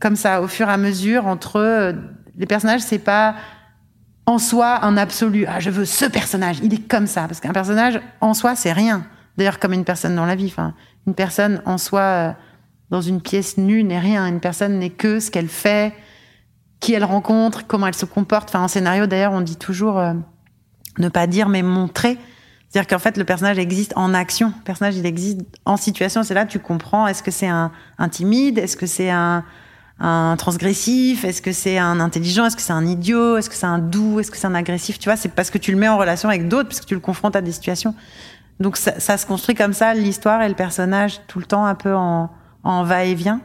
[0.00, 1.92] comme ça au fur et à mesure entre euh,
[2.36, 2.82] les personnages.
[2.82, 3.34] C'est pas
[4.26, 5.46] en soi un absolu.
[5.48, 6.58] Ah, je veux ce personnage.
[6.62, 9.04] Il est comme ça parce qu'un personnage en soi c'est rien.
[9.40, 10.54] D'ailleurs, comme une personne dans la vie.
[11.06, 12.32] Une personne en soi, euh,
[12.90, 14.26] dans une pièce nue, n'est rien.
[14.26, 15.94] Une personne n'est que ce qu'elle fait,
[16.78, 18.50] qui elle rencontre, comment elle se comporte.
[18.50, 20.12] Enfin, en scénario, d'ailleurs, on dit toujours euh,
[20.98, 22.18] ne pas dire, mais montrer.
[22.68, 24.52] C'est-à-dire qu'en fait, le personnage existe en action.
[24.58, 26.22] Le personnage, il existe en situation.
[26.22, 27.06] C'est là que tu comprends.
[27.06, 29.42] Est-ce que c'est un, un, timide Est-ce que c'est un,
[30.00, 31.24] un transgressif?
[31.24, 32.44] Est-ce que c'est un intelligent?
[32.44, 33.38] Est-ce que c'est un idiot?
[33.38, 34.20] Est-ce que c'est un doux?
[34.20, 34.98] Est-ce que c'est un agressif?
[34.98, 36.94] Tu vois, c'est parce que tu le mets en relation avec d'autres, parce que tu
[36.94, 37.94] le confrontes à des situations.
[38.60, 41.74] Donc ça, ça, se construit comme ça, l'histoire et le personnage, tout le temps un
[41.74, 42.30] peu en,
[42.62, 43.40] en va-et-vient.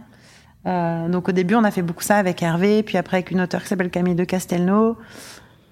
[0.67, 3.41] Euh, donc au début, on a fait beaucoup ça avec Hervé, puis après avec une
[3.41, 4.97] auteure qui s'appelle Camille de Castelnau.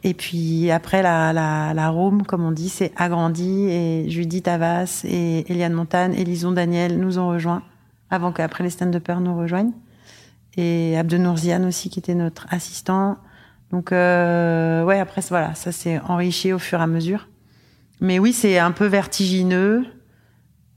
[0.05, 5.01] Et puis après, la, la, la room, comme on dit, c'est agrandi et Judith Havas
[5.05, 7.63] et Eliane Montane et Lison Daniel nous ont rejoints
[8.09, 9.71] avant qu'après les stand-uppers nous rejoignent.
[10.55, 13.17] Et Abdenourziane aussi, qui était notre assistant.
[13.71, 17.27] Donc euh, ouais, après voilà, ça s'est enrichi au fur et à mesure.
[18.01, 19.85] Mais oui, c'est un peu vertigineux.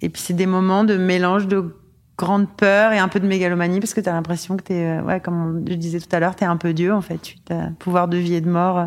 [0.01, 1.74] Et puis c'est des moments de mélange de
[2.16, 4.98] grande peur et un peu de mégalomanie parce que tu as l'impression que tu es,
[4.98, 7.20] euh, ouais, comme je disais tout à l'heure, tu es un peu Dieu en fait.
[7.20, 8.86] Tu as pouvoir de vie et de mort euh,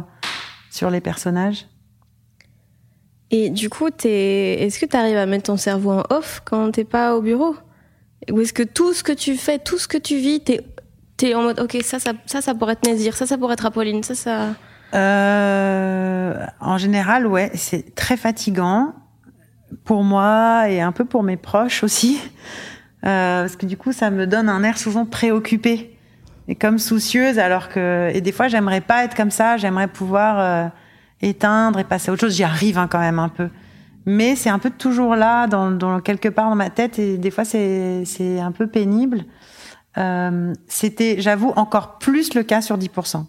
[0.72, 1.68] sur les personnages.
[3.32, 4.66] Et du coup, es...
[4.66, 7.56] est-ce que tu arrives à mettre ton cerveau en off quand t'es pas au bureau?
[8.32, 10.62] Ou est-ce que tout ce que tu fais, tout ce que tu vis, t'es
[11.22, 13.66] es en mode ok, ça, ça, ça, ça pourrait être Nézir, ça, ça pourrait être
[13.66, 14.56] Apolline, ça, ça.
[14.94, 18.94] Euh, en général, ouais, c'est très fatigant
[19.86, 22.20] pour moi et un peu pour mes proches aussi,
[23.06, 25.96] euh, parce que du coup, ça me donne un air souvent préoccupé
[26.48, 30.40] et comme soucieuse, alors que et des fois, j'aimerais pas être comme ça, j'aimerais pouvoir
[30.40, 30.68] euh,
[31.22, 32.36] éteindre et passer à autre chose.
[32.36, 33.50] J'y arrive hein, quand même un peu,
[34.08, 37.30] mais c'est un peu toujours là, dans, dans quelque part dans ma tête, et des
[37.30, 39.26] fois, c'est c'est un peu pénible.
[40.00, 43.26] Euh, c'était, j'avoue, encore plus le cas sur 10%.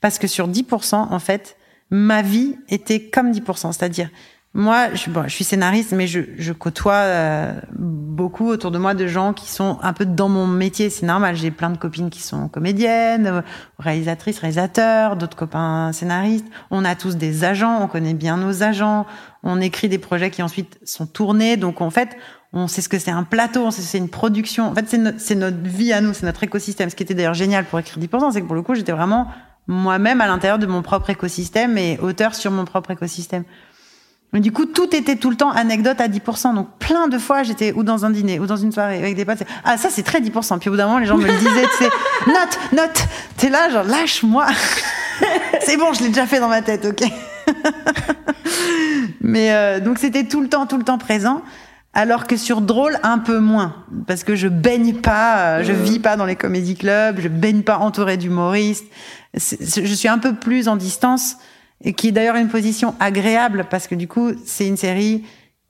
[0.00, 1.56] Parce que sur 10%, en fait,
[1.90, 3.72] ma vie était comme 10%.
[3.72, 4.10] C'est-à-dire,
[4.56, 8.94] moi, je, bon, je suis scénariste, mais je, je côtoie euh, beaucoup autour de moi
[8.94, 10.90] de gens qui sont un peu dans mon métier.
[10.90, 11.34] C'est normal.
[11.34, 13.42] J'ai plein de copines qui sont comédiennes,
[13.80, 16.46] réalisatrices, réalisateurs, d'autres copains scénaristes.
[16.70, 17.82] On a tous des agents.
[17.82, 19.06] On connaît bien nos agents.
[19.42, 21.56] On écrit des projets qui ensuite sont tournés.
[21.56, 22.16] Donc, en fait,
[22.54, 24.66] on sait ce que c'est un plateau, on sait c'est une production.
[24.66, 26.88] En fait, c'est, notre vie à nous, c'est notre écosystème.
[26.88, 29.28] Ce qui était d'ailleurs génial pour écrire 10%, c'est que pour le coup, j'étais vraiment
[29.66, 33.42] moi-même à l'intérieur de mon propre écosystème et auteur sur mon propre écosystème.
[34.32, 36.54] Mais du coup, tout était tout le temps anecdote à 10%.
[36.54, 39.24] Donc, plein de fois, j'étais ou dans un dîner, ou dans une soirée avec des
[39.24, 39.42] potes.
[39.64, 40.58] Ah, ça, c'est très 10%.
[40.58, 41.90] Puis au bout d'un moment, les gens me le disaient, tu sais,
[42.26, 43.04] note, note.
[43.36, 44.46] T'es là, genre, lâche-moi.
[45.60, 47.08] c'est bon, je l'ai déjà fait dans ma tête, ok.
[49.20, 51.42] Mais euh, donc, c'était tout le temps, tout le temps présent.
[51.94, 53.84] Alors que sur drôle, un peu moins.
[54.06, 57.62] Parce que je baigne pas, euh, je vis pas dans les comédie clubs, je baigne
[57.62, 58.86] pas entouré d'humoristes.
[59.32, 61.36] Je suis un peu plus en distance,
[61.82, 65.24] et qui est d'ailleurs une position agréable, parce que du coup, c'est une série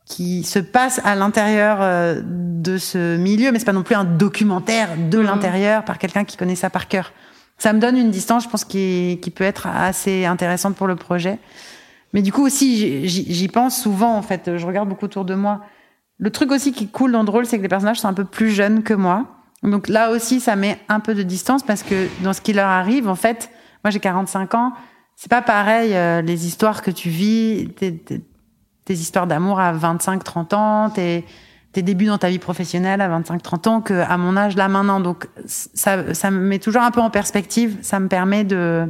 [0.07, 4.05] qui se passe à l'intérieur euh, de ce milieu, mais c'est pas non plus un
[4.05, 5.23] documentaire de mmh.
[5.23, 7.13] l'intérieur par quelqu'un qui connaît ça par cœur.
[7.59, 10.97] Ça me donne une distance, je pense, qui, qui peut être assez intéressante pour le
[10.97, 11.39] projet.
[12.13, 14.57] Mais du coup aussi, j'y pense souvent en fait.
[14.57, 15.63] Je regarde beaucoup autour de moi.
[16.19, 18.25] Le truc aussi qui est cool dans Drôle, c'est que les personnages sont un peu
[18.25, 19.27] plus jeunes que moi.
[19.63, 22.69] Donc là aussi, ça met un peu de distance parce que dans ce qui leur
[22.69, 23.51] arrive, en fait,
[23.83, 24.73] moi j'ai 45 ans,
[25.17, 30.23] c'est pas pareil euh, les histoires que tu vis, tes, tes, histoires d'amour à 25,
[30.23, 31.25] 30 ans, tes,
[31.73, 34.69] tes débuts dans ta vie professionnelle à 25, 30 ans que à mon âge là
[34.69, 35.01] maintenant.
[35.01, 38.89] Donc ça, ça me met toujours un peu en perspective, ça me permet de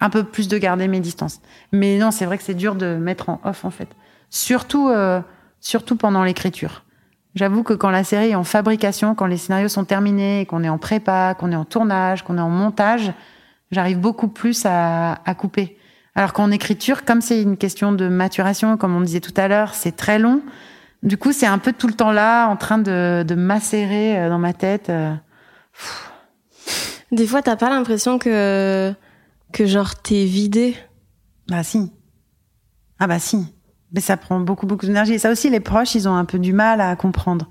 [0.00, 1.42] un peu plus de garder mes distances.
[1.72, 3.88] Mais non, c'est vrai que c'est dur de mettre en off en fait.
[4.30, 5.20] Surtout, euh,
[5.60, 6.84] surtout pendant l'écriture.
[7.34, 10.68] J'avoue que quand la série est en fabrication, quand les scénarios sont terminés, qu'on est
[10.68, 13.12] en prépa, qu'on est en tournage, qu'on est en montage,
[13.70, 15.78] j'arrive beaucoup plus à, à couper.
[16.16, 19.74] Alors qu'en écriture, comme c'est une question de maturation, comme on disait tout à l'heure,
[19.74, 20.42] c'est très long.
[21.04, 24.28] Du coup, c'est un peu tout le temps là, en train de, de macérer euh,
[24.28, 24.90] dans ma tête.
[24.90, 25.14] Euh.
[27.12, 28.92] Des fois, t'as pas l'impression que
[29.52, 30.76] que genre t'es vidé?
[31.48, 31.92] Bah si.
[32.98, 33.46] Ah bah si.
[33.92, 35.14] Mais ça prend beaucoup, beaucoup d'énergie.
[35.14, 37.46] Et ça aussi, les proches, ils ont un peu du mal à comprendre.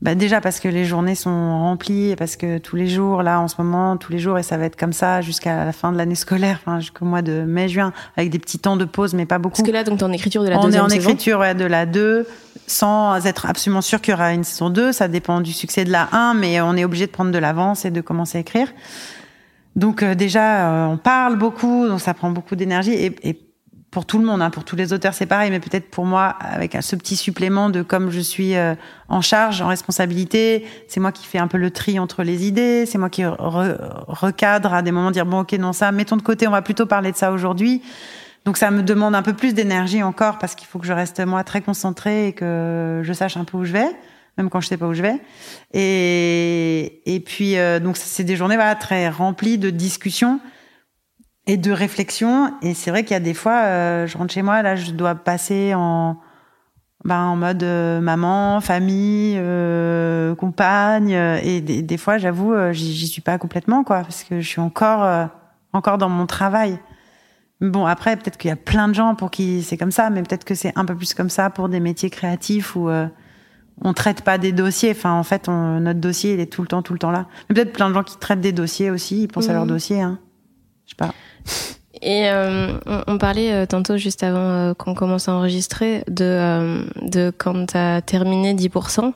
[0.00, 3.40] Bah déjà parce que les journées sont remplies et parce que tous les jours, là,
[3.40, 5.92] en ce moment, tous les jours, et ça va être comme ça jusqu'à la fin
[5.92, 9.26] de l'année scolaire, enfin, jusqu'au mois de mai-juin, avec des petits temps de pause, mais
[9.26, 9.58] pas beaucoup.
[9.58, 11.08] Parce que là, donc, t'es en écriture de la On deuxième est en saison.
[11.08, 12.26] écriture ouais, de la 2,
[12.66, 14.90] sans être absolument sûr qu'il y aura une saison 2.
[14.90, 17.84] Ça dépend du succès de la 1, mais on est obligé de prendre de l'avance
[17.84, 18.66] et de commencer à écrire.
[19.76, 22.92] Donc euh, déjà, euh, on parle beaucoup, donc ça prend beaucoup d'énergie.
[22.92, 23.38] Et, et
[23.92, 26.34] pour tout le monde, hein, pour tous les auteurs, c'est pareil, mais peut-être pour moi,
[26.40, 28.74] avec ce petit supplément de comme je suis euh,
[29.10, 32.86] en charge, en responsabilité, c'est moi qui fais un peu le tri entre les idées,
[32.86, 33.76] c'est moi qui re
[34.08, 36.86] recadre à des moments, dire bon ok non ça, mettons de côté, on va plutôt
[36.86, 37.82] parler de ça aujourd'hui.
[38.46, 41.20] Donc ça me demande un peu plus d'énergie encore parce qu'il faut que je reste
[41.20, 43.90] moi très concentrée et que je sache un peu où je vais,
[44.38, 45.20] même quand je sais pas où je vais.
[45.74, 50.40] Et et puis euh, donc c'est des journées voilà très remplies de discussions
[51.46, 52.54] et de réflexion.
[52.62, 54.92] Et c'est vrai qu'il y a des fois, euh, je rentre chez moi, là, je
[54.92, 56.18] dois passer en,
[57.04, 61.10] ben, en mode euh, maman, famille, euh, compagne.
[61.10, 64.60] Et des, des fois, j'avoue, euh, j'y suis pas complètement, quoi, parce que je suis
[64.60, 65.26] encore, euh,
[65.72, 66.78] encore dans mon travail.
[67.60, 70.22] Bon, après, peut-être qu'il y a plein de gens pour qui c'est comme ça, mais
[70.22, 73.06] peut-être que c'est un peu plus comme ça pour des métiers créatifs où euh,
[73.80, 74.90] on traite pas des dossiers.
[74.90, 77.26] Enfin, en fait, on, notre dossier, il est tout le temps, tout le temps là.
[77.48, 80.00] Mais peut-être plein de gens qui traitent des dossiers aussi, ils pensent à leur dossier,
[80.02, 80.18] hein.
[80.86, 81.12] Je sais pas.
[82.02, 86.24] Et euh, on, on, parlait euh, tantôt, juste avant euh, qu'on commence à enregistrer, de,
[86.24, 89.12] euh, de quand t'as terminé 10%,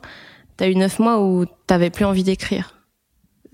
[0.56, 2.74] t'as eu 9 mois où t'avais plus envie d'écrire.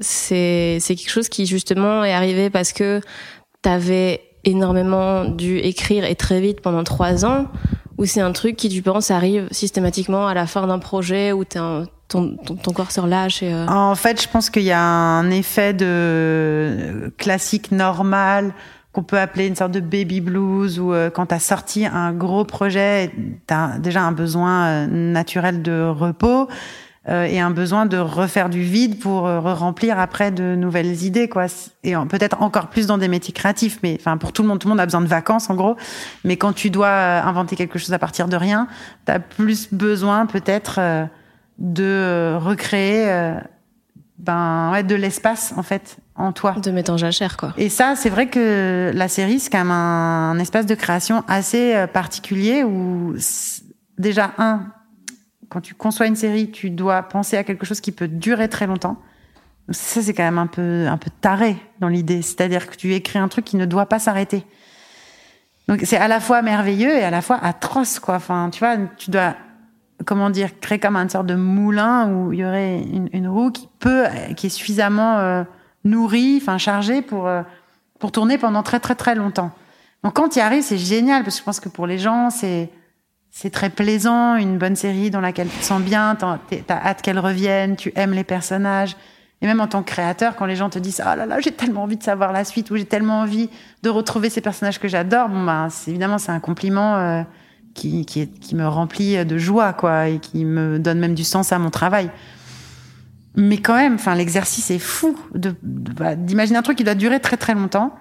[0.01, 3.01] C'est, quelque chose qui justement est arrivé parce que
[3.63, 7.47] t'avais énormément dû écrire et très vite pendant 3 ans,
[7.99, 11.45] ou c'est un truc qui, tu penses, arrive systématiquement à la fin d'un projet où
[11.57, 13.67] un, ton, ton, ton, corps se relâche et euh...
[13.67, 18.55] En fait, je pense qu'il y a un effet de classique normal
[18.93, 22.13] qu'on peut appeler une sorte de baby blues où euh, quand tu as sorti un
[22.13, 23.11] gros projet,
[23.47, 26.49] tu as déjà un besoin euh, naturel de repos
[27.09, 31.47] et un besoin de refaire du vide pour euh, remplir après de nouvelles idées quoi.
[31.83, 34.69] Et peut-être encore plus dans des métiers créatifs mais enfin pour tout le monde tout
[34.69, 35.77] le monde a besoin de vacances en gros.
[36.25, 38.69] Mais quand tu dois euh, inventer quelque chose à partir de rien,
[39.07, 41.05] tu as plus besoin peut-être euh,
[41.59, 43.35] de recréer euh,
[44.19, 46.53] ben ouais de l'espace en fait en toi.
[46.53, 47.53] De mettre en jachère quoi.
[47.57, 51.25] Et ça c'est vrai que la série c'est quand même un, un, espace de création
[51.27, 53.15] assez euh, particulier où
[53.99, 54.67] déjà un
[55.53, 58.67] quand tu conçois une série tu dois penser à quelque chose qui peut durer très
[58.67, 58.97] longtemps.
[59.69, 62.23] Ça c'est quand même un peu un peu taré dans l'idée.
[62.23, 64.47] C'est-à-dire que tu écris un truc qui ne doit pas s'arrêter.
[65.69, 68.15] Donc c'est à la fois merveilleux et à la fois atroce quoi.
[68.15, 69.37] Enfin tu vois tu dois
[70.07, 73.69] comment dire, créer comme une sorte de moulin où il y aurait une, roue qui
[73.79, 74.07] peut,
[74.37, 75.45] qui est suffisamment euh,
[75.85, 77.43] nourrie, enfin chargée pour euh,
[77.99, 79.53] pour tourner pendant très très très longtemps.
[80.03, 82.31] Donc quand il y arrive, c'est génial parce que je pense que pour les gens,
[82.31, 82.71] c'est
[83.35, 86.39] c'est très plaisant, une bonne série dans laquelle tu te sens bien, t'as
[86.69, 88.95] hâte qu'elle revienne, tu aimes les personnages.
[89.41, 91.51] Et même en tant que créateur, quand les gens te disent oh là là, j'ai
[91.51, 93.49] tellement envie de savoir la suite ou j'ai tellement envie
[93.83, 96.97] de retrouver ces personnages que j'adore, bon c'est évidemment c'est un compliment.
[96.97, 97.23] Euh,
[97.75, 101.53] qui, qui, qui me remplit de joie, quoi, et qui me donne même du sens
[101.53, 102.11] à mon travail.
[103.35, 105.55] Mais quand même, enfin, l'exercice est fou de,
[106.17, 107.95] d'imaginer un truc qui doit durer très très longtemps.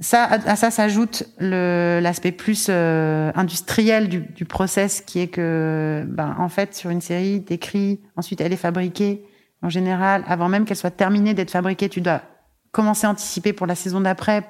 [0.00, 6.34] Ça, à ça s'ajoute l'aspect plus euh, industriel du, du, process, qui est que, ben,
[6.38, 9.24] en fait, sur une série, t'écris, ensuite elle est fabriquée.
[9.62, 12.22] En général, avant même qu'elle soit terminée d'être fabriquée, tu dois
[12.72, 14.44] commencer à anticiper pour la saison d'après,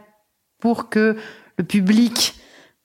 [0.61, 1.17] pour que
[1.59, 2.35] le public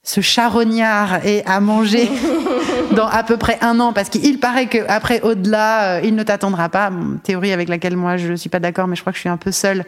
[0.04, 2.10] ce charognard et à manger
[2.96, 6.24] dans à peu près un an parce qu'il paraît que après au-delà euh, il ne
[6.24, 9.18] t'attendra pas bon, théorie avec laquelle moi je suis pas d'accord mais je crois que
[9.18, 9.86] je suis un peu seule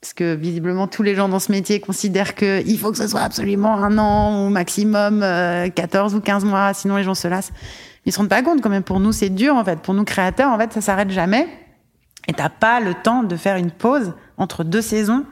[0.00, 3.08] parce que visiblement tous les gens dans ce métier considèrent que il faut que ce
[3.08, 7.52] soit absolument un an ou maximum 14 ou 15 mois, sinon les gens se lassent.
[8.04, 8.84] Ils se rendent pas compte quand même.
[8.84, 9.80] Pour nous, c'est dur en fait.
[9.80, 11.48] Pour nous créateurs, en fait, ça s'arrête jamais.
[12.28, 15.24] Et t'as pas le temps de faire une pause entre deux saisons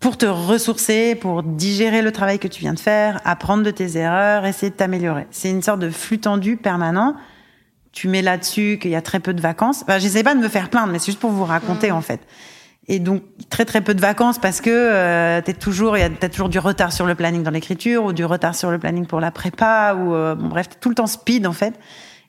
[0.00, 3.96] pour te ressourcer, pour digérer le travail que tu viens de faire, apprendre de tes
[3.96, 5.26] erreurs, essayer de t'améliorer.
[5.30, 7.16] C'est une sorte de flux tendu permanent.
[7.90, 9.82] Tu mets là-dessus qu'il y a très peu de vacances.
[9.82, 11.94] Enfin, j'essaie pas de me faire plaindre, mais c'est juste pour vous raconter, mmh.
[11.94, 12.20] en fait.
[12.90, 16.30] Et donc très très peu de vacances parce que euh, t'es toujours, y a, t'as
[16.30, 19.20] toujours du retard sur le planning dans l'écriture ou du retard sur le planning pour
[19.20, 21.74] la prépa ou euh, bon bref, tout le temps speed en fait.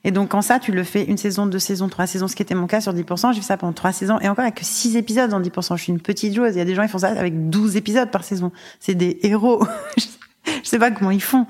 [0.04, 2.42] Et donc quand ça, tu le fais une saison, deux saisons, trois saisons, ce qui
[2.42, 4.96] était mon cas sur 10%, j'ai fait ça pendant trois saisons et encore avec six
[4.96, 5.76] épisodes dans 10%.
[5.76, 6.54] Je suis une petite joueuse.
[6.54, 8.52] Il y a des gens qui font ça avec 12 épisodes par saison.
[8.80, 9.66] C'est des héros.
[9.96, 10.04] je
[10.62, 11.46] sais pas comment ils font.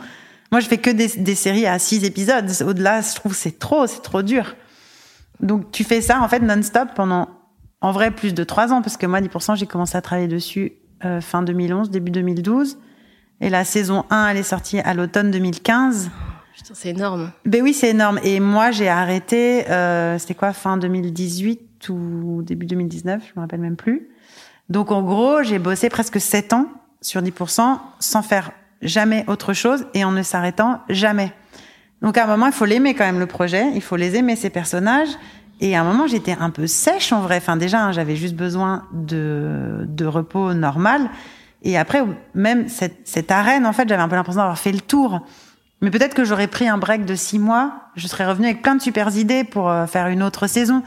[0.52, 2.50] Moi, je fais que des, des séries à six épisodes.
[2.64, 4.56] Au-delà, je trouve c'est trop, c'est trop dur.
[5.40, 7.28] Donc tu fais ça en fait non-stop pendant
[7.80, 10.72] en vrai, plus de trois ans, parce que moi, 10%, j'ai commencé à travailler dessus
[11.04, 12.78] euh, fin 2011, début 2012.
[13.40, 16.10] Et la saison 1, elle est sortie à l'automne 2015.
[16.54, 17.32] Putain, c'est énorme.
[17.46, 18.20] Ben oui, c'est énorme.
[18.22, 23.60] Et moi, j'ai arrêté, euh, c'était quoi, fin 2018 ou début 2019, je me rappelle
[23.60, 24.10] même plus.
[24.68, 26.66] Donc, en gros, j'ai bossé presque sept ans
[27.00, 28.52] sur 10% sans faire
[28.82, 31.32] jamais autre chose et en ne s'arrêtant jamais.
[32.02, 33.70] Donc, à un moment, il faut l'aimer quand même, le projet.
[33.74, 35.08] Il faut les aimer, ces personnages.
[35.60, 37.36] Et à un moment, j'étais un peu sèche en vrai.
[37.36, 41.10] Enfin, déjà, hein, j'avais juste besoin de, de repos normal.
[41.62, 42.02] Et après,
[42.34, 45.20] même cette, cette arène, en fait, j'avais un peu l'impression d'avoir fait le tour.
[45.82, 47.72] Mais peut-être que j'aurais pris un break de six mois.
[47.94, 50.82] Je serais revenue avec plein de super idées pour euh, faire une autre saison.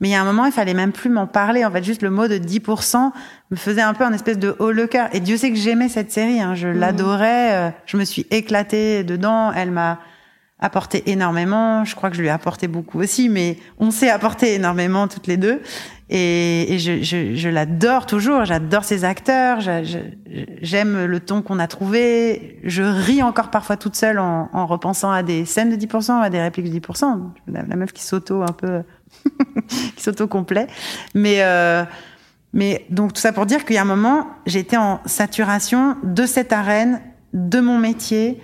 [0.00, 1.64] Mais il y a un moment, il fallait même plus m'en parler.
[1.64, 3.10] En fait, juste le mot de 10%
[3.50, 5.08] me faisait un peu un espèce de haut le cœur.
[5.12, 6.40] Et Dieu sait que j'aimais cette série.
[6.40, 6.54] Hein.
[6.54, 6.78] Je mmh.
[6.78, 7.52] l'adorais.
[7.54, 9.52] Euh, je me suis éclatée dedans.
[9.52, 9.98] Elle m'a
[10.60, 11.84] apporté énormément.
[11.84, 15.26] Je crois que je lui ai apporté beaucoup aussi, mais on s'est apporté énormément toutes
[15.26, 15.60] les deux.
[16.10, 18.44] Et, je, je, je l'adore toujours.
[18.44, 19.60] J'adore ses acteurs.
[20.62, 22.58] J'aime le ton qu'on a trouvé.
[22.64, 26.30] Je ris encore parfois toute seule en, en, repensant à des scènes de 10%, à
[26.30, 27.20] des répliques de 10%.
[27.46, 28.82] La, la meuf qui s'auto un peu,
[29.96, 30.66] qui s'auto complet.
[31.14, 31.84] Mais euh,
[32.52, 36.24] mais donc tout ça pour dire qu'il y a un moment, j'étais en saturation de
[36.24, 37.00] cette arène,
[37.34, 38.40] de mon métier,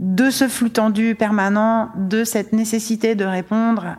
[0.00, 3.96] de ce flux tendu permanent, de cette nécessité de répondre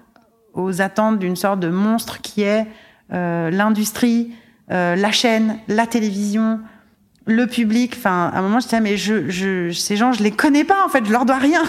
[0.56, 2.66] aux attentes d'une sorte de monstre qui est
[3.14, 4.34] euh, l'industrie,
[4.72, 6.60] euh, la chaîne, la télévision,
[7.28, 7.94] le public.
[7.96, 10.84] Enfin, à un moment, je disais, mais je, je, ces gens, je les connais pas,
[10.84, 11.62] en fait, je leur dois rien.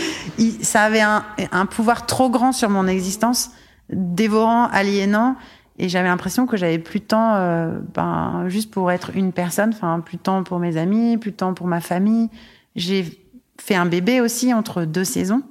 [0.62, 1.22] ça avait un,
[1.52, 3.50] un, pouvoir trop grand sur mon existence,
[3.90, 5.36] dévorant, aliénant.
[5.78, 9.74] Et j'avais l'impression que j'avais plus de temps, euh, ben, juste pour être une personne,
[9.74, 12.30] enfin, plus de temps pour mes amis, plus de temps pour ma famille.
[12.74, 13.25] J'ai
[13.66, 15.42] fait un bébé aussi entre deux saisons.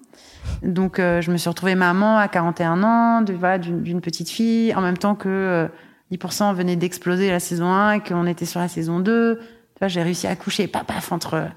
[0.64, 4.74] Donc, euh, je me suis retrouvée maman à 41 ans, de, voilà, d'une petite fille,
[4.74, 5.68] en même temps que
[6.14, 9.40] 10% euh, venait d'exploser la saison 1 et qu'on était sur la saison 2.
[9.88, 11.50] J'ai réussi à coucher, paf, paf, entre,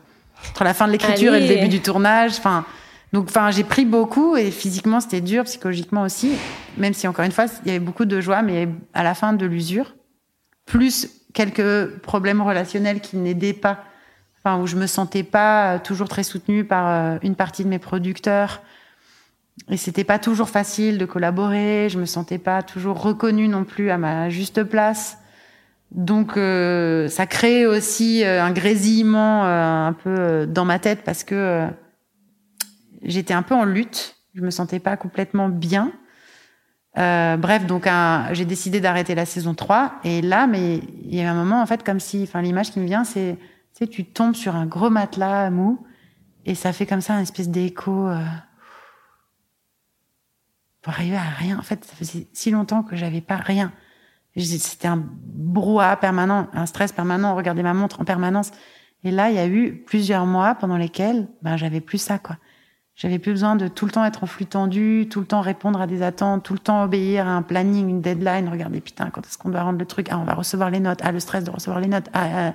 [0.51, 2.33] entre la fin de l'écriture et le début du tournage.
[2.39, 2.65] Enfin,
[3.13, 6.33] donc, enfin, j'ai pris beaucoup et physiquement, c'était dur, psychologiquement aussi.
[6.77, 9.33] Même si, encore une fois, il y avait beaucoup de joie, mais à la fin
[9.33, 9.95] de l'usure.
[10.67, 13.85] Plus quelques problèmes relationnels qui n'aidaient pas
[14.57, 17.79] où je me sentais pas euh, toujours très soutenue par euh, une partie de mes
[17.79, 18.63] producteurs.
[19.71, 21.89] Et c'était pas toujours facile de collaborer.
[21.91, 25.19] Je me sentais pas toujours reconnue non plus à ma juste place.
[25.91, 31.67] Donc euh, ça crée aussi un grésillement un peu dans ma tête parce que
[33.03, 34.17] j'étais un peu en lutte.
[34.35, 35.93] Je me sentais pas complètement bien.
[36.95, 37.89] Bref, donc
[38.33, 41.67] j'ai décidé d'arrêter la saison 3 et là, mais il y a un moment en
[41.67, 43.39] fait comme si, enfin l'image qui me vient, c'est
[43.79, 45.87] tu sais, tu tombes sur un gros matelas mou
[46.45, 48.09] et ça fait comme ça une espèce d'écho.
[48.09, 48.25] Euh,
[50.83, 51.59] pour arriver à rien.
[51.59, 53.73] En fait, ça faisait si longtemps que j'avais pas rien.
[54.37, 58.51] C'était un brouhaha permanent, un stress permanent, regarder ma montre en permanence.
[59.05, 62.37] Et là, il y a eu plusieurs mois pendant lesquels ben, j'avais plus ça, quoi.
[62.95, 65.81] J'avais plus besoin de tout le temps être en flux tendu, tout le temps répondre
[65.81, 68.49] à des attentes, tout le temps obéir à un planning, une deadline.
[68.49, 70.09] Regardez, putain, quand est-ce qu'on doit rendre le truc?
[70.11, 70.99] Ah, on va recevoir les notes.
[71.05, 72.09] Ah, le stress de recevoir les notes.
[72.13, 72.53] Ah, ah.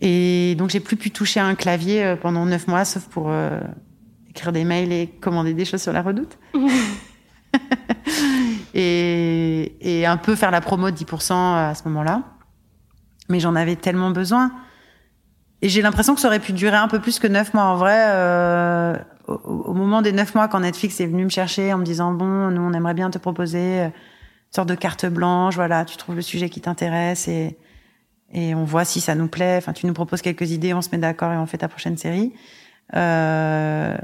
[0.00, 3.60] Et donc j'ai plus pu toucher un clavier euh, pendant neuf mois, sauf pour euh,
[4.30, 6.38] écrire des mails et commander des choses sur la Redoute.
[8.74, 12.22] et, et, un peu faire la promo de 10% à ce moment-là.
[13.28, 14.52] Mais j'en avais tellement besoin.
[15.62, 17.64] Et j'ai l'impression que ça aurait pu durer un peu plus que neuf mois.
[17.64, 18.96] En vrai, euh,
[19.28, 22.12] au, au, moment des neuf mois, quand Netflix est venu me chercher en me disant
[22.12, 23.92] bon, nous on aimerait bien te proposer une
[24.50, 27.58] sorte de carte blanche, voilà, tu trouves le sujet qui t'intéresse et
[28.32, 29.56] et on voit si ça nous plaît.
[29.58, 31.96] Enfin, tu nous proposes quelques idées, on se met d'accord et on fait ta prochaine
[31.96, 32.32] série.
[32.94, 33.96] Euh,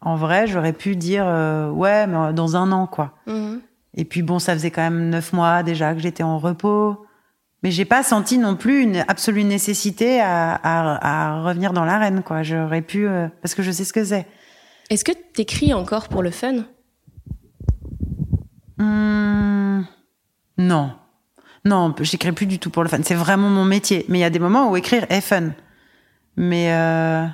[0.00, 3.14] en vrai, j'aurais pu dire euh, ouais, mais dans un an, quoi.
[3.26, 3.60] Mhm.
[3.94, 7.04] Et puis bon, ça faisait quand même neuf mois déjà que j'étais en repos.
[7.62, 12.22] mais j'ai pas senti non plus une absolue nécessité à, à, à revenir dans l'arène,
[12.22, 12.42] quoi.
[12.42, 14.26] J'aurais pu, euh, parce que je sais ce que c'est.
[14.90, 16.64] Est-ce que t'écris encore pour le fun?
[18.78, 19.86] Hum,
[20.58, 20.92] non.
[21.64, 22.98] Non, j'écris plus du tout pour le fun.
[23.02, 24.04] C'est vraiment mon métier.
[24.08, 25.50] Mais il y a des moments où écrire est fun.
[26.36, 27.24] Mais euh,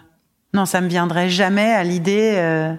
[0.52, 2.34] non, ça me viendrait jamais à l'idée.
[2.36, 2.74] Euh...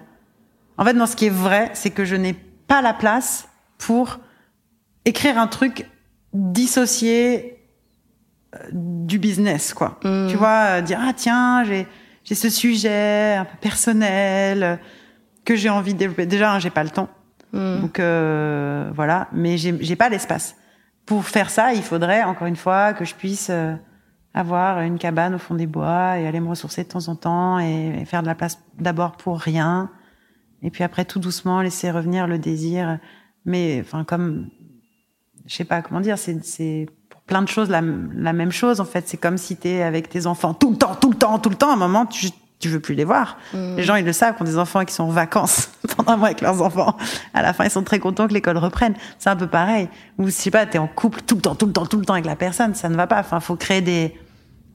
[0.78, 2.34] En fait, non, ce qui est vrai, c'est que je n'ai
[2.66, 3.48] pas la place
[3.78, 4.20] pour
[5.04, 5.86] écrire un truc
[6.32, 7.58] dissocié
[8.54, 9.98] euh, du business, quoi.
[10.04, 10.28] Mm.
[10.28, 11.86] Tu vois, euh, dire ah tiens, j'ai
[12.24, 14.76] j'ai ce sujet un peu personnel euh,
[15.44, 16.26] que j'ai envie de développer.
[16.26, 17.08] Déjà, hein, j'ai pas le temps.
[17.52, 17.80] Mm.
[17.80, 20.56] Donc euh, voilà, mais j'ai j'ai pas l'espace.
[21.10, 23.74] Pour faire ça, il faudrait encore une fois que je puisse euh,
[24.32, 27.58] avoir une cabane au fond des bois et aller me ressourcer de temps en temps
[27.58, 29.90] et, faire de la place d'abord pour rien
[30.62, 33.00] et puis après tout doucement laisser revenir le désir.
[33.44, 34.50] Mais enfin comme
[35.46, 38.78] je sais pas comment dire, c'est c'est pour plein de choses la, la même chose
[38.80, 39.08] en fait.
[39.08, 41.56] C'est comme si t'es avec tes enfants tout le temps, tout le temps, tout le
[41.56, 41.70] temps.
[41.70, 42.28] À un moment, tu
[42.60, 43.38] tu veux plus les voir.
[43.54, 43.76] Mm.
[43.76, 46.16] Les gens, ils le savent, qui ont des enfants qui sont en vacances pendant un
[46.16, 46.96] mois avec leurs enfants.
[47.34, 48.94] À la fin, ils sont très contents que l'école reprenne.
[49.18, 49.88] C'est un peu pareil.
[50.18, 52.04] Ou, je sais pas, t'es en couple tout le temps, tout le temps, tout le
[52.04, 52.74] temps avec la personne.
[52.74, 53.18] Ça ne va pas.
[53.18, 54.14] Enfin, faut créer des,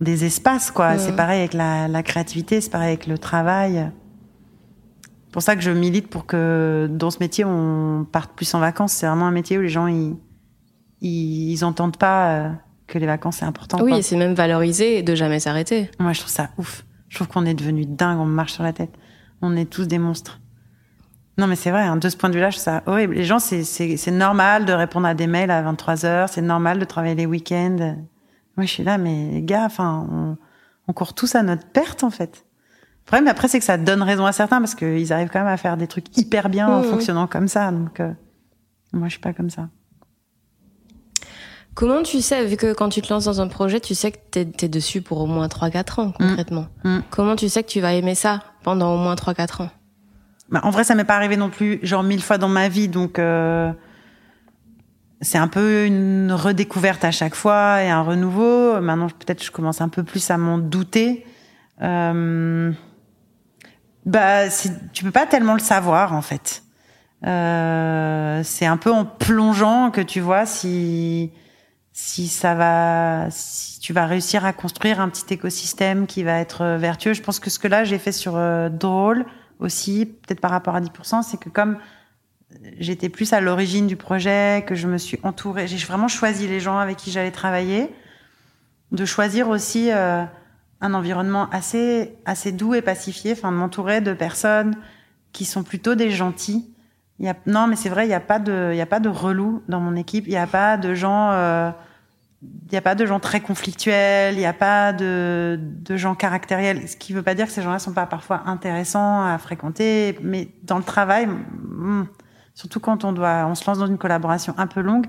[0.01, 0.91] des espaces, quoi.
[0.91, 0.97] Ouais.
[0.97, 3.91] C'est pareil avec la, la créativité, c'est pareil avec le travail.
[5.27, 8.59] C'est pour ça que je milite pour que dans ce métier, on parte plus en
[8.59, 8.93] vacances.
[8.93, 10.15] C'est vraiment un métier où les gens, ils,
[11.01, 12.49] ils, ils entendent pas euh,
[12.87, 13.77] que les vacances, c'est important.
[13.81, 13.99] Oui, quoi.
[13.99, 15.91] et c'est même valorisé de jamais s'arrêter.
[15.99, 16.83] Moi, je trouve ça ouf.
[17.10, 18.94] Je trouve qu'on est devenu dingue, on marche sur la tête.
[19.41, 20.40] On est tous des monstres.
[21.38, 23.15] Non, mais c'est vrai, hein, de ce point de vue-là, je trouve ça horrible.
[23.15, 26.86] Les gens, c'est, normal de répondre à des mails à 23 heures, c'est normal de
[26.86, 27.98] travailler les week-ends.
[28.57, 30.38] Moi, je suis là, mais les gars, enfin, on,
[30.88, 32.45] on court tous à notre perte, en fait.
[33.02, 35.48] Le problème, après, c'est que ça donne raison à certains parce qu'ils arrivent quand même
[35.48, 36.90] à faire des trucs hyper bien en Mhm.
[36.90, 37.69] fonctionnant comme ça.
[37.72, 38.11] Donc, euh,
[38.94, 39.68] moi, je suis pas comme ça.
[41.76, 44.18] Comment tu sais, vu que quand tu te lances dans un projet, tu sais que
[44.31, 46.68] t'es es dessus pour au moins 3-4 ans, concrètement.
[46.85, 46.99] Mm.
[47.10, 49.69] Comment tu sais que tu vas aimer ça pendant au moins 3-4 ans?
[50.49, 52.88] Bah, en vrai, ça m'est pas arrivé non plus, genre mille fois dans ma vie,
[52.88, 53.73] donc euh,
[55.19, 58.80] c'est un peu une redécouverte à chaque fois et un renouveau.
[58.80, 61.26] Maintenant, peut-être je commence un peu plus à m'en douter.
[61.81, 62.72] Euh,
[64.06, 64.43] bah,
[64.93, 66.64] tu peux pas tellement le savoir en fait.
[67.26, 71.31] Euh, c'est un peu en plongeant que tu vois si
[71.97, 76.61] si ça va, si tu vas réussir à construire un petit écosystème qui va être
[76.61, 77.13] euh, vertueux.
[77.13, 79.26] Je pense que ce que là j'ai fait sur euh, Drôle
[79.59, 81.77] aussi, peut-être par rapport à 10%, c'est que comme
[82.80, 86.59] j'étais plus à l'origine du projet, que je me suis entourée, j'ai vraiment choisi les
[86.59, 87.89] gens avec qui j'allais travailler,
[88.91, 90.26] de choisir aussi euh,
[90.81, 94.76] un environnement assez assez doux et pacifié, enfin de m'entourer de personnes
[95.31, 96.76] qui sont plutôt des gentils.
[97.45, 99.63] Non, mais c'est vrai, il n'y a pas de, il y a pas de relou
[99.69, 100.27] dans mon équipe.
[100.27, 101.72] Il n'y a pas de gens, euh,
[102.67, 104.34] il y a pas de gens très conflictuels.
[104.34, 106.88] Il n'y a pas de, de gens caractériels.
[106.88, 110.17] Ce qui ne veut pas dire que ces gens-là sont pas parfois intéressants à fréquenter,
[110.22, 112.05] mais dans le travail, hmm,
[112.53, 115.05] surtout quand on doit, on se lance dans une collaboration un peu longue.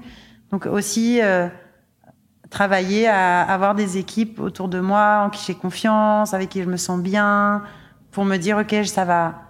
[0.50, 1.48] Donc aussi euh,
[2.50, 6.68] travailler à avoir des équipes autour de moi en qui j'ai confiance, avec qui je
[6.68, 7.62] me sens bien,
[8.12, 9.45] pour me dire ok, ça va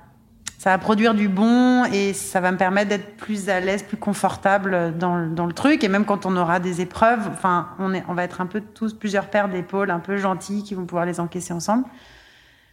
[0.58, 3.96] ça va produire du bon et ça va me permettre d'être plus à l'aise, plus
[3.98, 5.84] confortable dans, le- dans le truc.
[5.84, 8.60] Et même quand on aura des épreuves, enfin, on, est, on va être un peu
[8.74, 11.84] tous plusieurs paires d'épaules, un peu gentils, qui vont pouvoir les encaisser ensemble.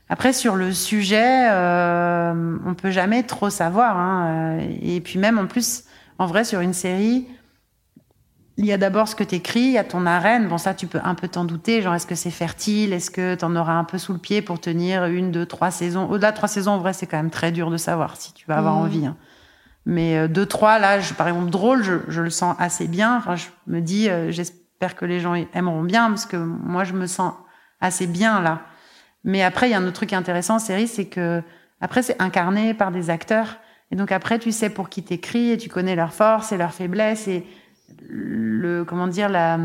[0.09, 3.97] Après, sur le sujet, euh, on peut jamais trop savoir.
[3.97, 4.59] Hein.
[4.81, 5.83] Et puis même, en plus,
[6.19, 7.27] en vrai, sur une série,
[8.57, 10.47] il y a d'abord ce que tu écris, il y a ton arène.
[10.47, 11.81] Bon, ça, tu peux un peu t'en douter.
[11.81, 12.93] Genre, est-ce que c'est fertile?
[12.93, 15.71] Est-ce que tu en auras un peu sous le pied pour tenir une, deux, trois
[15.71, 16.07] saisons?
[16.09, 18.45] Au-delà de trois saisons, en vrai, c'est quand même très dur de savoir si tu
[18.47, 18.81] vas avoir Mhm.
[18.81, 19.05] envie.
[19.07, 19.17] hein.
[19.85, 23.17] Mais euh, deux, trois, là, je, par exemple, drôle, je, je le sens assez bien.
[23.17, 26.93] Enfin, je me dis, euh, j'espère que les gens aimeront bien parce que moi, je
[26.93, 27.33] me sens
[27.81, 28.61] assez bien là.
[29.23, 31.41] Mais après, il y a un autre truc intéressant en série, c'est que
[31.81, 33.57] après, c'est incarné par des acteurs.
[33.91, 36.73] Et donc après, tu sais pour qui t'écris et tu connais leurs forces et leurs
[36.73, 37.45] faiblesses et
[38.07, 39.57] le, comment dire, la,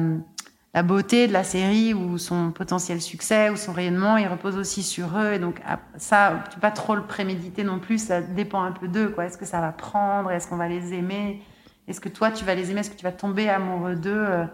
[0.74, 4.82] la beauté de la série ou son potentiel succès ou son rayonnement, il repose aussi
[4.82, 5.32] sur eux.
[5.34, 5.60] Et donc,
[5.96, 7.98] ça, tu peux pas trop le préméditer non plus.
[7.98, 9.24] Ça dépend un peu d'eux, quoi.
[9.24, 10.30] Est-ce que ça va prendre?
[10.30, 11.42] Est-ce qu'on va les aimer?
[11.88, 12.80] Est-ce que toi, tu vas les aimer?
[12.80, 14.44] Est-ce que tu vas tomber amoureux d'eux, euh,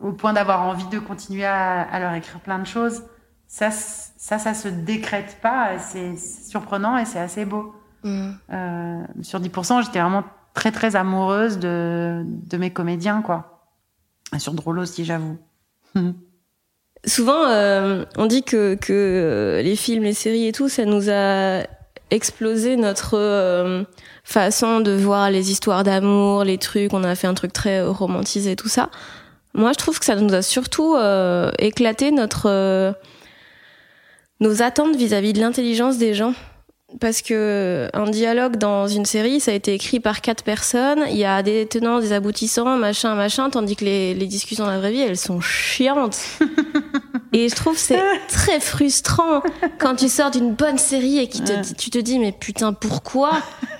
[0.00, 3.02] au point d'avoir envie de continuer à, à leur écrire plein de choses?
[3.48, 5.78] Ça, ça, ça se décrète pas.
[5.78, 7.74] C'est surprenant et c'est assez beau.
[8.04, 8.30] Mm.
[8.52, 10.24] Euh, sur 10%, j'étais vraiment
[10.54, 13.66] très très amoureuse de, de mes comédiens, quoi.
[14.34, 15.38] Et sur Drôle aussi, j'avoue.
[17.04, 21.10] Souvent, euh, on dit que, que euh, les films, les séries et tout, ça nous
[21.10, 21.64] a
[22.12, 23.84] explosé notre euh,
[24.22, 26.92] façon de voir les histoires d'amour, les trucs.
[26.92, 28.90] On a fait un truc très romantisé, tout ça.
[29.54, 32.92] Moi, je trouve que ça nous a surtout euh, éclaté notre euh,
[34.40, 36.34] nos attentes vis-à-vis de l'intelligence des gens.
[37.00, 41.04] Parce que un dialogue dans une série, ça a été écrit par quatre personnes.
[41.10, 44.70] Il y a des tenants, des aboutissants, machin, machin, tandis que les, les discussions dans
[44.70, 46.18] la vraie vie, elles sont chiantes.
[47.34, 47.98] Et je trouve c'est
[48.28, 49.42] très frustrant
[49.78, 53.30] quand tu sors d'une bonne série et qui te, tu te dis mais putain pourquoi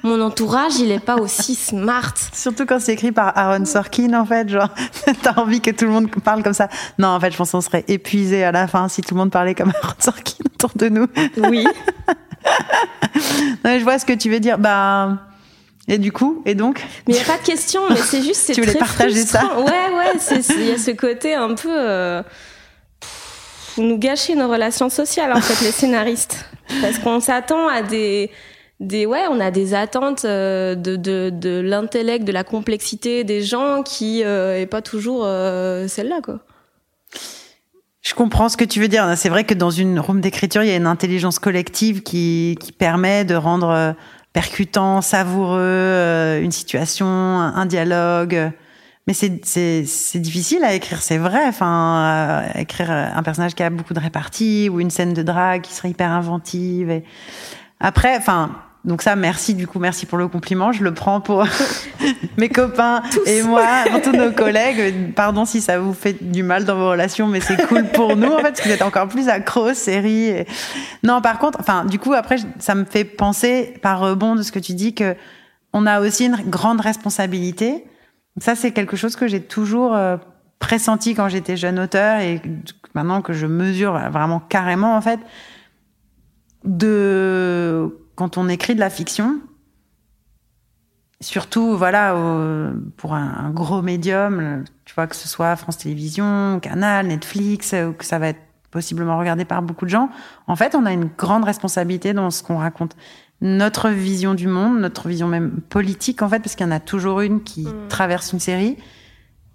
[0.03, 2.15] mon entourage il est pas aussi smart?
[2.33, 4.69] Surtout quand c'est écrit par Aaron Sorkin en fait, genre
[5.23, 6.69] t'as envie que tout le monde parle comme ça.
[6.99, 9.31] Non en fait je pense qu'on serait épuisé à la fin si tout le monde
[9.31, 11.07] parlait comme Aaron Sorkin autour de nous.
[11.37, 11.67] Oui.
[13.65, 14.59] non, je vois ce que tu veux dire.
[14.59, 15.19] Bah
[15.89, 16.81] et du coup, et donc?
[17.09, 19.27] Mais il n'y a pas de question, mais c'est juste c'est Tu voulais très partager
[19.27, 19.65] ça frustrant.
[19.65, 22.23] Ouais ouais, c'est- il y a ce côté un peu euh,
[23.77, 26.45] vous nous gâchez nos relations sociales en fait les scénaristes
[26.81, 28.31] parce qu'on s'attend à des
[28.81, 33.43] des ouais, on a des attentes euh, de de de l'intellect, de la complexité des
[33.43, 36.41] gens qui euh, est pas toujours euh, celle-là quoi.
[38.03, 39.15] Je comprends ce que tu veux dire.
[39.17, 42.73] C'est vrai que dans une room d'écriture, il y a une intelligence collective qui, qui
[42.73, 43.93] permet de rendre euh,
[44.33, 48.51] percutant, savoureux euh, une situation, un, un dialogue.
[49.09, 51.41] Mais c'est difficile à écrire, c'est vrai.
[51.49, 55.63] Enfin, euh, écrire un personnage qui a beaucoup de réparties ou une scène de drague
[55.63, 56.91] qui serait hyper inventive.
[56.91, 57.05] Et
[57.81, 58.51] après, enfin.
[58.85, 60.73] Donc ça, merci du coup, merci pour le compliment.
[60.73, 61.47] Je le prends pour
[62.37, 65.13] mes copains et moi, pour tous nos collègues.
[65.15, 68.27] Pardon si ça vous fait du mal dans vos relations, mais c'est cool pour nous
[68.33, 70.31] en fait, parce que vous êtes encore plus accro aux séries.
[70.31, 70.47] et-
[71.05, 74.51] Non, par contre, enfin, du coup, après, ça me fait penser par rebond de ce
[74.51, 75.15] que tu dis que
[75.73, 77.85] on a aussi une grande responsabilité.
[78.39, 80.17] Ça, c'est quelque chose que j'ai toujours euh,
[80.59, 82.41] pressenti quand j'étais jeune auteur et
[82.95, 85.21] maintenant que je mesure vraiment carrément en fait
[86.65, 89.41] de quand on écrit de la fiction,
[91.21, 92.15] surtout voilà
[92.97, 97.89] pour un, un gros médium, tu vois que ce soit France Télévisions, Canal, Netflix, euh,
[97.89, 98.41] ou que ça va être
[98.71, 100.11] possiblement regardé par beaucoup de gens.
[100.47, 102.97] En fait, on a une grande responsabilité dans ce qu'on raconte.
[103.43, 106.81] Notre vision du monde, notre vision même politique en fait, parce qu'il y en a
[106.81, 108.77] toujours une qui traverse une série.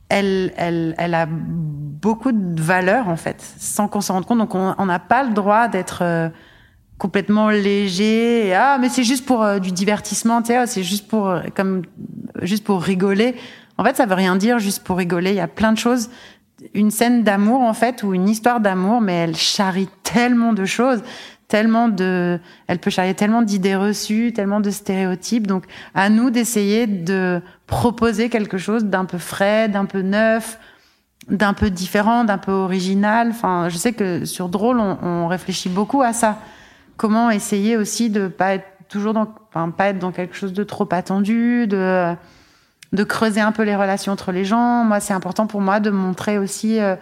[0.10, 4.40] Elle, elle, elle a beaucoup de valeur en fait, sans qu'on s'en rende compte.
[4.40, 6.30] Donc on on n'a pas le droit d'être euh,
[6.98, 11.08] complètement léger et, ah mais c'est juste pour euh, du divertissement tu sais c'est juste
[11.08, 11.84] pour euh, comme
[12.42, 13.36] juste pour rigoler
[13.78, 15.32] en fait ça veut rien dire juste pour rigoler.
[15.32, 16.10] Il y a plein de choses.
[16.74, 21.04] Une scène d'amour en fait ou une histoire d'amour mais elle charrie tellement de choses
[21.48, 25.48] tellement de elle peut charrier tellement d'idées reçues tellement de stéréotypes.
[25.48, 30.60] Donc à nous d'essayer de proposer quelque chose d'un peu frais d'un peu neuf
[31.30, 33.30] d'un peu différent d'un peu original.
[33.30, 36.40] Enfin je sais que sur drôle on, on réfléchit beaucoup à ça.
[36.98, 40.64] Comment essayer aussi de pas être toujours dans, enfin, pas être dans quelque chose de
[40.64, 42.14] trop attendu, de,
[42.94, 44.84] de creuser un peu les relations entre les gens.
[44.84, 46.96] Moi, c'est important pour moi de montrer aussi euh,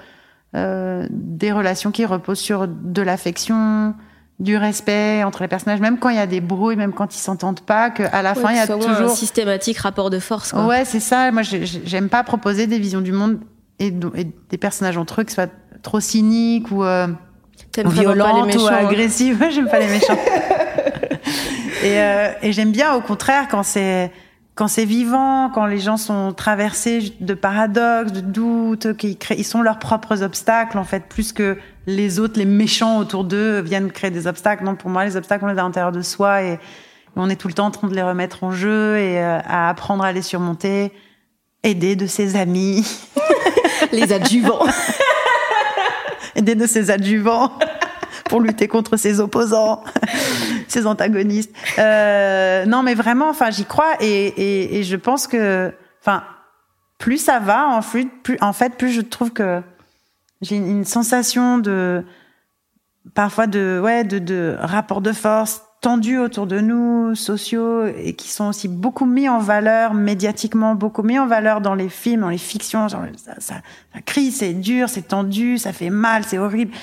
[0.56, 3.94] euh, des relations qui reposent sur de l'affection,
[4.40, 7.20] du respect entre les personnages, même quand il y a des brouilles, même quand ils
[7.20, 10.52] s'entendent pas, qu'à la fin, il y a soit un toujours systématique rapport de force
[10.52, 10.66] quoi.
[10.66, 11.32] Ouais, c'est ça.
[11.32, 13.40] Moi, j'ai- j'ai- j'aime pas proposer des visions du monde
[13.80, 15.48] et, des personnages entre eux qui soient
[15.84, 17.08] trop cyniques ou euh,
[17.78, 18.88] violentes ou hein.
[18.88, 19.46] agressives.
[19.52, 20.18] J'aime pas les méchants.
[21.84, 24.12] et euh, et j'aime bien, au contraire, quand c'est
[24.56, 29.44] quand c'est vivant, quand les gens sont traversés de paradoxes, de doutes, qu'ils créent, ils
[29.44, 31.58] sont leurs propres obstacles en fait, plus que
[31.88, 34.64] les autres, les méchants autour d'eux viennent créer des obstacles.
[34.64, 36.60] Non, pour moi, les obstacles on les a à l'intérieur de soi et
[37.18, 39.70] on est tout le temps en train de les remettre en jeu et euh, à
[39.70, 40.94] apprendre à les surmonter,
[41.64, 42.86] aider de ses amis.
[43.92, 44.66] les adjuvants.
[46.36, 47.52] aider de ses adjuvants
[48.30, 49.84] pour lutter contre ses opposants,
[50.84, 51.54] antagonistes.
[51.80, 56.24] Euh, non, mais vraiment, enfin, j'y crois et, et, et je pense que, enfin,
[56.98, 59.62] plus ça va, en fait, plus, en fait, plus je trouve que
[60.42, 62.04] j'ai une, une sensation de,
[63.14, 68.30] parfois de, ouais, de, de rapports de force tendus autour de nous, sociaux, et qui
[68.30, 72.30] sont aussi beaucoup mis en valeur médiatiquement, beaucoup mis en valeur dans les films, dans
[72.30, 72.88] les fictions.
[72.88, 73.56] Genre, ça, ça,
[73.94, 76.74] ça crie, c'est dur, c'est tendu, ça fait mal, c'est horrible.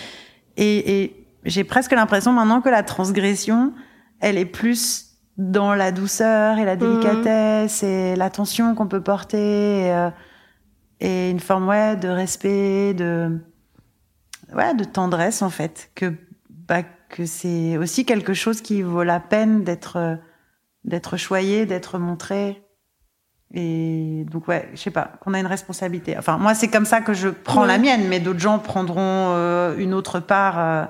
[0.57, 3.73] Et, et j'ai presque l'impression maintenant que la transgression,
[4.21, 5.09] elle est plus
[5.39, 10.11] dans la douceur et la délicatesse et l'attention qu'on peut porter et, euh,
[11.01, 13.41] et une forme ouais de respect, de
[14.55, 16.13] ouais de tendresse en fait que
[16.51, 20.17] bah, que c'est aussi quelque chose qui vaut la peine d'être euh,
[20.85, 22.63] d'être choyé, d'être montré.
[23.55, 26.17] Et donc ouais, je sais pas, qu'on a une responsabilité.
[26.17, 27.69] Enfin moi c'est comme ça que je prends Ouais.
[27.69, 29.01] la mienne, mais d'autres gens prendront
[29.35, 30.85] euh, une autre part euh,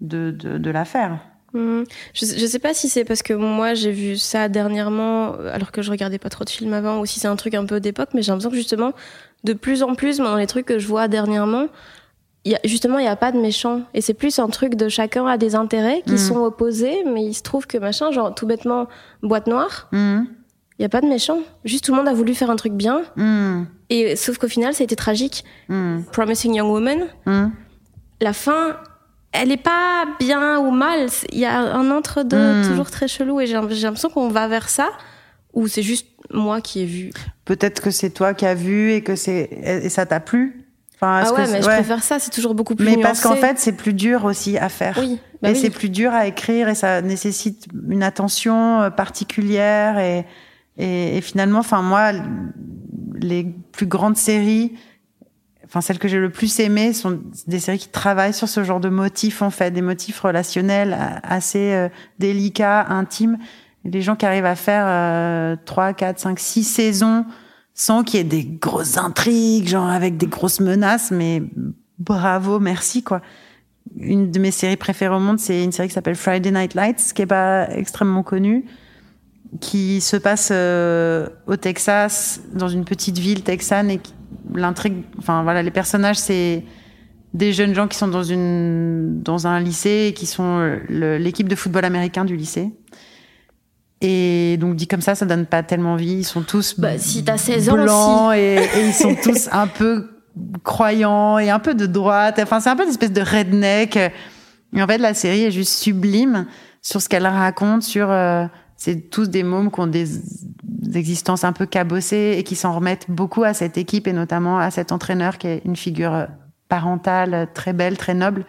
[0.00, 1.18] de, de de l'affaire.
[1.54, 1.84] Hmm.
[2.12, 5.80] Je, je sais pas si c'est parce que moi j'ai vu ça dernièrement, alors que
[5.80, 8.10] je regardais pas trop de films avant, ou si c'est un truc un peu d'époque,
[8.14, 8.92] mais j'ai l'impression que justement
[9.44, 11.68] de plus en plus, dans les trucs que je vois dernièrement,
[12.44, 13.82] y a, justement, il n'y a pas de méchants.
[13.94, 16.18] Et c'est plus un truc de chacun a des intérêts qui Mm.
[16.18, 18.86] sont opposés, mais il se trouve que machin, genre tout bêtement,
[19.22, 20.26] boîte noire, Mhm.
[20.78, 21.38] il n'y a pas de méchants.
[21.64, 23.02] Juste tout le monde a voulu faire un truc bien,
[23.90, 25.44] et sauf qu'au final, ça a été tragique.
[26.12, 27.06] Promising Young Woman,
[28.20, 28.76] la fin,
[29.40, 31.08] elle est pas bien ou mal.
[31.32, 32.68] Il y a un entre-deux Mm.
[32.68, 34.88] toujours très chelou, et j'ai l'impression qu'on va vers ça,
[35.54, 37.10] ou c'est juste moi qui ai vu.
[37.44, 39.48] Peut-être que c'est toi qui as vu et que c'est
[39.84, 40.64] et ça t'a plu.
[40.96, 43.58] Enfin, Ah ouais, mais je préfère ça, c'est toujours beaucoup plus Mais parce qu'en fait,
[43.58, 44.96] c'est plus dur aussi à faire.
[45.00, 45.58] Oui, bah et oui.
[45.58, 50.26] c'est plus dur à écrire et ça nécessite une attention euh, particulière et,
[50.76, 52.10] et, et finalement, enfin moi,
[53.14, 54.72] les plus grandes séries,
[55.68, 58.80] enfin celles que j'ai le plus aimées sont des séries qui travaillent sur ce genre
[58.80, 61.88] de motifs en fait, des motifs relationnels a- assez euh,
[62.18, 63.38] délicats, intimes.
[63.84, 67.24] Les gens qui arrivent à faire euh, 3, 4, 5, 6 saisons
[67.74, 71.42] sans qu'il y ait des grosses intrigues, genre avec des grosses menaces, mais
[71.98, 73.20] bravo, merci quoi
[73.96, 77.12] une de mes séries préférées au monde, c'est une série qui s'appelle Friday Night Lights,
[77.14, 78.66] qui est pas extrêmement connue,
[79.60, 84.12] qui se passe euh, au Texas, dans une petite ville texane, et qui-
[84.54, 86.64] l'intrigue, enfin voilà, les personnages, c'est
[87.34, 90.58] des jeunes gens qui sont dans une dans un lycée et qui sont
[90.90, 92.70] euh, l'équipe de football américain du lycée.
[94.00, 96.12] Et donc dit comme ça, ça donne pas tellement envie.
[96.12, 99.66] Ils sont tous Bah, si t'as 16 ans blancs et, et ils sont tous un
[99.66, 100.08] peu
[100.62, 102.38] croyants et un peu de droite.
[102.42, 103.96] Enfin, c'est un peu une espèce de redneck.
[103.96, 106.46] Et en fait, la série est juste sublime
[106.82, 108.46] sur ce qu'elle raconte, sur euh,
[108.76, 110.06] c'est tous des mômes qui ont des,
[110.78, 114.58] des existences un peu cabossées et qui s'en remettent beaucoup à cette équipe et notamment
[114.58, 116.26] à cet entraîneur qui est une figure euh,
[116.68, 118.44] parentale euh, très belle, très noble.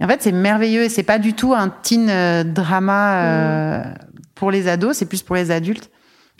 [0.00, 3.94] Et en fait, c'est merveilleux et c'est pas du tout un teen euh, drama euh,
[4.34, 5.90] pour les ados, c'est plus pour les adultes.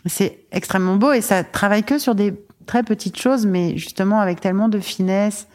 [0.06, 2.34] C'est extrêmement beau et ça travaille que sur des
[2.66, 5.46] très petites choses, mais justement avec tellement de finesse,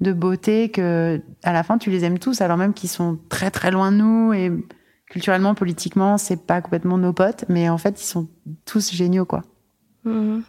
[0.00, 3.50] de beauté que à la fin tu les aimes tous, alors même qu'ils sont très
[3.50, 4.52] très loin de nous et
[5.08, 8.28] culturellement, politiquement, c'est pas complètement nos potes, mais en fait ils sont
[8.64, 9.42] tous géniaux quoi.
[10.04, 10.42] Mhm.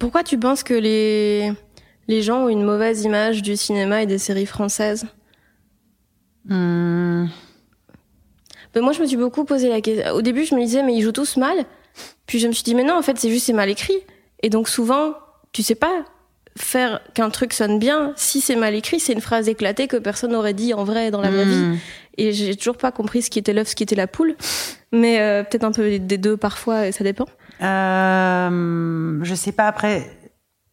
[0.00, 1.52] Pourquoi tu penses que les,
[2.08, 5.06] les gens ont une mauvaise image du cinéma et des séries françaises?
[6.50, 7.28] Hum,
[8.74, 10.12] Ben, Moi, je me suis beaucoup posé la question.
[10.12, 11.64] Au début, je me disais, mais ils jouent tous mal.
[12.26, 13.96] Puis je me suis dit, mais non, en fait, c'est juste c'est mal écrit.
[14.42, 15.14] Et donc souvent,
[15.52, 16.04] tu sais pas
[16.56, 18.12] faire qu'un truc sonne bien.
[18.16, 21.20] Si c'est mal écrit, c'est une phrase éclatée que personne n'aurait dit en vrai dans
[21.20, 21.54] la vraie vie.
[21.54, 21.78] hum.
[22.18, 24.36] Et j'ai toujours pas compris ce qui était l'œuf, ce qui était la poule.
[24.92, 27.24] Mais euh, peut-être un peu des deux parfois, ça dépend.
[27.62, 30.10] Euh, je sais pas après.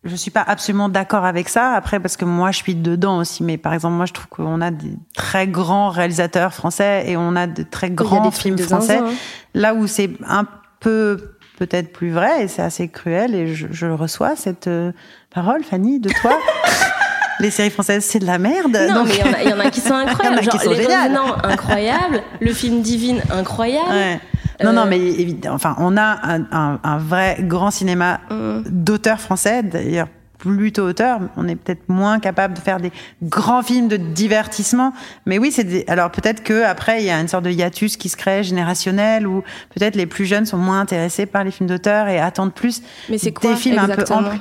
[0.03, 1.71] Je suis pas absolument d'accord avec ça.
[1.71, 3.43] Après, parce que moi, je suis dedans aussi.
[3.43, 7.35] Mais par exemple, moi, je trouve qu'on a des très grands réalisateurs français et on
[7.35, 8.97] a de très grands des films français.
[8.97, 9.15] zinzin, hein.
[9.53, 10.45] Là où c'est un
[10.79, 14.93] peu peut-être plus vrai et c'est assez cruel et je, je reçois cette euh,
[15.29, 16.37] parole, Fanny, de toi.
[17.41, 18.77] Les séries françaises, c'est de la merde.
[18.89, 20.39] Non, Donc- mais il y en a- il y, en a qui sont incroyables.
[20.41, 20.85] Il y en a qui Genre, sont Les.
[20.85, 22.21] Revenants, incroyable.
[22.41, 23.89] Le film Divine, incroyable.
[23.89, 24.19] Ouais.
[24.61, 28.63] Non, non, Euh, mais évidemment, enfin, on a un, un, un vrai grand cinéma Mm.
[28.65, 30.07] d'auteurs français, d'ailleurs
[30.37, 31.19] plutôt auteurs.
[31.37, 32.91] On est peut-être moins capable de faire des
[33.23, 34.93] grands films de divertissement,
[35.25, 35.85] mais oui, c'est des...
[35.87, 39.27] alors peut-être que après il y a une sorte de hiatus qui se crée générationnel,
[39.27, 39.43] où
[39.75, 43.17] peut-être les plus jeunes sont moins intéressés par les films d'auteurs et attendent plus Mais
[43.17, 44.19] c'est quoi des films un peu exactement?
[44.29, 44.39] amples.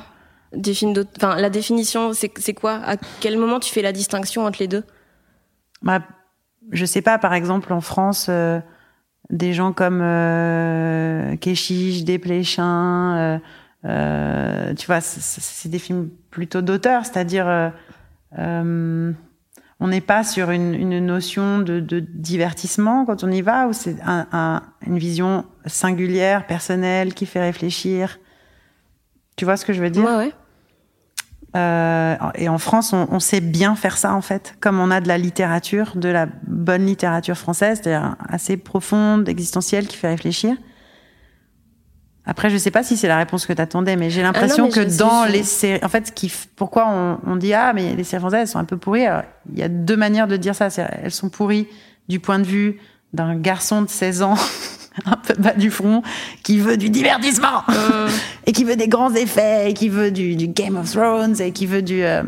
[0.53, 1.13] Des films d'auteur.
[1.17, 2.81] Enfin, la définition, c'est quoi?
[2.85, 4.85] À quel moment tu fais la distinction entre les deux?
[5.83, 6.01] Bah,
[6.73, 8.61] je sais pas, par exemple, en France, euh,
[9.31, 13.39] des gens comme euh, Keshish, Desplechin, euh,
[13.85, 17.73] euh, tu vois, c'est- des films plutôt d'auteur, c'est-à-dire,
[19.81, 23.73] on n'est pas sur une, une notion de, de divertissement quand on y va, ou
[23.73, 28.19] c'est un, un- une vision singulière, personnelle, qui fait réfléchir?
[29.37, 30.05] Tu vois ce que je veux dire?
[30.05, 30.33] Ouais, ouais.
[31.57, 35.01] Euh, et en France, on, on sait bien faire ça en fait, comme on a
[35.01, 40.55] de la littérature, de la bonne littérature française, c'est-à-dire assez profonde, existentielle, qui fait réfléchir.
[42.27, 44.83] Après, je sais pas si c'est la réponse que t'attendais, mais j'ai l'impression mais que
[44.89, 48.05] je- dans je- les séries, en fait, qui, pourquoi on, on dit ah mais les
[48.05, 49.07] séries françaises elles sont un peu pourries.
[49.07, 50.69] Alors, il y a deux manières de dire ça.
[51.03, 51.67] Elles sont pourries
[52.11, 52.79] du point de vue
[53.15, 54.35] d'un garçon de 16 ans,
[55.07, 56.03] un peu bas du front,
[56.43, 57.65] qui veut du divertissement.
[58.47, 61.53] Et qui veut des grands effets et qui veut du, du Game of Thrones et
[61.53, 62.23] qui veut du euh,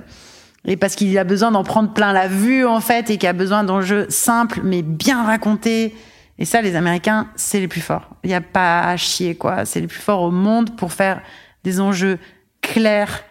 [0.66, 3.32] et parce qu'il a besoin d'en prendre plein la vue en fait et qui a
[3.32, 5.94] besoin d'enjeux simples mais bien racontés
[6.38, 8.10] et ça les Américains c'est les plus forts.
[8.22, 9.64] Il y a pas à chier quoi.
[9.64, 11.22] C'est les plus forts au monde pour faire
[11.64, 12.18] des enjeux
[12.60, 13.24] clairs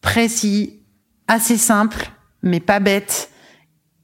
[0.00, 0.78] précis
[1.26, 2.10] assez simples
[2.42, 3.30] mais pas bêtes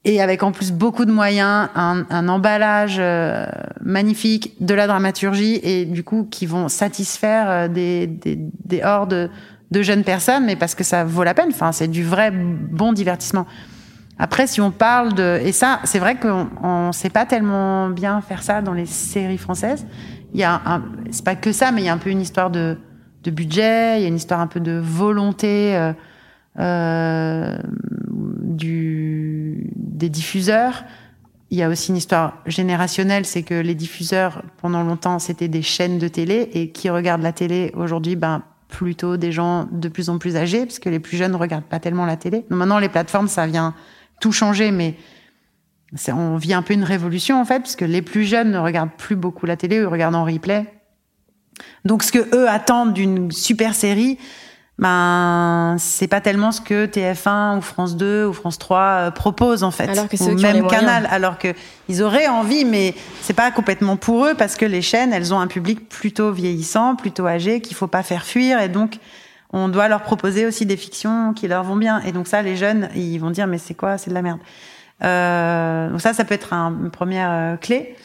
[0.04, 3.44] et avec en plus beaucoup de moyens, un, un emballage euh,
[3.82, 9.30] magnifique, de la dramaturgie et du coup qui vont satisfaire euh, des, des, des hordes
[9.70, 11.50] de jeunes personnes, mais parce que ça vaut la peine.
[11.50, 13.46] Enfin, c'est du vrai bon divertissement.
[14.18, 18.20] Après, si on parle de et ça, c'est vrai qu'on on sait pas tellement bien
[18.20, 19.86] faire ça dans les séries françaises.
[20.34, 22.20] Il y a un, c'est pas que ça, mais il y a un peu une
[22.20, 22.76] histoire de
[23.22, 25.92] de budget, il y a une histoire un peu de volonté euh,
[26.58, 27.58] euh,
[28.08, 29.19] du
[30.00, 30.82] des diffuseurs.
[31.50, 35.62] Il y a aussi une histoire générationnelle, c'est que les diffuseurs pendant longtemps c'était des
[35.62, 40.08] chaînes de télé et qui regardent la télé aujourd'hui, ben plutôt des gens de plus
[40.08, 42.46] en plus âgés, parce que les plus jeunes ne regardent pas tellement la télé.
[42.48, 43.74] Maintenant, les plateformes, ça vient
[44.20, 44.94] tout changer, mais
[46.08, 48.96] on vit un peu une révolution, en fait, parce que les plus jeunes ne regardent
[48.96, 50.72] plus beaucoup la télé, ils regardent en replay.
[51.84, 54.18] Donc, ce que eux attendent d'une super série,
[54.80, 59.62] ben c'est pas tellement ce que TF1 ou France 2 ou France 3 euh, proposent
[59.62, 59.90] en fait.
[59.90, 61.06] Alors que ou même canal.
[61.10, 61.48] Alors que
[61.90, 65.38] ils auraient envie mais c'est pas complètement pour eux parce que les chaînes elles ont
[65.38, 68.58] un public plutôt vieillissant plutôt âgé qu'il faut pas faire fuir.
[68.62, 68.98] Et donc
[69.52, 72.00] on doit leur proposer aussi des fictions qui leur vont bien.
[72.00, 73.98] Et donc ça les jeunes ils vont dire mais c'est quoi?
[73.98, 74.40] C'est de la merde.
[75.04, 77.96] Euh, donc ça ça peut être un, une première euh, clé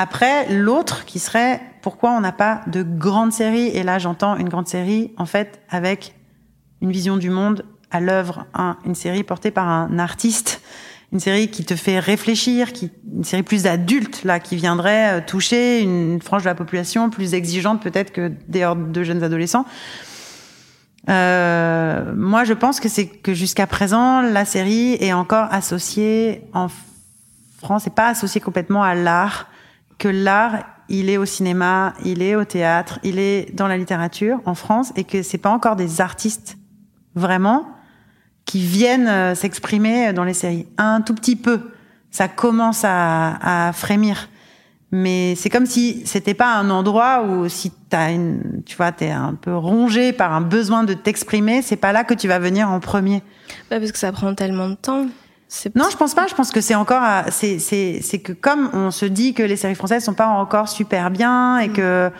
[0.00, 4.48] après, l'autre qui serait pourquoi on n'a pas de grande série Et là, j'entends une
[4.48, 6.14] grande série, en fait, avec
[6.80, 8.46] une vision du monde à l'œuvre,
[8.84, 10.60] une série portée par un artiste,
[11.12, 15.20] une série qui te fait réfléchir, qui, une série plus adulte là, qui viendrait euh,
[15.26, 19.64] toucher une, frange de la population plus exigeante peut-être que des hordes de jeunes adolescents.
[21.08, 26.68] Euh, moi, je pense que c'est que jusqu'à présent, la série est encore associée en
[27.58, 29.48] France, et pas associée complètement à l'art
[29.98, 34.40] que l'art, il est au cinéma, il est au théâtre, il est dans la littérature
[34.46, 36.56] en France et que c'est pas encore des artistes
[37.14, 37.66] vraiment
[38.44, 40.66] qui viennent euh, s'exprimer dans les séries.
[40.78, 41.70] Un tout petit peu.
[42.10, 44.28] Ça commence à, à frémir.
[44.90, 49.10] Mais c'est comme si c'était pas un endroit où si t'as une, tu vois, t'es
[49.10, 52.70] un peu rongé par un besoin de t'exprimer, c'est pas là que tu vas venir
[52.70, 53.22] en premier.
[53.70, 55.06] Bah parce que ça prend tellement de temps.
[55.74, 56.26] Non, je pense pas.
[56.26, 59.56] Je pense que c'est encore, c'est c'est c'est que comme on se dit que les
[59.56, 61.72] séries françaises sont pas encore super bien et mm.
[61.72, 62.10] que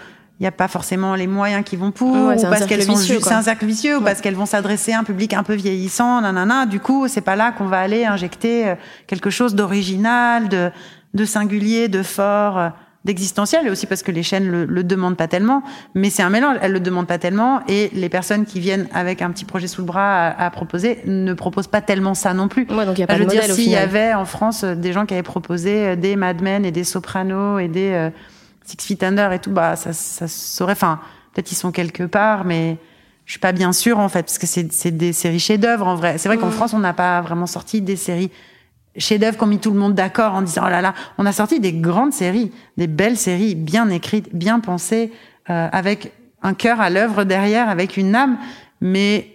[0.40, 3.32] il n'y a pas forcément les moyens qui vont pour, ou parce qu'elles sont c'est
[3.32, 6.64] un cercle vicieux, ou parce qu'elles vont s'adresser à un public un peu vieillissant, nanana.
[6.64, 8.74] Du coup, c'est pas là qu'on va aller injecter euh,
[9.09, 10.70] quelque chose d'original, de,
[11.14, 12.70] de singulier, de fort.
[13.09, 15.62] D'existentiel et aussi parce que les chaînes le, le demandent pas tellement.
[15.94, 16.59] Mais c'est un mélange.
[16.60, 19.80] Elles le demandent pas tellement et les personnes qui viennent avec un petit projet sous
[19.80, 22.66] le bras à, proposer ne proposent pas tellement ça non plus.
[22.70, 24.93] Ouais, donc y a pas je veux dire s'il y avait en France euh, des
[24.93, 28.10] gens qui avaient proposé euh, des Mad Men et des Sopranos et des euh,
[28.64, 31.01] Six Feet Under et tout bah ça ça saurait enfin
[31.32, 32.76] peut-être ils sont quelque part mais
[33.24, 36.18] je suis pas bien sûre en fait parce que c'est des séries chefs-d'œuvre en vrai.
[36.18, 38.30] C'est vrai qu'en France on n'a pas vraiment sorti des séries
[38.99, 41.33] chefs-d'œuvre qui ont mis tout le monde d'accord en disant oh là là, on a
[41.33, 45.12] sorti des grandes séries, des belles séries, bien écrites, bien pensées,
[45.51, 46.12] euh, avec
[46.43, 48.39] un cœur à l'œuvre derrière, avec une âme,
[48.81, 49.29] mais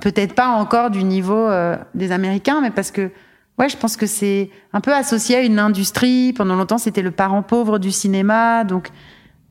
[0.00, 3.10] peut-être pas encore du niveau euh, des Américains, mais parce que
[3.58, 6.32] ouais, je pense que c'est un peu associé à une industrie.
[6.32, 8.88] Pendant longtemps, c'était le parent pauvre du cinéma, donc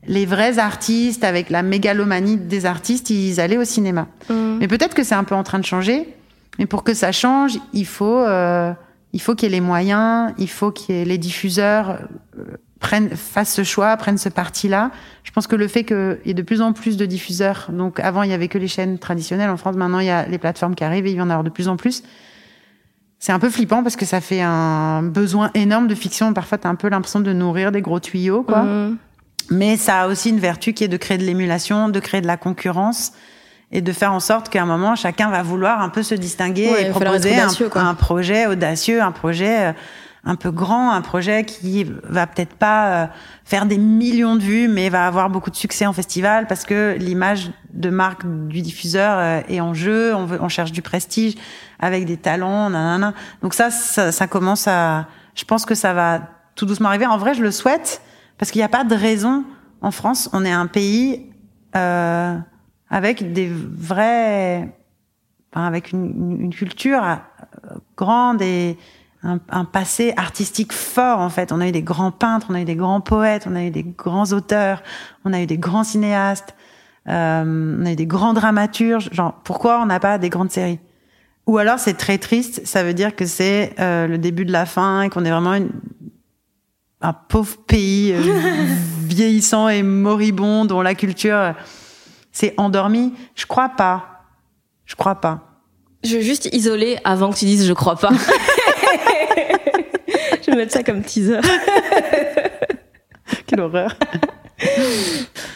[0.08, 4.08] les vrais artistes avec la mégalomanie des artistes, ils allaient au cinéma.
[4.30, 4.58] Mmh.
[4.60, 6.14] Mais peut-être que c'est un peu en train de changer.
[6.60, 8.72] Mais pour que ça change, il faut euh,
[9.14, 12.00] il faut qu'il y ait les moyens, il faut ait les diffuseurs
[12.38, 14.92] euh, prennent, fassent ce choix, prennent ce parti-là.
[15.24, 18.00] Je pense que le fait qu'il y ait de plus en plus de diffuseurs, donc
[18.00, 20.38] avant il y avait que les chaînes traditionnelles en France, maintenant il y a les
[20.38, 22.04] plateformes qui arrivent et il y en a de plus en plus.
[23.20, 26.34] C'est un peu flippant parce que ça fait un besoin énorme de fiction.
[26.34, 28.62] Parfois, tu as un peu l'impression de nourrir des gros tuyaux, quoi.
[28.62, 28.98] Mmh.
[29.50, 32.28] Mais ça a aussi une vertu qui est de créer de l'émulation, de créer de
[32.28, 33.14] la concurrence
[33.72, 36.72] et de faire en sorte qu'à un moment chacun va vouloir un peu se distinguer
[36.80, 39.74] et proposer un, un, projet audacieux, un projet euh,
[40.28, 43.08] un peu grand, un projet qui va peut-être pas euh,
[43.46, 46.98] faire des millions de vues, mais va avoir beaucoup de succès en festival parce que
[47.00, 50.14] l'image de marque du diffuseur euh, est en jeu.
[50.14, 51.36] On, veut, on cherche du prestige
[51.80, 53.14] avec des talents, nanana.
[53.42, 55.08] Donc ça, ça, ça commence à.
[55.34, 56.22] Je pense que ça va
[56.56, 57.06] tout doucement arriver.
[57.06, 58.02] En vrai, je le souhaite
[58.38, 59.46] parce qu'il n'y a pas de raison.
[59.82, 61.32] En France, on est un pays.
[61.78, 62.38] Euh,
[62.90, 64.70] avec des vrais,
[65.52, 67.16] enfin, avec une, une, culture euh,
[67.96, 68.78] grande et
[69.24, 71.52] un, un, passé artistique fort en fait.
[71.52, 73.72] On a eu des grands peintres, on a eu des grands poètes, on a eu
[73.72, 74.84] des grands auteurs,
[75.26, 76.56] on a eu des grands cinéastes,
[77.08, 79.10] euh, on a eu des grands dramaturges.
[79.12, 80.80] Genre, pourquoi on n'a pas des grandes séries?
[81.46, 84.66] Ou alors c'est très triste, ça veut dire que c'est euh, le début de la
[84.66, 85.70] fin et qu'on est vraiment une,
[87.02, 88.22] un pauvre pays euh,
[89.04, 91.54] vieillissant et moribond dont la culture
[92.38, 94.24] c'est endormi Je crois pas.
[94.86, 95.62] Je crois pas.
[96.04, 98.12] Je veux juste isoler avant que tu dises je crois pas.
[100.58, 101.40] mettre ça comme teaser.
[103.46, 103.96] Quelle horreur.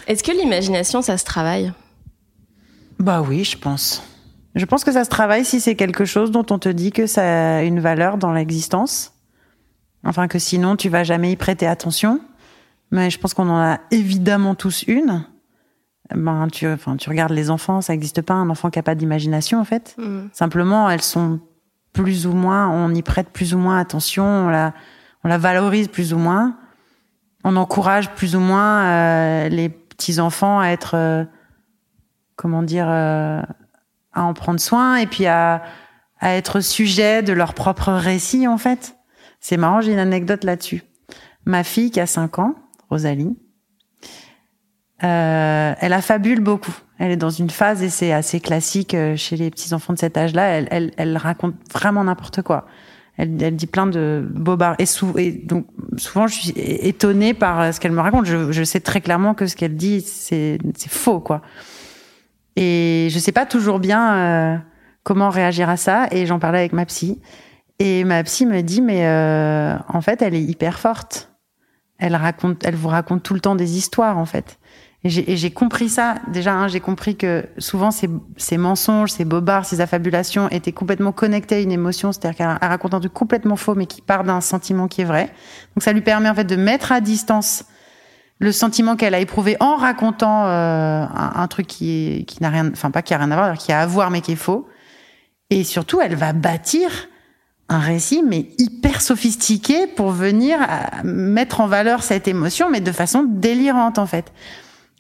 [0.07, 1.73] Est-ce que l'imagination, ça se travaille?
[2.99, 4.03] Bah oui, je pense.
[4.55, 7.07] Je pense que ça se travaille si c'est quelque chose dont on te dit que
[7.07, 9.13] ça a une valeur dans l'existence.
[10.03, 12.19] Enfin, que sinon, tu vas jamais y prêter attention.
[12.91, 15.25] Mais je pense qu'on en a évidemment tous une.
[16.15, 18.95] Ben, tu, enfin, tu regardes les enfants, ça n'existe pas un enfant qui a pas
[18.95, 19.95] d'imagination, en fait.
[19.97, 20.27] Mm.
[20.33, 21.39] Simplement, elles sont
[21.93, 24.73] plus ou moins, on y prête plus ou moins attention, on la,
[25.23, 26.57] on la valorise plus ou moins.
[27.43, 31.25] On encourage plus ou moins euh, les petits enfants à être, euh,
[32.35, 33.41] comment dire, euh,
[34.13, 35.63] à en prendre soin et puis à,
[36.19, 38.95] à être sujet de leur propre récit en fait.
[39.39, 40.83] C'est marrant, j'ai une anecdote là-dessus.
[41.45, 42.55] Ma fille qui a 5 ans,
[42.89, 43.35] Rosalie,
[45.03, 46.75] euh, elle a fabule beaucoup.
[46.99, 49.99] Elle est dans une phase et c'est assez classique euh, chez les petits enfants de
[49.99, 50.43] cet âge-là.
[50.43, 52.67] Elle, elle, elle raconte vraiment n'importe quoi.
[53.17, 55.67] Elle, elle dit plein de bobards et, sou, et donc
[55.97, 58.25] souvent je suis étonnée par euh, ce qu'elle me raconte.
[58.25, 61.41] Je, je sais très clairement que ce qu'elle dit c'est faux quoi.
[62.55, 64.57] Et je sais pas toujours bien euh,
[65.03, 66.07] comment réagir à ça.
[66.11, 67.21] Et j'en parlais avec ma psy.
[67.79, 71.31] Et ma psy me dit, mais euh, en fait, elle est hyper forte.
[71.97, 74.59] Elle raconte, elle vous raconte tout le temps des histoires, en fait.
[75.03, 76.15] Et j'ai compris ça.
[76.27, 78.07] Déjà, hein, j'ai compris que souvent ces,
[78.37, 82.11] ces mensonges, ces bobards, ces affabulations étaient complètement connectés à une émotion.
[82.11, 85.05] C'est-à-dire qu'elle elle raconte un truc complètement faux, mais qui part d'un sentiment qui est
[85.05, 85.33] vrai.
[85.75, 87.65] Donc ça lui permet en fait de mettre à distance
[88.37, 92.91] le sentiment qu'elle a éprouvé en racontant euh, un, truc qui qui n'a rien, enfin
[92.91, 94.67] pas qui a rien à voir, qui a à voir mais qui est faux.
[95.49, 96.91] Et surtout, elle va bâtir
[97.69, 102.91] un récit mais hyper sophistiqué pour venir à mettre en valeur cette émotion, mais de
[102.91, 104.31] façon délirante en fait.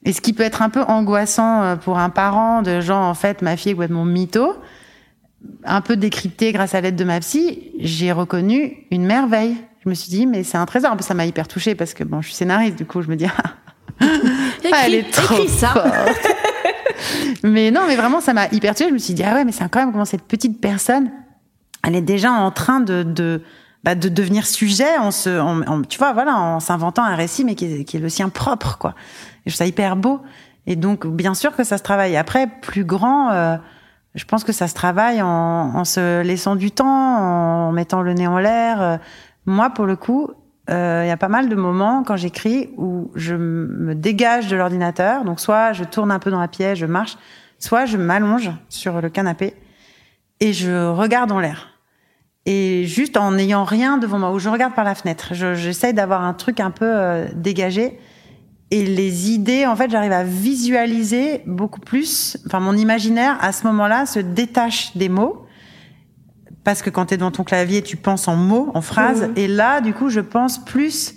[0.03, 3.13] Et ce qui peut être un peu angoissant euh, pour un parent de genre en
[3.13, 4.55] fait ma fille est complètement mytho,
[5.63, 9.55] un peu décrypté grâce à l'aide de ma psy, j'ai reconnu une merveille.
[9.83, 10.91] Je me suis dit mais c'est un trésor.
[10.91, 13.09] En plus ça m'a hyper touchée parce que bon je suis scénariste du coup je
[13.09, 13.25] me dis
[13.99, 14.05] ah,
[14.85, 15.67] elle est trop ça.
[15.69, 16.33] forte.
[17.43, 18.89] mais non mais vraiment ça m'a hyper touchée.
[18.89, 21.11] Je me suis dit ah ouais mais c'est incroyable comment cette petite personne
[21.87, 23.41] elle est déjà en train de de
[23.83, 27.55] bah, de devenir sujet en se en, tu vois voilà en s'inventant un récit mais
[27.55, 28.95] qui est, qui est le sien propre quoi.
[29.45, 30.21] Et je trouve ça hyper beau.
[30.67, 32.15] Et donc, bien sûr que ça se travaille.
[32.15, 33.57] Après, plus grand, euh,
[34.13, 38.13] je pense que ça se travaille en, en se laissant du temps, en mettant le
[38.13, 38.99] nez en l'air.
[39.45, 40.29] Moi, pour le coup,
[40.69, 44.55] euh, il y a pas mal de moments quand j'écris où je me dégage de
[44.55, 45.25] l'ordinateur.
[45.25, 47.17] Donc, soit je tourne un peu dans la pièce, je marche,
[47.57, 49.55] soit je m'allonge sur le canapé
[50.39, 51.70] et je regarde en l'air.
[52.45, 55.29] Et juste en n'ayant rien devant moi, ou je regarde par la fenêtre.
[55.33, 57.99] Je- J'essaye d'avoir un truc un peu euh, dégagé
[58.71, 62.37] et les idées, en fait, j'arrive à visualiser beaucoup plus.
[62.47, 65.45] Enfin, mon imaginaire, à ce moment-là, se détache des mots.
[66.63, 69.23] Parce que quand tu es devant ton clavier, tu penses en mots, en phrases.
[69.23, 69.33] Mhm.
[69.35, 71.15] Et là, du coup, je pense plus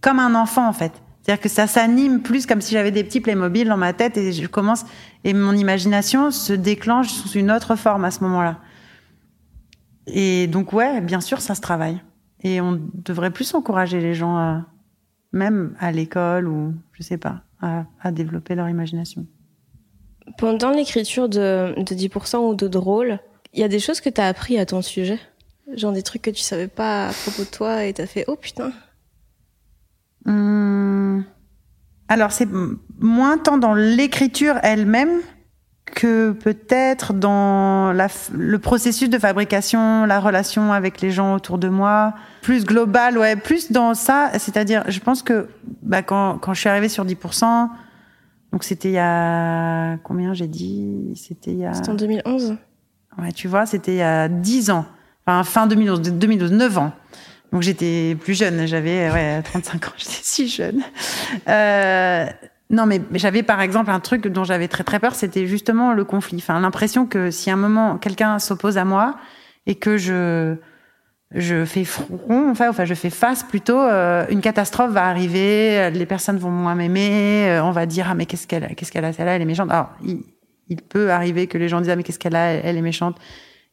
[0.00, 0.92] comme un enfant, en fait.
[1.22, 4.32] C'est-à-dire que ça s'anime plus comme si j'avais des petits Playmobil dans ma tête et
[4.32, 4.84] je commence,
[5.24, 8.58] et mon imagination se déclenche sous une autre forme à ce moment-là.
[10.06, 12.00] Et donc, ouais, bien sûr, ça se travaille.
[12.42, 14.66] Et on devrait plus encourager les gens à,
[15.32, 19.26] même à l'école ou je sais pas, à, à développer leur imagination.
[20.38, 23.18] Pendant l'écriture de, de 10% ou de drôle,
[23.52, 25.18] il y a des choses que tu as appris à ton sujet?
[25.74, 28.36] Genre des trucs que tu savais pas à propos de toi et t'as fait oh
[28.36, 28.72] putain.
[30.26, 31.24] Hum,
[32.08, 32.48] Alors c'est
[33.00, 35.20] moins tant dans l'écriture elle-même
[35.96, 41.68] que peut-être dans la le processus de fabrication, la relation avec les gens autour de
[41.68, 42.12] moi,
[42.42, 44.30] plus global, ouais, plus dans ça.
[44.38, 45.48] C'est-à-dire, je pense que
[45.82, 47.70] bah, quand, quand je suis arrivée sur 10%,
[48.52, 52.56] donc c'était il y a combien j'ai dit C'était il y a C'était en 2011
[53.18, 54.84] Ouais, tu vois, c'était il y a 10 ans.
[55.26, 56.92] Enfin, fin 2012, 2012, 9 ans.
[57.52, 60.82] Donc j'étais plus jeune, j'avais ouais, 35 ans, j'étais si jeune.
[61.48, 62.26] Euh,
[62.68, 66.04] non, mais j'avais par exemple un truc dont j'avais très très peur, c'était justement le
[66.04, 66.38] conflit.
[66.38, 69.14] Enfin, l'impression que si à un moment quelqu'un s'oppose à moi
[69.66, 70.56] et que je
[71.32, 76.06] je fais front, enfin, enfin je fais face plutôt, euh, une catastrophe va arriver, les
[76.06, 79.12] personnes vont moins m'aimer, euh, on va dire ah mais qu'est-ce qu'elle qu'est-ce qu'elle a
[79.12, 79.70] celle-là, elle est méchante.
[79.70, 80.22] Alors il,
[80.68, 82.82] il peut arriver que les gens disent ah mais qu'est-ce qu'elle a, elle, elle est
[82.82, 83.16] méchante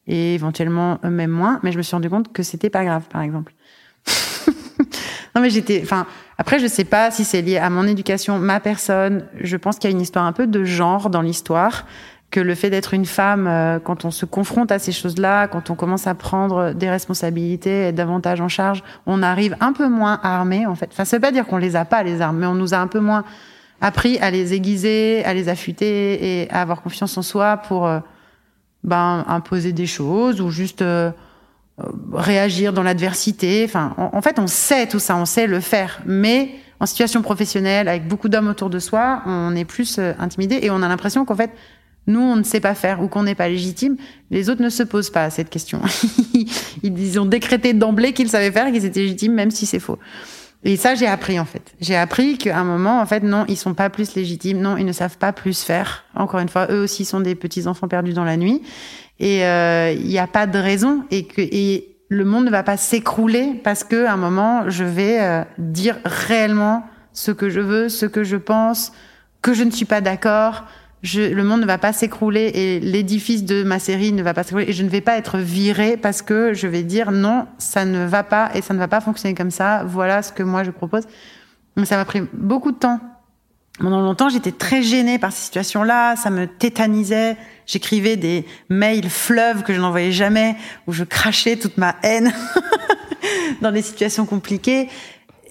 [0.06, 3.22] et éventuellement eux-mêmes moins, mais je me suis rendu compte que c'était pas grave par
[3.22, 3.54] exemple.
[5.34, 6.06] non mais j'étais, enfin
[6.38, 9.26] après je sais pas si c'est lié à mon éducation, ma personne.
[9.40, 11.84] Je pense qu'il y a une histoire un peu de genre dans l'histoire
[12.30, 15.70] que le fait d'être une femme, euh, quand on se confronte à ces choses-là, quand
[15.70, 20.18] on commence à prendre des responsabilités, être davantage en charge, on arrive un peu moins
[20.22, 20.88] armé en fait.
[20.90, 22.78] Enfin, ça veut pas dire qu'on les a pas les armes, mais on nous a
[22.78, 23.22] un peu moins
[23.80, 28.00] appris à les aiguiser, à les affûter et à avoir confiance en soi pour euh,
[28.82, 31.10] ben imposer des choses ou juste euh,
[32.12, 33.64] réagir dans l'adversité.
[33.64, 36.00] Enfin, en, fait, on sait tout ça, on sait le faire.
[36.06, 40.60] Mais en situation professionnelle, avec beaucoup d'hommes autour de soi, on est plus euh, intimidé
[40.62, 41.50] et on a l'impression qu'en fait,
[42.06, 43.96] nous, on ne sait pas faire ou qu'on n'est pas légitime.
[44.30, 45.80] Les autres ne se posent pas cette question.
[46.82, 49.98] ils ont décrété d'emblée qu'ils savaient faire qu'ils étaient légitimes, même si c'est faux.
[50.66, 51.74] Et ça, j'ai appris en fait.
[51.80, 54.86] J'ai appris qu'à un moment, en fait, non, ils sont pas plus légitimes, non, ils
[54.86, 56.04] ne savent pas plus faire.
[56.14, 58.62] Encore une fois, eux aussi sont des petits enfants perdus dans la nuit,
[59.20, 62.62] et euh, il n'y a pas de raison et que et le monde ne va
[62.62, 67.60] pas s'écrouler parce que à un moment, je vais euh, dire réellement ce que je
[67.60, 68.92] veux, ce que je pense,
[69.42, 70.64] que je ne suis pas d'accord,
[71.02, 74.42] je, le monde ne va pas s'écrouler et l'édifice de ma série ne va pas
[74.42, 77.84] s'écrouler et je ne vais pas être virée parce que je vais dire non, ça
[77.84, 79.84] ne va pas et ça ne va pas fonctionner comme ça.
[79.84, 81.04] Voilà ce que moi je propose.
[81.76, 83.00] Donc ça m'a pris beaucoup de temps.
[83.78, 87.36] Pendant longtemps, j'étais très gênée par ces situations-là, ça me tétanisait.
[87.66, 90.54] J'écrivais des mails fleuves que je n'envoyais jamais,
[90.86, 92.32] où je crachais toute ma haine
[93.62, 94.88] dans des situations compliquées.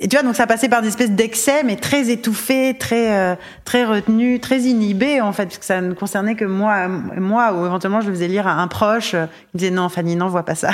[0.04, 3.36] Et tu vois, donc ça passait par des espèces d'excès, mais très étouffés, très euh,
[3.64, 8.02] très retenus, très inhibés en fait, puisque ça ne concernait que moi, moi ou éventuellement
[8.02, 10.56] je le faisais lire à un proche euh, qui disait non, Fanny, non, vois pas
[10.56, 10.72] ça.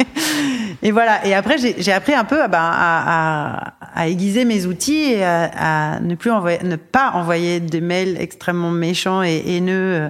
[0.82, 1.26] et voilà.
[1.26, 5.50] Et après, j'ai appris un peu bah, à, à, à, aiguiser mes outils et à,
[5.96, 10.08] à, ne plus envoyer, ne pas envoyer des mails extrêmement méchants et haineux euh,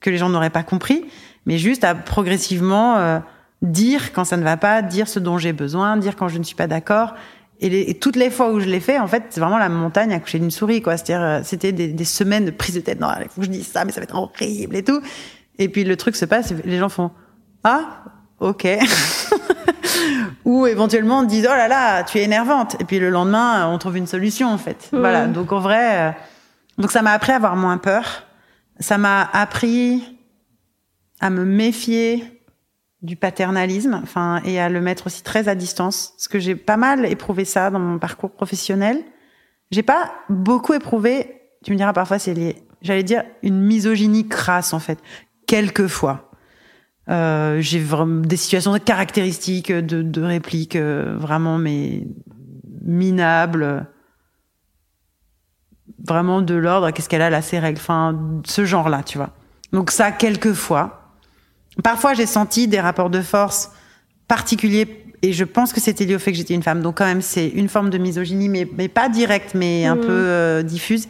[0.00, 1.06] que les gens n'auraient pas compris,
[1.46, 3.22] mais juste à progressivement
[3.62, 6.44] dire quand ça ne va pas, dire ce dont j'ai besoin, dire quand je ne
[6.44, 7.14] suis pas d'accord
[7.60, 10.20] et, toutes les fois où je l'ai fait, en fait, c'est vraiment la montagne à
[10.20, 10.96] coucher d'une souris, quoi.
[10.96, 13.00] C'est-à-dire, euh, c'était des, des, semaines de prise de tête.
[13.00, 15.00] Non, il faut que je dise ça, mais ça va être horrible et tout.
[15.58, 17.10] Et puis le truc se passe, les gens font
[17.64, 18.04] ah,
[18.40, 18.66] ok.
[20.44, 22.76] Ou éventuellement on dit oh là là, tu es énervante.
[22.80, 24.88] Et puis le lendemain, on trouve une solution en fait.
[24.92, 25.26] Voilà.
[25.26, 26.12] Donc en vrai, euh,
[26.78, 28.24] donc ça m'a appris à avoir moins peur.
[28.78, 30.16] Ça m'a appris
[31.20, 32.37] à me méfier
[33.02, 36.76] du paternalisme, enfin, et à le mettre aussi très à distance, parce que j'ai pas
[36.76, 39.02] mal éprouvé ça dans mon parcours professionnel.
[39.70, 44.72] J'ai pas beaucoup éprouvé, tu me diras parfois c'est lié, j'allais dire une misogynie crasse
[44.72, 44.98] en fait,
[45.46, 46.30] quelquefois.
[47.08, 52.06] Euh, j'ai vraiment des situations caractéristiques de, de répliques euh, vraiment mais
[52.82, 53.86] minables,
[56.06, 56.90] vraiment de l'ordre.
[56.90, 59.30] Qu'est-ce qu'elle a là ses règles, enfin ce genre-là, tu vois.
[59.72, 60.97] Donc ça quelquefois.
[61.82, 63.70] Parfois, j'ai senti des rapports de force
[64.26, 66.82] particuliers et je pense que c'était lié au fait que j'étais une femme.
[66.82, 70.00] Donc quand même, c'est une forme de misogynie, mais, mais pas directe, mais un mmh.
[70.00, 71.08] peu euh, diffuse.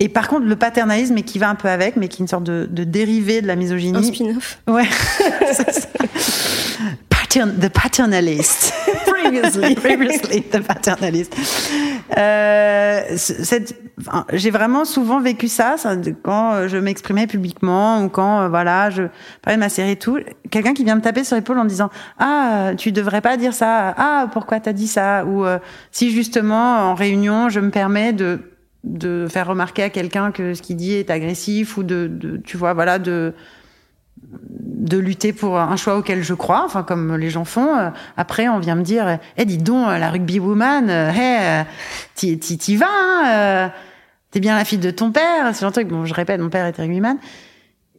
[0.00, 2.44] Et par contre, le paternalisme, qui va un peu avec, mais qui est une sorte
[2.44, 3.96] de, de dérivé de la misogynie.
[3.96, 4.58] Un spin-off.
[4.66, 4.84] Ouais.
[7.42, 8.72] the paternalist.
[9.06, 11.34] previously, previously, the paternalist.
[12.16, 13.16] Euh,
[14.32, 19.04] j'ai vraiment souvent vécu ça, ça quand je m'exprimais publiquement ou quand euh, voilà, je
[19.42, 20.18] parlais de ma série et tout.
[20.50, 23.94] Quelqu'un qui vient me taper sur l'épaule en disant ah tu devrais pas dire ça,
[23.96, 25.24] ah pourquoi t'as dit ça?
[25.24, 25.58] Ou euh,
[25.90, 28.40] si justement en réunion je me permets de
[28.84, 32.58] de faire remarquer à quelqu'un que ce qu'il dit est agressif ou de, de tu
[32.58, 33.32] vois voilà de
[34.30, 37.76] de lutter pour un choix auquel je crois, enfin comme les gens font.
[37.76, 41.64] Euh, après, on vient me dire, eh dis donc, la rugby woman, euh, hey,
[42.14, 43.72] t'y, t'y, vas, hein,
[44.30, 45.54] t'es bien la fille de ton père.
[45.54, 45.88] C'est un truc.
[45.88, 47.16] Bon, je répète, mon père était rugbyman.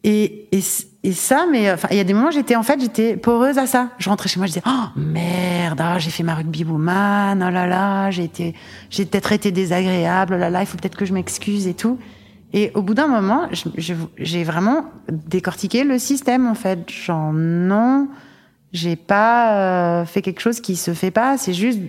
[0.04, 0.62] Et, et,
[1.04, 3.66] et ça, mais enfin, il y a des moments, j'étais en fait, j'étais poreuse à
[3.66, 3.90] ça.
[3.98, 7.52] Je rentrais chez moi, je disais, oh merde, ah, j'ai fait ma rugby woman, oh
[7.52, 8.54] là là, j'ai été,
[8.92, 11.98] j'ai peut-être été désagréable, oh là là, il faut peut-être que je m'excuse et tout.
[12.58, 13.50] Et au bout d'un moment,
[14.18, 16.90] j'ai vraiment décortiqué le système, en fait.
[16.90, 18.08] Genre, non,
[18.72, 21.38] j'ai pas euh, fait quelque chose qui se fait pas.
[21.38, 21.82] C'est juste,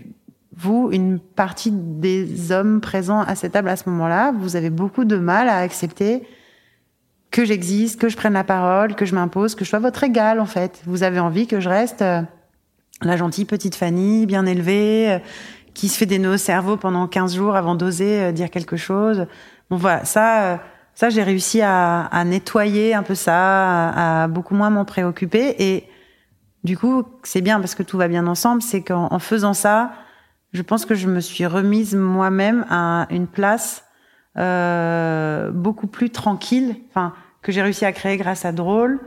[0.56, 5.04] vous, une partie des hommes présents à cette table à ce moment-là, vous avez beaucoup
[5.04, 6.26] de mal à accepter
[7.30, 10.40] que j'existe, que je prenne la parole, que je m'impose, que je sois votre égal,
[10.40, 10.80] en fait.
[10.84, 12.22] Vous avez envie que je reste euh,
[13.02, 15.18] la gentille petite Fanny, bien élevée, euh,
[15.74, 19.26] qui se fait des nœuds au cerveau pendant 15 jours avant d'oser dire quelque chose.
[19.70, 20.56] Bon voilà, ça, euh,
[20.94, 25.56] ça j'ai réussi à, à, nettoyer un peu ça, à, beaucoup moins m'en préoccuper.
[25.58, 25.88] Et
[26.64, 28.62] du coup, c'est bien parce que tout va bien ensemble.
[28.62, 29.92] C'est qu'en faisant ça,
[30.52, 33.84] je pense que je me suis remise moi-même à une place
[34.38, 39.00] euh, beaucoup plus tranquille, enfin que j'ai réussi à créer grâce à Drôle,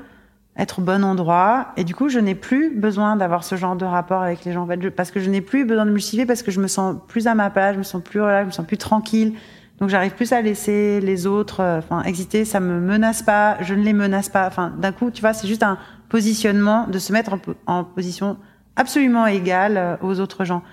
[0.57, 1.73] être au bon endroit.
[1.77, 4.68] Et du coup, je n'ai plus besoin d'avoir ce genre de rapport avec les gens,
[4.95, 7.27] parce que je n'ai plus besoin de me justifier, parce que je me sens plus
[7.27, 9.34] à ma place, je me sens plus relax, je me sens plus tranquille.
[9.80, 13.73] Donc j'arrive plus à laisser les autres euh, enfin exister, ça me menace pas, je
[13.73, 14.45] ne les menace pas.
[14.47, 15.77] Enfin d'un coup, tu vois, c'est juste un
[16.10, 18.38] positionnement de se mettre en, position
[18.76, 20.64] absolument égale euh, aux autres gens.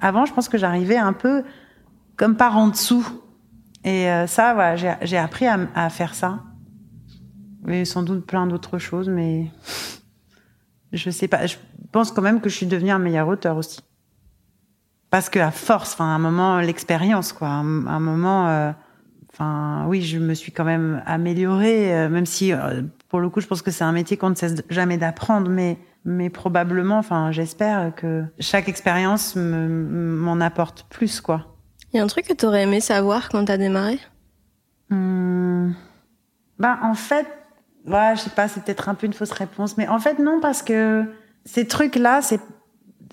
[0.00, 1.42] Avant, je pense que j'arrivais un peu
[2.16, 3.06] comme par en dessous.
[3.84, 6.40] Et euh, ça, voilà, j'ai appris à, à, faire ça.
[7.66, 9.50] Et sans doute plein d'autres choses, mais
[10.92, 11.46] je sais pas.
[11.46, 11.56] Je
[11.90, 13.80] pense quand même que je suis devenue un meilleur auteur aussi.
[15.12, 17.48] Parce que à force, enfin, à un moment, l'expérience, quoi.
[17.48, 18.72] Un, un moment, euh,
[19.30, 22.80] enfin, oui, je me suis quand même améliorée, euh, même si, euh,
[23.10, 25.76] pour le coup, je pense que c'est un métier qu'on ne cesse jamais d'apprendre, mais,
[26.06, 31.58] mais probablement, enfin, j'espère que chaque expérience m'en apporte plus, quoi.
[31.92, 33.98] Il y a un truc que tu aurais aimé savoir quand t'as démarré?
[34.90, 35.74] Hum...
[36.58, 37.26] Bah, en fait,
[37.86, 40.40] ouais, je sais pas, c'est peut-être un peu une fausse réponse, mais en fait, non,
[40.40, 41.04] parce que
[41.44, 42.40] ces trucs-là, c'est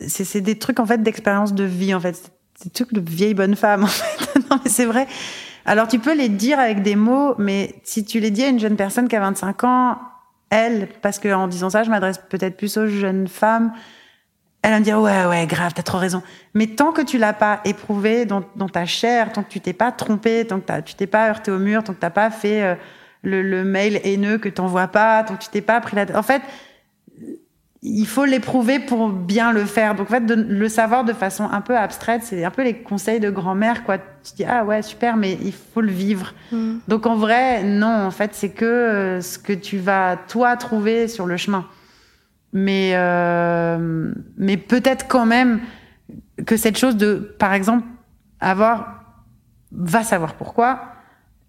[0.07, 2.31] c'est des trucs en fait d'expérience de vie en fait.
[2.63, 4.39] Des trucs de vieille bonne femme en fait.
[4.49, 5.07] non mais c'est vrai.
[5.65, 8.59] Alors tu peux les dire avec des mots, mais si tu les dis à une
[8.59, 9.97] jeune personne qui a 25 ans,
[10.49, 13.71] elle, parce que en disant ça, je m'adresse peut-être plus aux jeunes femmes,
[14.61, 16.21] elle va me dire ouais ouais grave, t'as trop raison.
[16.53, 19.73] Mais tant que tu l'as pas éprouvé dans, dans, ta chair, tant que tu t'es
[19.73, 22.63] pas trompé, tant que tu t'es pas heurté au mur, tant que t'as pas fait
[22.63, 22.75] euh,
[23.21, 26.23] le, le, mail haineux que t'envoies pas, tant que tu t'es pas pris la, en
[26.23, 26.41] fait
[27.81, 29.95] il faut l'éprouver pour bien le faire.
[29.95, 32.81] Donc en fait, de le savoir de façon un peu abstraite, c'est un peu les
[32.81, 33.97] conseils de grand-mère, quoi.
[33.97, 36.33] Tu dis ah ouais super, mais il faut le vivre.
[36.51, 36.77] Mm.
[36.87, 41.07] Donc en vrai, non, en fait, c'est que euh, ce que tu vas toi trouver
[41.07, 41.65] sur le chemin.
[42.51, 45.61] Mais euh, mais peut-être quand même
[46.45, 47.85] que cette chose de, par exemple,
[48.39, 49.03] avoir,
[49.71, 50.81] va savoir pourquoi,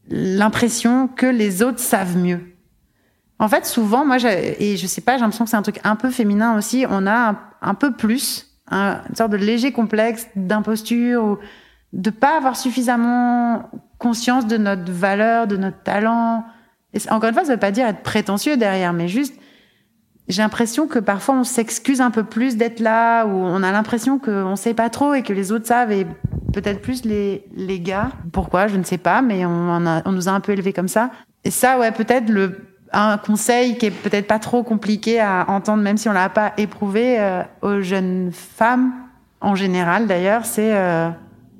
[0.08, 2.40] l'impression que les autres savent mieux.
[3.40, 5.96] En fait, souvent, moi, et je sais pas, j'ai l'impression que c'est un truc un
[5.96, 11.24] peu féminin aussi, on a un, peu plus, un, une sorte de léger complexe d'imposture
[11.24, 11.38] ou
[11.94, 16.44] de pas avoir suffisamment conscience de notre valeur, de notre talent.
[16.92, 19.34] Et encore une fois, ça veut pas dire être prétentieux derrière, mais juste,
[20.28, 24.18] j'ai l'impression que parfois on s'excuse un peu plus d'être là, ou on a l'impression
[24.18, 26.06] qu'on sait pas trop et que les autres savent et
[26.52, 28.10] peut-être plus les, les gars.
[28.32, 28.66] Pourquoi?
[28.66, 31.10] Je ne sais pas, mais on, a, on nous a un peu élevés comme ça.
[31.44, 35.82] Et ça, ouais, peut-être le un conseil qui est peut-être pas trop compliqué à entendre,
[35.82, 38.92] même si on l'a pas éprouvé euh, aux jeunes femmes
[39.40, 41.08] en général d'ailleurs, c'est euh,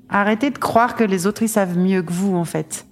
[0.09, 2.87] arrêter de croire que les autres ils savent mieux que vous en fait.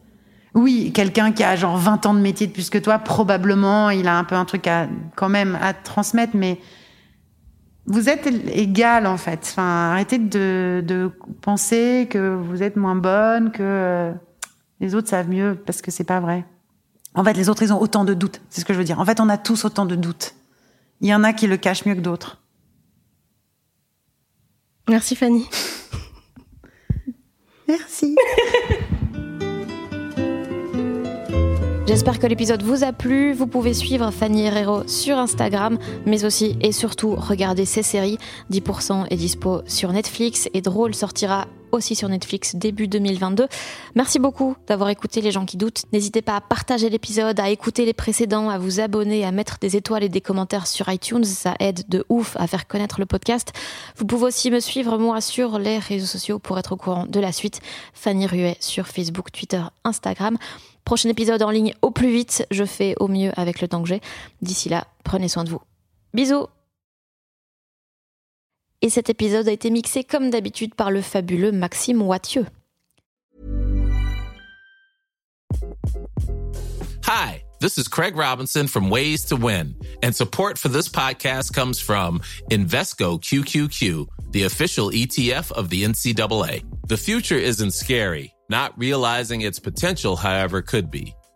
[0.54, 4.08] Oui, quelqu'un qui a genre 20 ans de métier de plus que toi, probablement, il
[4.08, 6.58] a un peu un truc à quand même à transmettre, mais
[7.86, 9.40] vous êtes égal en fait.
[9.42, 11.12] Enfin, arrêtez de, de
[11.42, 14.12] penser que vous êtes moins bonne, que euh,
[14.80, 16.44] les autres savent mieux, parce que c'est pas vrai.
[17.14, 18.40] En fait, les autres, ils ont autant de doutes.
[18.50, 19.00] C'est ce que je veux dire.
[19.00, 20.34] En fait, on a tous autant de doutes.
[21.00, 22.38] Il y en a qui le cachent mieux que d'autres.
[24.88, 25.48] Merci Fanny.
[27.68, 28.16] Merci.
[31.88, 33.32] J'espère que l'épisode vous a plu.
[33.32, 38.18] Vous pouvez suivre Fanny Herrero sur Instagram, mais aussi et surtout regarder ses séries.
[38.52, 43.46] 10% est dispo sur Netflix et Drôle sortira aussi sur Netflix début 2022.
[43.94, 45.84] Merci beaucoup d'avoir écouté les gens qui doutent.
[45.92, 49.76] N'hésitez pas à partager l'épisode, à écouter les précédents, à vous abonner, à mettre des
[49.76, 51.24] étoiles et des commentaires sur iTunes.
[51.24, 53.52] Ça aide de ouf à faire connaître le podcast.
[53.96, 57.20] Vous pouvez aussi me suivre moi sur les réseaux sociaux pour être au courant de
[57.20, 57.60] la suite.
[57.94, 60.36] Fanny Ruet sur Facebook, Twitter, Instagram.
[60.84, 62.46] Prochain épisode en ligne au plus vite.
[62.50, 64.00] Je fais au mieux avec le temps que j'ai.
[64.42, 65.60] D'ici là, prenez soin de vous.
[66.14, 66.46] Bisous
[68.80, 72.46] Et cet épisode a été mixé comme d'habitude par le fabuleux Maxime Wattieu.
[77.04, 79.74] Hi, this is Craig Robinson from Ways to Win,
[80.04, 82.20] and support for this podcast comes from
[82.52, 86.62] Invesco QQQ, the official ETF of the NCAA.
[86.86, 88.32] The future isn't scary.
[88.48, 91.14] Not realizing its potential, however, could be.